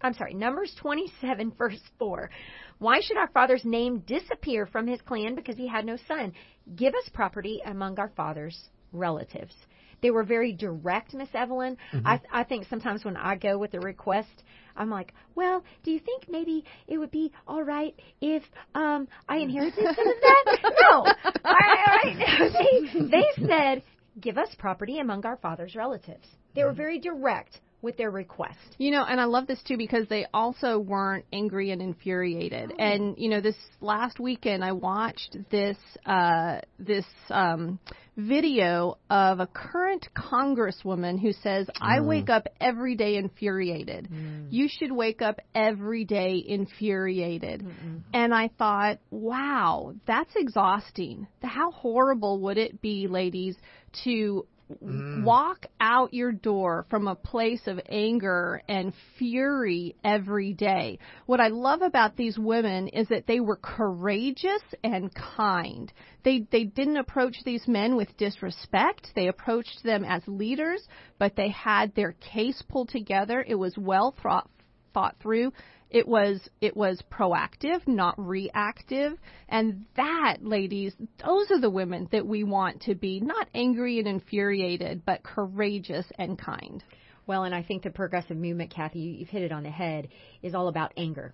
I'm 0.01 0.13
sorry, 0.13 0.35
Numbers 0.35 0.75
27, 0.79 1.53
verse 1.57 1.79
4. 1.97 2.29
Why 2.77 2.99
should 3.01 3.17
our 3.17 3.29
father's 3.29 3.65
name 3.65 4.03
disappear 4.05 4.67
from 4.67 4.85
his 4.85 5.01
clan 5.01 5.33
because 5.33 5.57
he 5.57 5.67
had 5.67 5.85
no 5.85 5.97
son? 6.07 6.33
Give 6.75 6.93
us 6.93 7.09
property 7.13 7.61
among 7.65 7.97
our 7.97 8.11
father's 8.15 8.69
relatives. 8.91 9.55
They 10.01 10.11
were 10.11 10.23
very 10.23 10.53
direct, 10.53 11.13
Miss 11.13 11.29
Evelyn. 11.33 11.77
I, 12.05 12.21
I 12.31 12.43
think 12.43 12.67
sometimes 12.69 13.03
when 13.03 13.17
I 13.17 13.35
go 13.35 13.57
with 13.57 13.73
a 13.73 13.79
request, 13.79 14.43
I'm 14.75 14.89
like, 14.89 15.13
well, 15.35 15.63
do 15.83 15.91
you 15.91 15.99
think 15.99 16.29
maybe 16.29 16.63
it 16.87 16.97
would 16.97 17.11
be 17.11 17.31
all 17.47 17.63
right 17.63 17.95
if 18.21 18.43
um, 18.75 19.07
I 19.27 19.37
inherited 19.37 19.83
some 19.83 20.07
of 20.07 20.15
that? 20.21 20.73
no. 20.91 20.97
All 20.99 21.05
right, 21.43 21.79
all 21.87 22.49
right. 22.49 22.87
they, 22.93 22.99
they 23.09 23.47
said, 23.47 23.83
give 24.19 24.37
us 24.37 24.49
property 24.57 24.99
among 24.99 25.25
our 25.25 25.37
father's 25.37 25.75
relatives. 25.75 26.27
They 26.55 26.63
were 26.63 26.73
very 26.73 26.99
direct. 26.99 27.59
With 27.81 27.97
their 27.97 28.09
request. 28.09 28.57
You 28.77 28.91
know, 28.91 29.03
and 29.03 29.21
I 29.21 29.25
love 29.25 29.47
this 29.47 29.61
too 29.63 29.77
because 29.77 30.07
they 30.07 30.25
also 30.33 30.79
weren't 30.79 31.25
angry 31.31 31.71
and 31.71 31.81
infuriated. 31.81 32.73
Oh. 32.73 32.83
And 32.83 33.17
you 33.17 33.29
know, 33.29 33.41
this 33.41 33.55
last 33.81 34.19
weekend 34.19 34.63
I 34.63 34.71
watched 34.71 35.37
this 35.51 35.77
uh, 36.05 36.59
this 36.79 37.05
um, 37.29 37.79
video 38.15 38.97
of 39.09 39.39
a 39.39 39.47
current 39.47 40.07
congresswoman 40.15 41.19
who 41.19 41.33
says, 41.33 41.69
"I 41.79 41.99
mm. 41.99 42.07
wake 42.07 42.29
up 42.29 42.47
every 42.59 42.95
day 42.95 43.15
infuriated. 43.15 44.09
Mm. 44.11 44.47
You 44.49 44.67
should 44.67 44.91
wake 44.91 45.21
up 45.21 45.39
every 45.53 46.03
day 46.03 46.43
infuriated." 46.45 47.61
Mm-mm. 47.61 48.01
And 48.13 48.33
I 48.33 48.49
thought, 48.57 48.97
"Wow, 49.11 49.93
that's 50.07 50.35
exhausting. 50.35 51.27
How 51.43 51.71
horrible 51.71 52.41
would 52.41 52.57
it 52.57 52.81
be, 52.81 53.07
ladies, 53.07 53.55
to 54.03 54.45
Mm. 54.83 55.23
Walk 55.23 55.67
out 55.79 56.13
your 56.13 56.33
door 56.33 56.85
from 56.89 57.07
a 57.07 57.15
place 57.15 57.67
of 57.67 57.79
anger 57.87 58.61
and 58.67 58.93
fury 59.17 59.95
every 60.03 60.53
day. 60.53 60.99
What 61.25 61.39
I 61.39 61.47
love 61.47 61.81
about 61.81 62.17
these 62.17 62.37
women 62.37 62.89
is 62.89 63.07
that 63.07 63.27
they 63.27 63.39
were 63.39 63.55
courageous 63.55 64.61
and 64.83 65.13
kind. 65.13 65.91
They 66.23 66.45
they 66.51 66.65
didn't 66.65 66.97
approach 66.97 67.37
these 67.45 67.65
men 67.67 67.95
with 67.95 68.17
disrespect. 68.17 69.11
They 69.15 69.27
approached 69.27 69.83
them 69.83 70.03
as 70.03 70.21
leaders, 70.27 70.85
but 71.17 71.35
they 71.37 71.49
had 71.49 71.95
their 71.95 72.13
case 72.13 72.61
pulled 72.67 72.89
together. 72.89 73.43
It 73.47 73.55
was 73.55 73.77
well 73.77 74.15
thought 74.21 74.49
thought 74.93 75.15
through. 75.21 75.53
It 75.89 76.07
was 76.07 76.49
it 76.59 76.75
was 76.75 77.01
proactive, 77.09 77.87
not 77.87 78.15
reactive, 78.17 79.17
and 79.47 79.85
that, 79.95 80.37
ladies, 80.41 80.93
those 81.25 81.49
are 81.51 81.61
the 81.61 81.69
women 81.69 82.09
that 82.11 82.27
we 82.27 82.43
want 82.43 82.81
to 82.83 82.95
be 82.95 83.21
not 83.21 83.47
angry 83.53 83.99
and 83.99 84.07
infuriated, 84.07 85.03
but 85.05 85.23
courageous 85.23 86.05
and 86.17 86.37
kind. 86.37 86.83
Well, 87.25 87.43
and 87.43 87.55
I 87.55 87.63
think 87.63 87.83
the 87.83 87.89
progressive 87.89 88.37
movement, 88.37 88.71
Kathy, 88.71 88.99
you've 88.99 89.29
hit 89.29 89.43
it 89.43 89.51
on 89.51 89.63
the 89.63 89.69
head, 89.69 90.09
is 90.41 90.55
all 90.55 90.67
about 90.67 90.93
anger. 90.97 91.33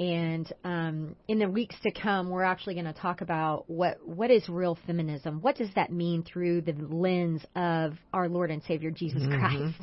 And 0.00 0.50
um, 0.64 1.14
in 1.28 1.38
the 1.38 1.48
weeks 1.50 1.76
to 1.82 1.90
come, 1.90 2.30
we're 2.30 2.42
actually 2.42 2.72
going 2.72 2.86
to 2.86 2.94
talk 2.94 3.20
about 3.20 3.68
what 3.68 3.98
what 4.08 4.30
is 4.30 4.48
real 4.48 4.78
feminism. 4.86 5.42
What 5.42 5.56
does 5.56 5.68
that 5.74 5.92
mean 5.92 6.22
through 6.22 6.62
the 6.62 6.72
lens 6.72 7.42
of 7.54 7.98
our 8.10 8.26
Lord 8.26 8.50
and 8.50 8.62
Savior 8.62 8.90
Jesus 8.90 9.22
mm-hmm. 9.22 9.38
Christ, 9.38 9.78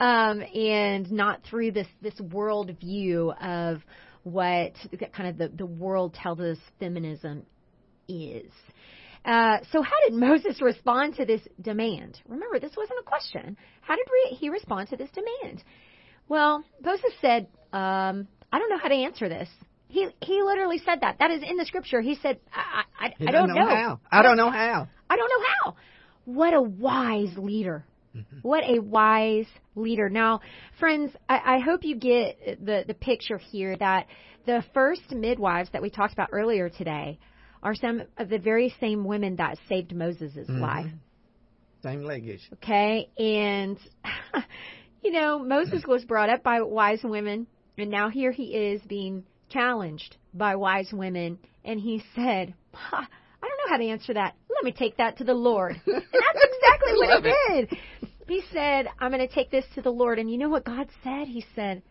um, 0.00 0.42
and 0.52 1.12
not 1.12 1.44
through 1.48 1.70
this 1.70 1.86
this 2.00 2.20
world 2.20 2.76
view 2.80 3.30
of 3.40 3.82
what 4.24 4.72
kind 5.12 5.28
of 5.28 5.38
the 5.38 5.56
the 5.56 5.66
world 5.66 6.14
tells 6.14 6.40
us 6.40 6.58
feminism 6.80 7.46
is. 8.08 8.50
Uh, 9.24 9.58
so 9.70 9.80
how 9.80 10.08
did 10.08 10.14
Moses 10.14 10.60
respond 10.60 11.14
to 11.18 11.24
this 11.24 11.40
demand? 11.60 12.20
Remember, 12.26 12.58
this 12.58 12.72
wasn't 12.76 12.98
a 12.98 13.04
question. 13.04 13.56
How 13.80 13.94
did 13.94 14.06
re- 14.10 14.36
he 14.36 14.48
respond 14.48 14.88
to 14.88 14.96
this 14.96 15.10
demand? 15.10 15.62
Well, 16.28 16.64
Moses 16.82 17.12
said, 17.20 17.46
um, 17.72 18.26
I 18.52 18.58
don't 18.58 18.68
know 18.68 18.78
how 18.78 18.88
to 18.88 18.94
answer 18.94 19.28
this. 19.28 19.48
He 19.88 20.08
he 20.20 20.42
literally 20.42 20.78
said 20.84 21.00
that. 21.02 21.18
That 21.18 21.30
is 21.30 21.42
in 21.42 21.56
the 21.56 21.64
scripture. 21.64 22.00
He 22.00 22.16
said, 22.16 22.38
I 22.54 22.82
I, 22.98 23.06
I, 23.06 23.14
I 23.28 23.30
don't 23.30 23.48
know. 23.48 23.54
know. 23.54 23.66
how. 23.66 24.00
I 24.10 24.22
don't 24.22 24.36
know 24.36 24.50
how. 24.50 24.88
I 25.10 25.16
don't 25.16 25.28
know 25.28 25.46
how. 25.64 25.76
What 26.24 26.54
a 26.54 26.62
wise 26.62 27.36
leader. 27.36 27.84
Mm-hmm. 28.16 28.38
What 28.42 28.64
a 28.64 28.80
wise 28.80 29.46
leader. 29.74 30.08
Now, 30.08 30.40
friends, 30.78 31.12
I, 31.28 31.56
I 31.56 31.58
hope 31.60 31.84
you 31.84 31.96
get 31.96 32.64
the, 32.64 32.84
the 32.86 32.94
picture 32.94 33.38
here 33.38 33.76
that 33.76 34.06
the 34.46 34.62
first 34.74 35.10
midwives 35.10 35.70
that 35.72 35.82
we 35.82 35.90
talked 35.90 36.12
about 36.12 36.28
earlier 36.32 36.68
today 36.68 37.18
are 37.62 37.74
some 37.74 38.02
of 38.18 38.28
the 38.28 38.38
very 38.38 38.74
same 38.80 39.04
women 39.04 39.36
that 39.36 39.56
saved 39.68 39.94
Moses' 39.94 40.34
mm-hmm. 40.36 40.60
life. 40.60 40.90
Same 41.82 42.04
lineage. 42.04 42.48
Okay, 42.54 43.08
and 43.18 43.78
you 45.02 45.12
know, 45.12 45.38
Moses 45.38 45.84
was 45.88 46.04
brought 46.04 46.28
up 46.28 46.42
by 46.42 46.60
wise 46.62 47.00
women. 47.02 47.46
And 47.78 47.90
now 47.90 48.10
here 48.10 48.32
he 48.32 48.54
is 48.54 48.82
being 48.82 49.24
challenged 49.48 50.16
by 50.34 50.56
wise 50.56 50.90
women, 50.92 51.38
and 51.64 51.80
he 51.80 52.02
said, 52.14 52.54
I 52.74 53.06
don't 53.40 53.58
know 53.58 53.70
how 53.70 53.76
to 53.76 53.84
answer 53.84 54.14
that. 54.14 54.34
Let 54.50 54.64
me 54.64 54.72
take 54.72 54.96
that 54.98 55.18
to 55.18 55.24
the 55.24 55.34
Lord. 55.34 55.80
And 55.86 55.94
that's 55.94 56.06
exactly 56.12 56.92
what 56.94 57.24
he 57.24 57.32
did. 57.48 57.78
He 58.28 58.42
said, 58.52 58.86
I'm 58.98 59.10
going 59.10 59.26
to 59.26 59.34
take 59.34 59.50
this 59.50 59.64
to 59.74 59.82
the 59.82 59.90
Lord. 59.90 60.18
And 60.18 60.30
you 60.30 60.38
know 60.38 60.48
what 60.48 60.64
God 60.64 60.88
said? 61.02 61.26
He 61.26 61.44
said, 61.54 61.82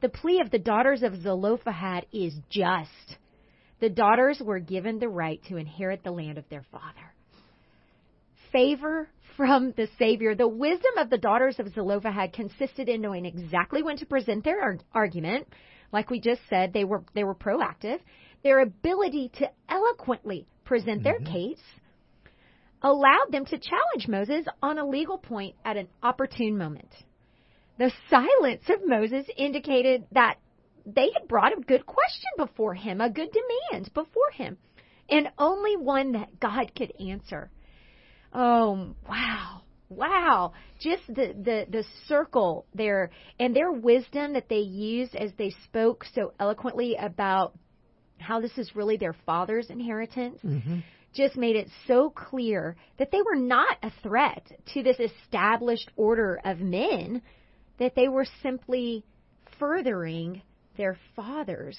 The 0.00 0.08
plea 0.08 0.40
of 0.40 0.50
the 0.50 0.58
daughters 0.58 1.02
of 1.02 1.20
Zelophehad 1.22 2.06
is 2.12 2.34
just. 2.48 3.18
The 3.80 3.90
daughters 3.90 4.40
were 4.40 4.60
given 4.60 5.00
the 5.00 5.08
right 5.08 5.40
to 5.48 5.56
inherit 5.56 6.04
the 6.04 6.12
land 6.12 6.38
of 6.38 6.48
their 6.48 6.64
father. 6.70 7.14
Favor 8.52 9.08
from 9.36 9.72
the 9.76 9.88
Savior. 9.98 10.34
The 10.34 10.46
wisdom 10.46 10.98
of 10.98 11.10
the 11.10 11.18
daughters 11.18 11.58
of 11.58 11.72
Zelophehad 11.74 12.32
consisted 12.32 12.88
in 12.88 13.00
knowing 13.00 13.24
exactly 13.24 13.82
when 13.82 13.96
to 13.96 14.06
present 14.06 14.44
their 14.44 14.60
ar- 14.60 14.78
argument. 14.92 15.48
Like 15.90 16.10
we 16.10 16.20
just 16.20 16.42
said, 16.48 16.72
they 16.72 16.84
were 16.84 17.02
they 17.14 17.24
were 17.24 17.34
proactive. 17.34 17.98
Their 18.42 18.60
ability 18.60 19.30
to 19.38 19.50
eloquently 19.68 20.46
present 20.64 21.02
their 21.02 21.18
mm-hmm. 21.18 21.32
case 21.32 21.62
allowed 22.82 23.30
them 23.30 23.44
to 23.46 23.58
challenge 23.58 24.08
Moses 24.08 24.46
on 24.62 24.78
a 24.78 24.86
legal 24.86 25.18
point 25.18 25.54
at 25.64 25.76
an 25.76 25.88
opportune 26.02 26.58
moment. 26.58 26.88
The 27.78 27.92
silence 28.10 28.64
of 28.68 28.86
Moses 28.86 29.26
indicated 29.36 30.04
that 30.12 30.36
they 30.84 31.10
had 31.16 31.28
brought 31.28 31.56
a 31.56 31.60
good 31.60 31.86
question 31.86 32.30
before 32.36 32.74
him, 32.74 33.00
a 33.00 33.10
good 33.10 33.30
demand 33.32 33.92
before 33.94 34.30
him, 34.32 34.58
and 35.08 35.30
only 35.38 35.76
one 35.76 36.12
that 36.12 36.40
God 36.40 36.72
could 36.74 36.92
answer. 37.00 37.50
Oh, 38.32 38.94
wow. 39.08 39.62
Wow. 39.88 40.52
Just 40.80 41.06
the, 41.08 41.34
the, 41.38 41.66
the 41.68 41.84
circle 42.08 42.66
there 42.74 43.10
and 43.38 43.54
their 43.54 43.70
wisdom 43.70 44.32
that 44.34 44.48
they 44.48 44.60
used 44.60 45.14
as 45.14 45.30
they 45.36 45.54
spoke 45.64 46.04
so 46.14 46.32
eloquently 46.40 46.96
about 46.96 47.54
how 48.18 48.40
this 48.40 48.56
is 48.56 48.74
really 48.74 48.96
their 48.96 49.14
father's 49.26 49.68
inheritance. 49.68 50.38
Mm-hmm 50.44 50.80
just 51.14 51.36
made 51.36 51.56
it 51.56 51.68
so 51.86 52.10
clear 52.10 52.76
that 52.98 53.10
they 53.10 53.20
were 53.22 53.36
not 53.36 53.76
a 53.82 53.92
threat 54.02 54.46
to 54.72 54.82
this 54.82 54.98
established 54.98 55.90
order 55.96 56.40
of 56.44 56.58
men, 56.58 57.22
that 57.78 57.94
they 57.94 58.08
were 58.08 58.26
simply 58.42 59.04
furthering 59.58 60.42
their 60.76 60.96
father's 61.14 61.78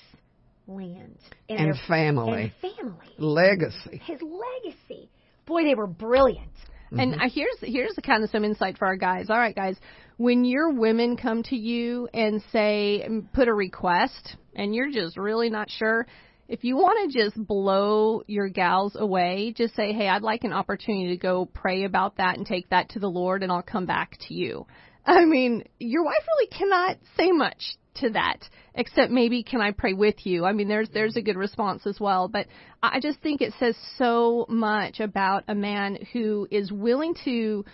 land 0.67 1.17
and, 1.49 1.59
and 1.59 1.79
family. 1.87 2.53
And 2.61 2.75
family. 2.77 3.07
Legacy. 3.17 4.01
His 4.05 4.19
legacy. 4.21 5.09
Boy, 5.45 5.63
they 5.63 5.75
were 5.75 5.87
brilliant. 5.87 6.51
Mm-hmm. 6.93 6.99
And 6.99 7.15
uh, 7.15 7.29
here's 7.33 7.57
here's 7.61 7.95
the 7.95 8.01
kind 8.01 8.23
of 8.23 8.29
some 8.29 8.43
insight 8.43 8.77
for 8.77 8.85
our 8.85 8.95
guys. 8.95 9.29
All 9.29 9.37
right, 9.37 9.55
guys, 9.55 9.77
when 10.17 10.45
your 10.45 10.71
women 10.71 11.17
come 11.17 11.43
to 11.43 11.55
you 11.55 12.07
and 12.13 12.43
say 12.51 13.07
put 13.33 13.47
a 13.47 13.53
request, 13.53 14.35
and 14.55 14.75
you're 14.75 14.91
just 14.91 15.17
really 15.17 15.49
not 15.49 15.69
sure, 15.69 16.05
if 16.47 16.63
you 16.63 16.75
want 16.75 17.11
to 17.11 17.19
just 17.19 17.35
blow 17.47 18.21
your 18.27 18.47
gals 18.47 18.95
away, 18.95 19.53
just 19.57 19.75
say, 19.75 19.93
hey, 19.93 20.07
I'd 20.07 20.21
like 20.21 20.43
an 20.43 20.53
opportunity 20.53 21.09
to 21.09 21.17
go 21.17 21.45
pray 21.45 21.85
about 21.85 22.17
that 22.17 22.37
and 22.37 22.45
take 22.45 22.69
that 22.69 22.89
to 22.89 22.99
the 22.99 23.09
Lord, 23.09 23.43
and 23.43 23.51
I'll 23.51 23.63
come 23.63 23.85
back 23.85 24.17
to 24.27 24.33
you. 24.33 24.67
I 25.05 25.25
mean, 25.25 25.63
your 25.79 26.03
wife 26.03 26.23
really 26.35 26.47
cannot 26.47 26.97
say 27.17 27.31
much 27.31 27.75
to 27.95 28.09
that 28.11 28.47
except 28.75 29.11
maybe 29.11 29.43
can 29.43 29.61
I 29.61 29.71
pray 29.71 29.93
with 29.93 30.25
you? 30.25 30.45
I 30.45 30.53
mean 30.53 30.67
there's 30.67 30.89
there's 30.89 31.15
a 31.15 31.21
good 31.21 31.37
response 31.37 31.85
as 31.85 31.99
well, 31.99 32.27
but 32.27 32.47
I 32.81 32.99
just 32.99 33.19
think 33.19 33.41
it 33.41 33.53
says 33.59 33.75
so 33.97 34.45
much 34.49 34.99
about 34.99 35.43
a 35.47 35.55
man 35.55 35.97
who 36.13 36.47
is 36.51 36.71
willing 36.71 37.15
to 37.25 37.65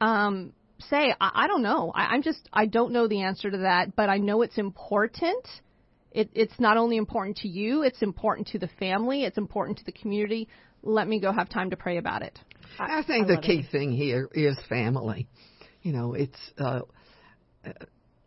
um 0.00 0.52
say 0.90 1.14
I, 1.20 1.30
I 1.34 1.46
don't 1.46 1.62
know. 1.62 1.92
I, 1.94 2.06
I'm 2.06 2.22
just 2.22 2.48
I 2.52 2.66
don't 2.66 2.92
know 2.92 3.08
the 3.08 3.22
answer 3.22 3.50
to 3.50 3.58
that, 3.58 3.96
but 3.96 4.08
I 4.08 4.18
know 4.18 4.42
it's 4.42 4.58
important. 4.58 5.46
It, 6.10 6.30
it's 6.34 6.58
not 6.58 6.76
only 6.76 6.96
important 6.96 7.38
to 7.38 7.48
you, 7.48 7.82
it's 7.82 8.02
important 8.02 8.48
to 8.48 8.58
the 8.58 8.68
family, 8.78 9.24
it's 9.24 9.38
important 9.38 9.78
to 9.78 9.84
the 9.84 9.92
community. 9.92 10.48
Let 10.82 11.06
me 11.06 11.20
go 11.20 11.32
have 11.32 11.48
time 11.48 11.70
to 11.70 11.76
pray 11.76 11.98
about 11.98 12.22
it. 12.22 12.38
I, 12.78 13.00
I 13.00 13.02
think 13.02 13.30
I 13.30 13.36
the 13.36 13.40
key 13.40 13.60
it. 13.60 13.70
thing 13.70 13.92
here 13.92 14.28
is 14.32 14.58
family. 14.68 15.28
You 15.82 15.92
know, 15.92 16.14
it's 16.14 16.38
uh, 16.56 16.80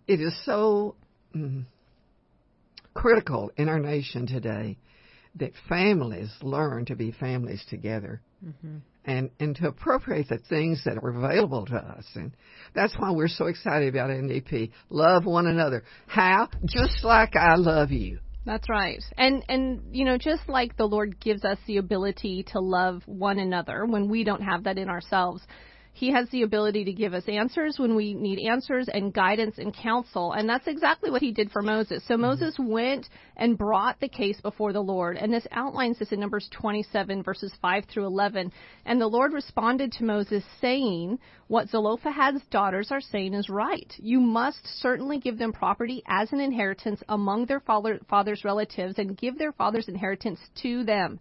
it 0.08 0.22
is 0.22 0.34
so 0.45 0.95
mm, 1.36 1.65
critical 2.93 3.51
in 3.57 3.69
our 3.69 3.79
nation 3.79 4.27
today 4.27 4.77
that 5.36 5.51
families 5.69 6.29
learn 6.41 6.86
to 6.86 6.95
be 6.95 7.11
families 7.11 7.63
together 7.69 8.21
mm-hmm. 8.45 8.77
and, 9.05 9.29
and 9.39 9.55
to 9.55 9.67
appropriate 9.67 10.27
the 10.27 10.39
things 10.49 10.82
that 10.86 10.97
are 10.97 11.09
available 11.09 11.65
to 11.65 11.75
us. 11.75 12.05
And 12.15 12.32
that's 12.75 12.93
why 12.97 13.11
we're 13.11 13.29
so 13.29 13.45
excited 13.45 13.89
about 13.89 14.09
NDP. 14.09 14.71
Love 14.89 15.25
one 15.25 15.47
another. 15.47 15.84
How? 16.07 16.49
Just 16.65 17.03
like 17.03 17.36
I 17.36 17.55
love 17.55 17.91
you. 17.91 18.19
That's 18.45 18.67
right. 18.69 19.01
And 19.17 19.43
and 19.49 19.82
you 19.91 20.03
know, 20.03 20.17
just 20.17 20.49
like 20.49 20.75
the 20.75 20.88
Lord 20.88 21.19
gives 21.19 21.45
us 21.45 21.59
the 21.67 21.77
ability 21.77 22.43
to 22.53 22.59
love 22.59 23.03
one 23.05 23.38
another 23.38 23.86
when 23.86 24.09
we 24.09 24.23
don't 24.23 24.41
have 24.41 24.63
that 24.63 24.79
in 24.79 24.89
ourselves, 24.89 25.43
He 25.93 26.11
has 26.11 26.29
the 26.29 26.43
ability 26.43 26.85
to 26.85 26.93
give 26.93 27.13
us 27.13 27.23
answers 27.27 27.77
when 27.77 27.95
we 27.95 28.13
need 28.13 28.47
answers 28.47 28.87
and 28.87 29.13
guidance 29.13 29.57
and 29.57 29.73
counsel. 29.73 30.31
And 30.31 30.47
that's 30.47 30.67
exactly 30.67 31.11
what 31.11 31.21
he 31.21 31.31
did 31.31 31.51
for 31.51 31.61
Moses. 31.61 32.03
So 32.07 32.13
mm-hmm. 32.13 32.23
Moses 32.23 32.57
went 32.57 33.09
and 33.35 33.57
brought 33.57 33.99
the 33.99 34.07
case 34.07 34.39
before 34.41 34.73
the 34.73 34.81
Lord. 34.81 35.17
And 35.17 35.33
this 35.33 35.45
outlines 35.51 35.99
this 35.99 36.11
in 36.11 36.19
Numbers 36.19 36.47
27, 36.51 37.23
verses 37.23 37.53
5 37.61 37.85
through 37.85 38.05
11. 38.05 38.51
And 38.85 39.01
the 39.01 39.07
Lord 39.07 39.33
responded 39.33 39.91
to 39.93 40.05
Moses, 40.05 40.43
saying, 40.61 41.19
What 41.47 41.67
Zelophehad's 41.69 42.45
daughters 42.49 42.91
are 42.91 43.01
saying 43.01 43.33
is 43.33 43.49
right. 43.49 43.93
You 43.97 44.21
must 44.21 44.65
certainly 44.79 45.19
give 45.19 45.37
them 45.37 45.51
property 45.51 46.03
as 46.07 46.31
an 46.31 46.39
inheritance 46.39 47.03
among 47.09 47.45
their 47.45 47.59
father's 47.59 48.45
relatives 48.45 48.97
and 48.97 49.17
give 49.17 49.37
their 49.37 49.51
father's 49.51 49.89
inheritance 49.89 50.39
to 50.63 50.83
them. 50.83 51.19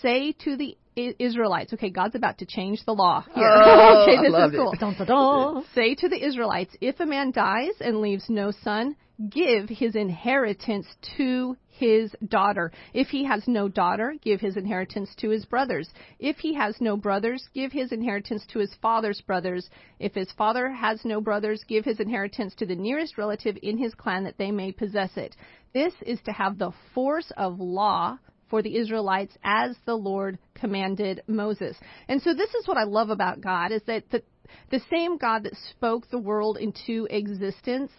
Say 0.00 0.32
to 0.44 0.56
the 0.56 0.76
Israelites, 0.96 1.72
okay, 1.72 1.90
God's 1.90 2.14
about 2.14 2.38
to 2.38 2.46
change 2.46 2.84
the 2.84 2.92
law 2.92 3.24
here. 3.34 3.48
Oh, 3.48 4.02
okay, 4.08 4.18
I 4.18 4.22
this 4.22 4.32
love 4.32 4.52
is 4.52 4.58
cool. 4.58 4.72
it. 4.72 4.80
Dun, 4.80 4.94
dun, 4.94 5.06
dun. 5.06 5.64
Say 5.74 5.94
to 5.94 6.08
the 6.08 6.24
Israelites, 6.24 6.76
if 6.80 7.00
a 7.00 7.06
man 7.06 7.30
dies 7.30 7.74
and 7.80 8.00
leaves 8.00 8.26
no 8.28 8.50
son, 8.50 8.96
give 9.30 9.68
his 9.68 9.94
inheritance 9.94 10.86
to 11.16 11.56
his 11.68 12.14
daughter. 12.28 12.70
If 12.92 13.08
he 13.08 13.24
has 13.24 13.46
no 13.48 13.68
daughter, 13.68 14.14
give 14.22 14.40
his 14.40 14.56
inheritance 14.56 15.14
to 15.16 15.30
his 15.30 15.44
brothers. 15.44 15.88
If 16.18 16.38
he 16.38 16.54
has 16.54 16.80
no 16.80 16.96
brothers, 16.96 17.48
give 17.54 17.72
his 17.72 17.92
inheritance 17.92 18.44
to 18.52 18.58
his 18.58 18.74
father's 18.80 19.20
brothers. 19.20 19.68
If 19.98 20.14
his 20.14 20.30
father 20.32 20.70
has 20.70 21.04
no 21.04 21.20
brothers, 21.20 21.64
give 21.66 21.84
his 21.84 22.00
inheritance 22.00 22.54
to 22.56 22.66
the 22.66 22.76
nearest 22.76 23.18
relative 23.18 23.56
in 23.62 23.78
his 23.78 23.94
clan 23.94 24.24
that 24.24 24.38
they 24.38 24.50
may 24.50 24.72
possess 24.72 25.16
it. 25.16 25.36
This 25.72 25.94
is 26.06 26.20
to 26.22 26.32
have 26.32 26.58
the 26.58 26.72
force 26.94 27.32
of 27.36 27.58
law 27.58 28.18
for 28.52 28.60
the 28.60 28.76
Israelites 28.76 29.34
as 29.42 29.74
the 29.86 29.94
Lord 29.94 30.38
commanded 30.52 31.22
Moses. 31.26 31.74
And 32.06 32.20
so 32.20 32.34
this 32.34 32.50
is 32.50 32.68
what 32.68 32.76
I 32.76 32.84
love 32.84 33.08
about 33.08 33.40
God 33.40 33.72
is 33.72 33.80
that 33.86 34.10
the, 34.10 34.22
the 34.70 34.82
same 34.90 35.16
God 35.16 35.44
that 35.44 35.56
spoke 35.70 36.10
the 36.10 36.18
world 36.18 36.58
into 36.58 37.08
existence, 37.08 37.90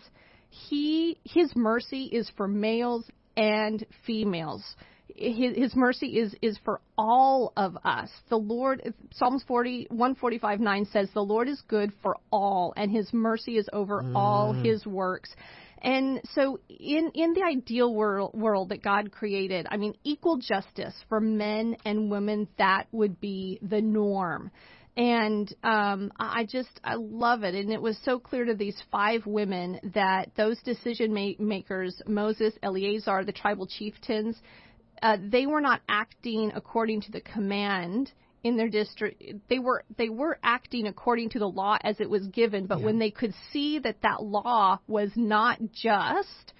he 0.49 1.17
his 1.23 1.55
mercy 1.55 2.03
is 2.03 2.31
for 2.37 2.47
males 2.47 3.03
and 3.35 3.83
females. 4.05 4.63
His, 5.15 5.55
his 5.55 5.75
mercy 5.75 6.19
is 6.19 6.35
is 6.43 6.59
for 6.63 6.81
all 6.99 7.51
of 7.57 7.75
us. 7.83 8.11
The 8.29 8.37
Lord, 8.37 8.93
Psalms 9.11 9.43
40, 9.47 9.87
145, 9.89 10.59
9 10.59 10.85
says, 10.85 11.09
The 11.15 11.21
Lord 11.21 11.49
is 11.49 11.63
good 11.67 11.91
for 12.03 12.17
all, 12.31 12.75
and 12.77 12.91
his 12.91 13.11
mercy 13.11 13.57
is 13.57 13.67
over 13.73 14.03
all 14.13 14.53
mm. 14.53 14.63
his 14.63 14.85
works. 14.85 15.35
And 15.83 16.21
so, 16.33 16.59
in 16.69 17.11
in 17.13 17.33
the 17.33 17.43
ideal 17.43 17.93
world 17.93 18.33
world 18.33 18.69
that 18.69 18.81
God 18.81 19.11
created, 19.11 19.67
I 19.69 19.75
mean, 19.75 19.95
equal 20.05 20.37
justice 20.37 20.95
for 21.09 21.19
men 21.19 21.75
and 21.83 22.09
women 22.09 22.47
that 22.57 22.87
would 22.93 23.19
be 23.19 23.59
the 23.61 23.81
norm. 23.81 24.49
And 24.95 25.53
um, 25.63 26.13
I 26.17 26.45
just 26.45 26.69
I 26.85 26.95
love 26.95 27.43
it, 27.43 27.53
and 27.53 27.69
it 27.71 27.81
was 27.81 27.97
so 28.05 28.17
clear 28.17 28.45
to 28.45 28.55
these 28.55 28.81
five 28.91 29.25
women 29.25 29.79
that 29.93 30.31
those 30.37 30.61
decision 30.63 31.13
ma- 31.13 31.31
makers, 31.43 32.01
Moses, 32.07 32.53
Eleazar, 32.63 33.25
the 33.25 33.33
tribal 33.33 33.67
chieftains, 33.67 34.37
uh, 35.01 35.17
they 35.19 35.47
were 35.47 35.61
not 35.61 35.81
acting 35.89 36.53
according 36.55 37.01
to 37.01 37.11
the 37.11 37.21
command 37.21 38.11
in 38.43 38.57
their 38.57 38.69
district 38.69 39.23
they 39.49 39.59
were 39.59 39.83
they 39.97 40.09
were 40.09 40.37
acting 40.43 40.87
according 40.87 41.29
to 41.29 41.39
the 41.39 41.47
law 41.47 41.77
as 41.81 41.99
it 41.99 42.09
was 42.09 42.27
given 42.27 42.65
but 42.65 42.81
when 42.81 42.99
they 42.99 43.11
could 43.11 43.33
see 43.51 43.79
that 43.79 44.01
that 44.01 44.21
law 44.21 44.77
was 44.87 45.11
not 45.15 45.59
just 45.71 46.53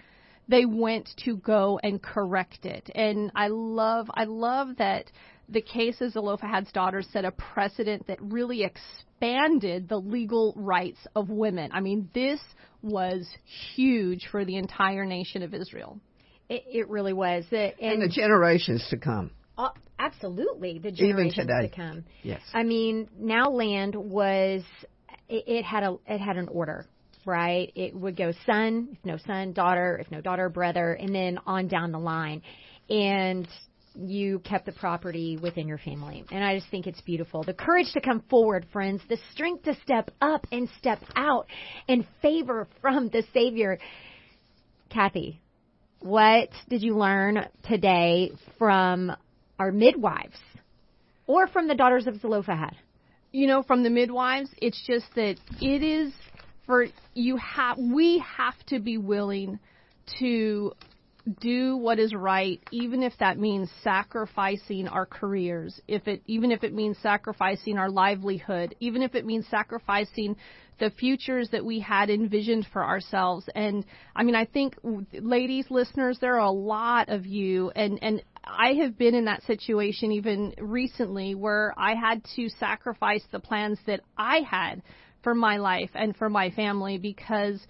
they 0.47 0.65
went 0.65 1.09
to 1.17 1.37
go 1.37 1.79
and 1.83 2.01
correct 2.01 2.65
it 2.65 2.89
and 2.95 3.31
i 3.35 3.47
love 3.47 4.09
i 4.13 4.23
love 4.23 4.69
that 4.77 5.11
the 5.49 5.61
case 5.61 5.99
of 6.01 6.11
Zelophehad's 6.11 6.71
daughters 6.71 7.07
set 7.11 7.25
a 7.25 7.31
precedent 7.31 8.07
that 8.07 8.17
really 8.21 8.63
expanded 8.63 9.89
the 9.89 9.97
legal 9.97 10.53
rights 10.55 10.99
of 11.15 11.29
women. 11.29 11.71
I 11.73 11.81
mean, 11.81 12.09
this 12.13 12.39
was 12.81 13.27
huge 13.75 14.27
for 14.31 14.45
the 14.45 14.55
entire 14.55 15.05
nation 15.05 15.43
of 15.43 15.53
Israel. 15.53 15.99
It, 16.49 16.63
it 16.67 16.89
really 16.89 17.13
was. 17.13 17.45
It, 17.51 17.75
And 17.81 17.93
and 17.93 18.01
the 18.01 18.13
generations 18.13 18.85
to 18.89 18.97
come. 18.97 19.31
Uh, 19.57 19.69
absolutely, 19.99 20.79
the 20.79 20.89
Even 20.89 20.95
generations 20.95 21.35
today. 21.47 21.67
to 21.67 21.75
come. 21.75 22.03
Yes. 22.23 22.41
I 22.53 22.63
mean, 22.63 23.07
now 23.19 23.49
land 23.51 23.95
was 23.95 24.63
it, 25.29 25.43
it 25.47 25.65
had 25.65 25.83
a 25.83 25.97
it 26.07 26.19
had 26.19 26.37
an 26.37 26.47
order, 26.49 26.85
right? 27.25 27.71
It 27.75 27.95
would 27.95 28.17
go 28.17 28.33
son, 28.45 28.89
if 28.93 29.05
no 29.05 29.17
son, 29.17 29.53
daughter, 29.53 29.97
if 30.01 30.11
no 30.11 30.21
daughter, 30.21 30.49
brother, 30.49 30.93
and 30.93 31.13
then 31.13 31.39
on 31.45 31.67
down 31.67 31.91
the 31.91 31.99
line, 31.99 32.41
and 32.89 33.47
you 33.95 34.39
kept 34.39 34.65
the 34.65 34.71
property 34.71 35.37
within 35.37 35.67
your 35.67 35.77
family. 35.77 36.25
And 36.31 36.43
I 36.43 36.57
just 36.57 36.69
think 36.71 36.87
it's 36.87 37.01
beautiful. 37.01 37.43
The 37.43 37.53
courage 37.53 37.91
to 37.93 38.01
come 38.01 38.23
forward, 38.29 38.65
friends, 38.73 39.01
the 39.07 39.17
strength 39.33 39.65
to 39.65 39.75
step 39.83 40.09
up 40.19 40.47
and 40.51 40.67
step 40.79 40.99
out 41.15 41.45
in 41.87 42.05
favor 42.21 42.67
from 42.81 43.09
the 43.09 43.23
Savior. 43.33 43.77
Kathy, 44.89 45.39
what 45.99 46.49
did 46.69 46.81
you 46.81 46.97
learn 46.97 47.47
today 47.67 48.31
from 48.57 49.11
our 49.59 49.71
midwives 49.71 50.37
or 51.27 51.47
from 51.47 51.67
the 51.67 51.75
daughters 51.75 52.07
of 52.07 52.19
Zelophehad? 52.19 52.75
you 53.33 53.47
know, 53.47 53.63
from 53.63 53.83
the 53.83 53.89
midwives, 53.89 54.49
it's 54.61 54.81
just 54.87 55.07
that 55.15 55.35
it 55.59 55.83
is 55.83 56.13
for 56.65 56.85
you 57.13 57.35
have 57.37 57.77
we 57.77 58.23
have 58.37 58.55
to 58.67 58.79
be 58.79 58.97
willing 58.97 59.59
to 60.19 60.71
do 61.41 61.77
what 61.77 61.99
is 61.99 62.13
right, 62.13 62.61
even 62.71 63.01
if 63.01 63.13
that 63.19 63.39
means 63.39 63.69
sacrificing 63.83 64.87
our 64.87 65.05
careers, 65.05 65.81
if 65.87 66.07
it 66.07 66.21
even 66.27 66.51
if 66.51 66.63
it 66.63 66.73
means 66.73 66.97
sacrificing 67.01 67.77
our 67.77 67.89
livelihood, 67.89 68.75
even 68.79 69.01
if 69.01 69.15
it 69.15 69.25
means 69.25 69.47
sacrificing 69.49 70.35
the 70.79 70.91
futures 70.91 71.49
that 71.51 71.65
we 71.65 71.79
had 71.79 72.09
envisioned 72.09 72.67
for 72.71 72.83
ourselves. 72.83 73.47
And 73.55 73.83
I 74.15 74.23
mean, 74.23 74.35
I 74.35 74.45
think 74.45 74.75
ladies, 75.11 75.65
listeners, 75.69 76.19
there 76.19 76.35
are 76.35 76.45
a 76.45 76.51
lot 76.51 77.09
of 77.09 77.25
you, 77.25 77.71
and 77.71 77.97
and 78.01 78.21
I 78.43 78.73
have 78.81 78.97
been 78.97 79.15
in 79.15 79.25
that 79.25 79.43
situation 79.43 80.11
even 80.11 80.53
recently 80.59 81.35
where 81.35 81.73
I 81.77 81.95
had 81.95 82.23
to 82.35 82.49
sacrifice 82.49 83.23
the 83.31 83.39
plans 83.39 83.79
that 83.85 84.01
I 84.17 84.39
had 84.39 84.81
for 85.23 85.33
my 85.33 85.57
life 85.57 85.91
and 85.93 86.15
for 86.15 86.29
my 86.29 86.49
family 86.51 86.97
because 86.97 87.65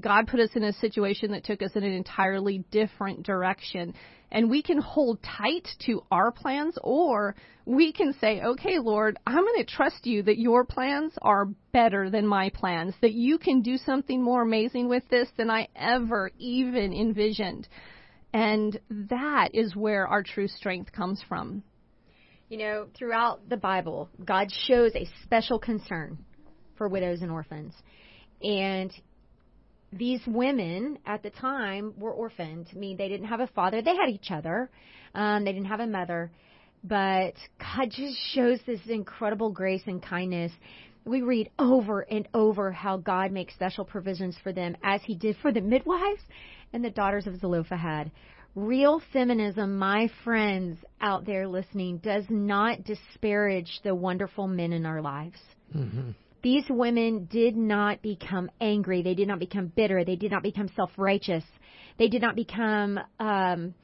God 0.00 0.26
put 0.26 0.40
us 0.40 0.50
in 0.54 0.64
a 0.64 0.72
situation 0.72 1.32
that 1.32 1.44
took 1.44 1.62
us 1.62 1.72
in 1.74 1.84
an 1.84 1.92
entirely 1.92 2.64
different 2.70 3.24
direction. 3.24 3.94
And 4.30 4.50
we 4.50 4.62
can 4.62 4.78
hold 4.78 5.22
tight 5.22 5.68
to 5.86 6.02
our 6.10 6.32
plans, 6.32 6.76
or 6.82 7.36
we 7.66 7.92
can 7.92 8.14
say, 8.20 8.40
okay, 8.40 8.80
Lord, 8.80 9.16
I'm 9.24 9.44
going 9.44 9.64
to 9.64 9.64
trust 9.64 10.06
you 10.06 10.24
that 10.24 10.38
your 10.38 10.64
plans 10.64 11.12
are 11.22 11.46
better 11.72 12.10
than 12.10 12.26
my 12.26 12.50
plans, 12.50 12.94
that 13.00 13.12
you 13.12 13.38
can 13.38 13.62
do 13.62 13.76
something 13.76 14.20
more 14.20 14.42
amazing 14.42 14.88
with 14.88 15.08
this 15.08 15.28
than 15.36 15.50
I 15.50 15.68
ever 15.76 16.32
even 16.38 16.92
envisioned. 16.92 17.68
And 18.34 18.80
that 18.90 19.50
is 19.54 19.76
where 19.76 20.08
our 20.08 20.24
true 20.24 20.48
strength 20.48 20.92
comes 20.92 21.22
from. 21.28 21.62
You 22.48 22.58
know, 22.58 22.86
throughout 22.98 23.48
the 23.48 23.56
Bible, 23.56 24.10
God 24.22 24.48
shows 24.66 24.90
a 24.96 25.08
special 25.22 25.60
concern 25.60 26.18
for 26.76 26.88
widows 26.88 27.22
and 27.22 27.30
orphans. 27.30 27.72
And 28.42 28.92
these 29.92 30.20
women 30.26 30.98
at 31.06 31.22
the 31.22 31.30
time 31.30 31.94
were 31.96 32.10
orphaned. 32.10 32.66
I 32.72 32.76
mean, 32.76 32.96
they 32.96 33.08
didn't 33.08 33.28
have 33.28 33.38
a 33.38 33.46
father. 33.46 33.80
They 33.80 33.94
had 33.94 34.10
each 34.10 34.32
other. 34.32 34.68
Um, 35.14 35.44
they 35.44 35.52
didn't 35.52 35.68
have 35.68 35.80
a 35.80 35.86
mother. 35.86 36.32
But 36.82 37.34
God 37.60 37.90
just 37.90 38.16
shows 38.32 38.58
this 38.66 38.80
incredible 38.88 39.50
grace 39.52 39.82
and 39.86 40.02
kindness. 40.02 40.50
We 41.04 41.22
read 41.22 41.50
over 41.56 42.00
and 42.00 42.26
over 42.34 42.72
how 42.72 42.96
God 42.96 43.30
makes 43.30 43.54
special 43.54 43.84
provisions 43.84 44.36
for 44.42 44.52
them, 44.52 44.76
as 44.82 45.02
He 45.04 45.14
did 45.14 45.36
for 45.40 45.52
the 45.52 45.60
midwives 45.60 46.22
and 46.74 46.84
the 46.84 46.90
daughters 46.90 47.26
of 47.26 47.38
Zelophehad. 47.38 48.10
Real 48.54 49.00
feminism, 49.12 49.78
my 49.78 50.10
friends 50.24 50.76
out 51.00 51.24
there 51.24 51.48
listening, 51.48 51.98
does 51.98 52.24
not 52.28 52.84
disparage 52.84 53.80
the 53.82 53.94
wonderful 53.94 54.46
men 54.46 54.72
in 54.72 54.84
our 54.84 55.00
lives. 55.00 55.38
These 56.42 56.64
women 56.68 57.26
did 57.30 57.56
not 57.56 58.02
become 58.02 58.50
angry. 58.60 59.02
They 59.02 59.14
did 59.14 59.28
not 59.28 59.38
become 59.38 59.72
bitter. 59.74 60.04
They 60.04 60.16
did 60.16 60.30
not 60.30 60.42
become 60.42 60.68
self-righteous. 60.76 61.44
They 61.98 62.08
did 62.08 62.20
not 62.20 62.36
become 62.36 63.00
um, 63.18 63.74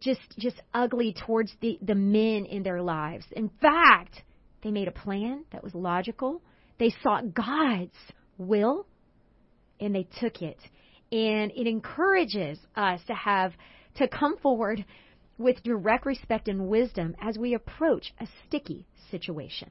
just 0.00 0.20
just 0.38 0.60
ugly 0.72 1.14
towards 1.26 1.52
the 1.60 1.78
the 1.82 1.94
men 1.94 2.44
in 2.44 2.62
their 2.62 2.82
lives. 2.82 3.24
In 3.32 3.50
fact, 3.60 4.22
they 4.62 4.70
made 4.70 4.86
a 4.86 4.92
plan 4.92 5.44
that 5.50 5.64
was 5.64 5.74
logical. 5.74 6.40
They 6.78 6.94
sought 7.02 7.34
God's 7.34 7.96
will, 8.38 8.86
and 9.80 9.94
they 9.94 10.06
took 10.20 10.40
it. 10.40 10.58
And 11.14 11.52
it 11.54 11.68
encourages 11.68 12.58
us 12.74 13.00
to 13.06 13.14
have 13.14 13.52
to 13.98 14.08
come 14.08 14.36
forward 14.38 14.84
with 15.38 15.62
direct 15.62 16.06
respect 16.06 16.48
and 16.48 16.66
wisdom 16.66 17.14
as 17.22 17.38
we 17.38 17.54
approach 17.54 18.12
a 18.18 18.26
sticky 18.48 18.84
situation. 19.12 19.70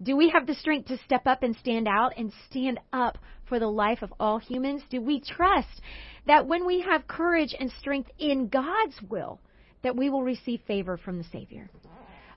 Do 0.00 0.16
we 0.16 0.28
have 0.28 0.46
the 0.46 0.54
strength 0.54 0.86
to 0.86 0.98
step 0.98 1.26
up 1.26 1.42
and 1.42 1.56
stand 1.56 1.88
out 1.88 2.12
and 2.16 2.32
stand 2.48 2.78
up 2.92 3.18
for 3.48 3.58
the 3.58 3.66
life 3.66 4.02
of 4.02 4.14
all 4.20 4.38
humans? 4.38 4.82
Do 4.88 5.00
we 5.00 5.18
trust 5.20 5.80
that 6.28 6.46
when 6.46 6.64
we 6.64 6.82
have 6.82 7.08
courage 7.08 7.56
and 7.58 7.72
strength 7.80 8.10
in 8.16 8.46
God's 8.46 9.02
will, 9.10 9.40
that 9.82 9.96
we 9.96 10.08
will 10.08 10.22
receive 10.22 10.60
favor 10.68 10.96
from 10.96 11.18
the 11.18 11.24
Savior? 11.24 11.68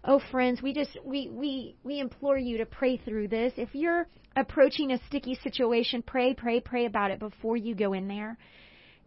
Oh, 0.03 0.19
friends, 0.31 0.61
we 0.61 0.73
just 0.73 0.97
we 1.03 1.29
we 1.29 1.75
we 1.83 1.99
implore 1.99 2.37
you 2.37 2.57
to 2.57 2.65
pray 2.65 2.97
through 2.97 3.27
this. 3.27 3.53
If 3.55 3.69
you're 3.73 4.07
approaching 4.35 4.91
a 4.91 5.01
sticky 5.07 5.35
situation, 5.43 6.01
pray, 6.01 6.33
pray, 6.33 6.59
pray 6.59 6.85
about 6.85 7.11
it 7.11 7.19
before 7.19 7.55
you 7.55 7.75
go 7.75 7.93
in 7.93 8.07
there. 8.07 8.37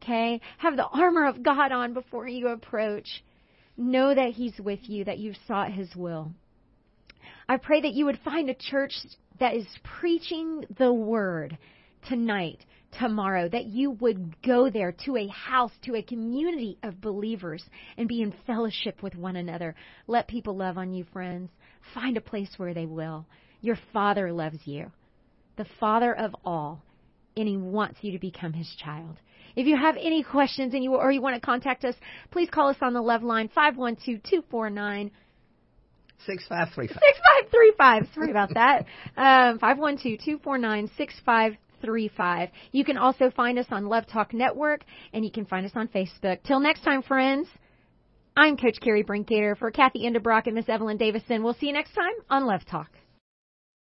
Okay? 0.03 0.41
Have 0.59 0.77
the 0.77 0.87
armor 0.87 1.27
of 1.27 1.43
God 1.43 1.73
on 1.73 1.95
before 1.95 2.29
you 2.29 2.49
approach. 2.49 3.25
Know 3.77 4.15
that 4.15 4.31
He's 4.31 4.59
with 4.61 4.81
you, 4.83 5.05
that 5.05 5.19
you've 5.19 5.39
sought 5.49 5.73
His 5.73 5.95
will. 5.97 6.33
I 7.49 7.57
pray 7.57 7.81
that 7.81 7.93
you 7.93 8.05
would 8.07 8.21
find 8.25 8.49
a 8.49 8.55
church 8.55 8.93
that 9.41 9.55
is 9.55 9.67
preaching 10.01 10.65
the 10.79 10.93
word 10.93 11.59
tonight, 12.09 12.65
tomorrow, 12.99 13.49
that 13.49 13.67
you 13.67 13.93
would 13.93 14.41
go 14.43 14.71
there 14.71 14.93
to 15.05 15.17
a 15.17 15.27
house, 15.29 15.73
to 15.85 15.97
a 15.97 16.03
community 16.03 16.79
of 16.83 17.01
believers 17.01 17.65
and 17.97 18.09
be 18.09 18.23
in 18.23 18.35
fellowship 18.47 19.03
with 19.03 19.15
one 19.15 19.37
another. 19.37 19.75
Let 20.07 20.29
people 20.29 20.57
love 20.57 20.79
on 20.79 20.93
you, 20.93 21.05
friends. 21.13 21.51
Find 21.93 22.17
a 22.17 22.21
place 22.21 22.51
where 22.57 22.75
they 22.75 22.87
will. 22.87 23.27
Your 23.61 23.79
Father 23.93 24.33
loves 24.33 24.59
you, 24.65 24.91
the 25.57 25.67
Father 25.81 26.15
of 26.15 26.35
all, 26.45 26.83
and 27.37 27.49
He 27.49 27.57
wants 27.57 27.99
you 28.03 28.13
to 28.13 28.19
become 28.19 28.53
His 28.53 28.69
child. 28.83 29.17
If 29.57 29.67
you 29.67 29.77
have 29.77 29.97
any 29.97 30.23
questions 30.23 30.75
and 30.75 30.83
you 30.83 30.95
or 30.95 31.13
you 31.13 31.21
want 31.23 31.37
to 31.37 31.41
contact 31.41 31.85
us, 31.85 31.95
please 32.31 32.49
call 32.51 32.69
us 32.69 32.77
on 32.81 32.93
the 32.93 33.01
love 33.01 33.23
line 33.23 33.49
512 33.55 34.23
249 34.23 35.11
6535. 36.27 36.97
6535. 36.97 38.15
Sorry 38.15 38.31
about 38.31 38.55
that. 38.55 38.87
Um, 39.17 39.59
512 39.59 40.19
249 40.25 40.91
6535. 40.97 41.64
You 42.73 42.85
can 42.85 42.97
also 42.97 43.31
find 43.31 43.59
us 43.59 43.67
on 43.71 43.87
Love 43.87 44.07
Talk 44.07 44.33
Network 44.33 44.83
and 45.13 45.25
you 45.25 45.31
can 45.31 45.45
find 45.45 45.67
us 45.67 45.73
on 45.75 45.89
Facebook. 45.89 46.43
Till 46.45 46.61
next 46.61 46.83
time, 46.83 47.03
friends, 47.03 47.49
I'm 48.37 48.57
Coach 48.57 48.81
Carrie 48.81 49.05
Brinkater 49.05 49.57
for 49.57 49.71
Kathy 49.71 50.01
Endebrock 50.05 50.47
and 50.47 50.55
Miss 50.55 50.69
Evelyn 50.69 50.97
Davidson. 50.97 51.43
We'll 51.43 51.55
see 51.55 51.67
you 51.67 51.73
next 51.73 51.95
time 51.95 52.15
on 52.29 52.47
Love 52.47 52.65
Talk. 52.65 52.91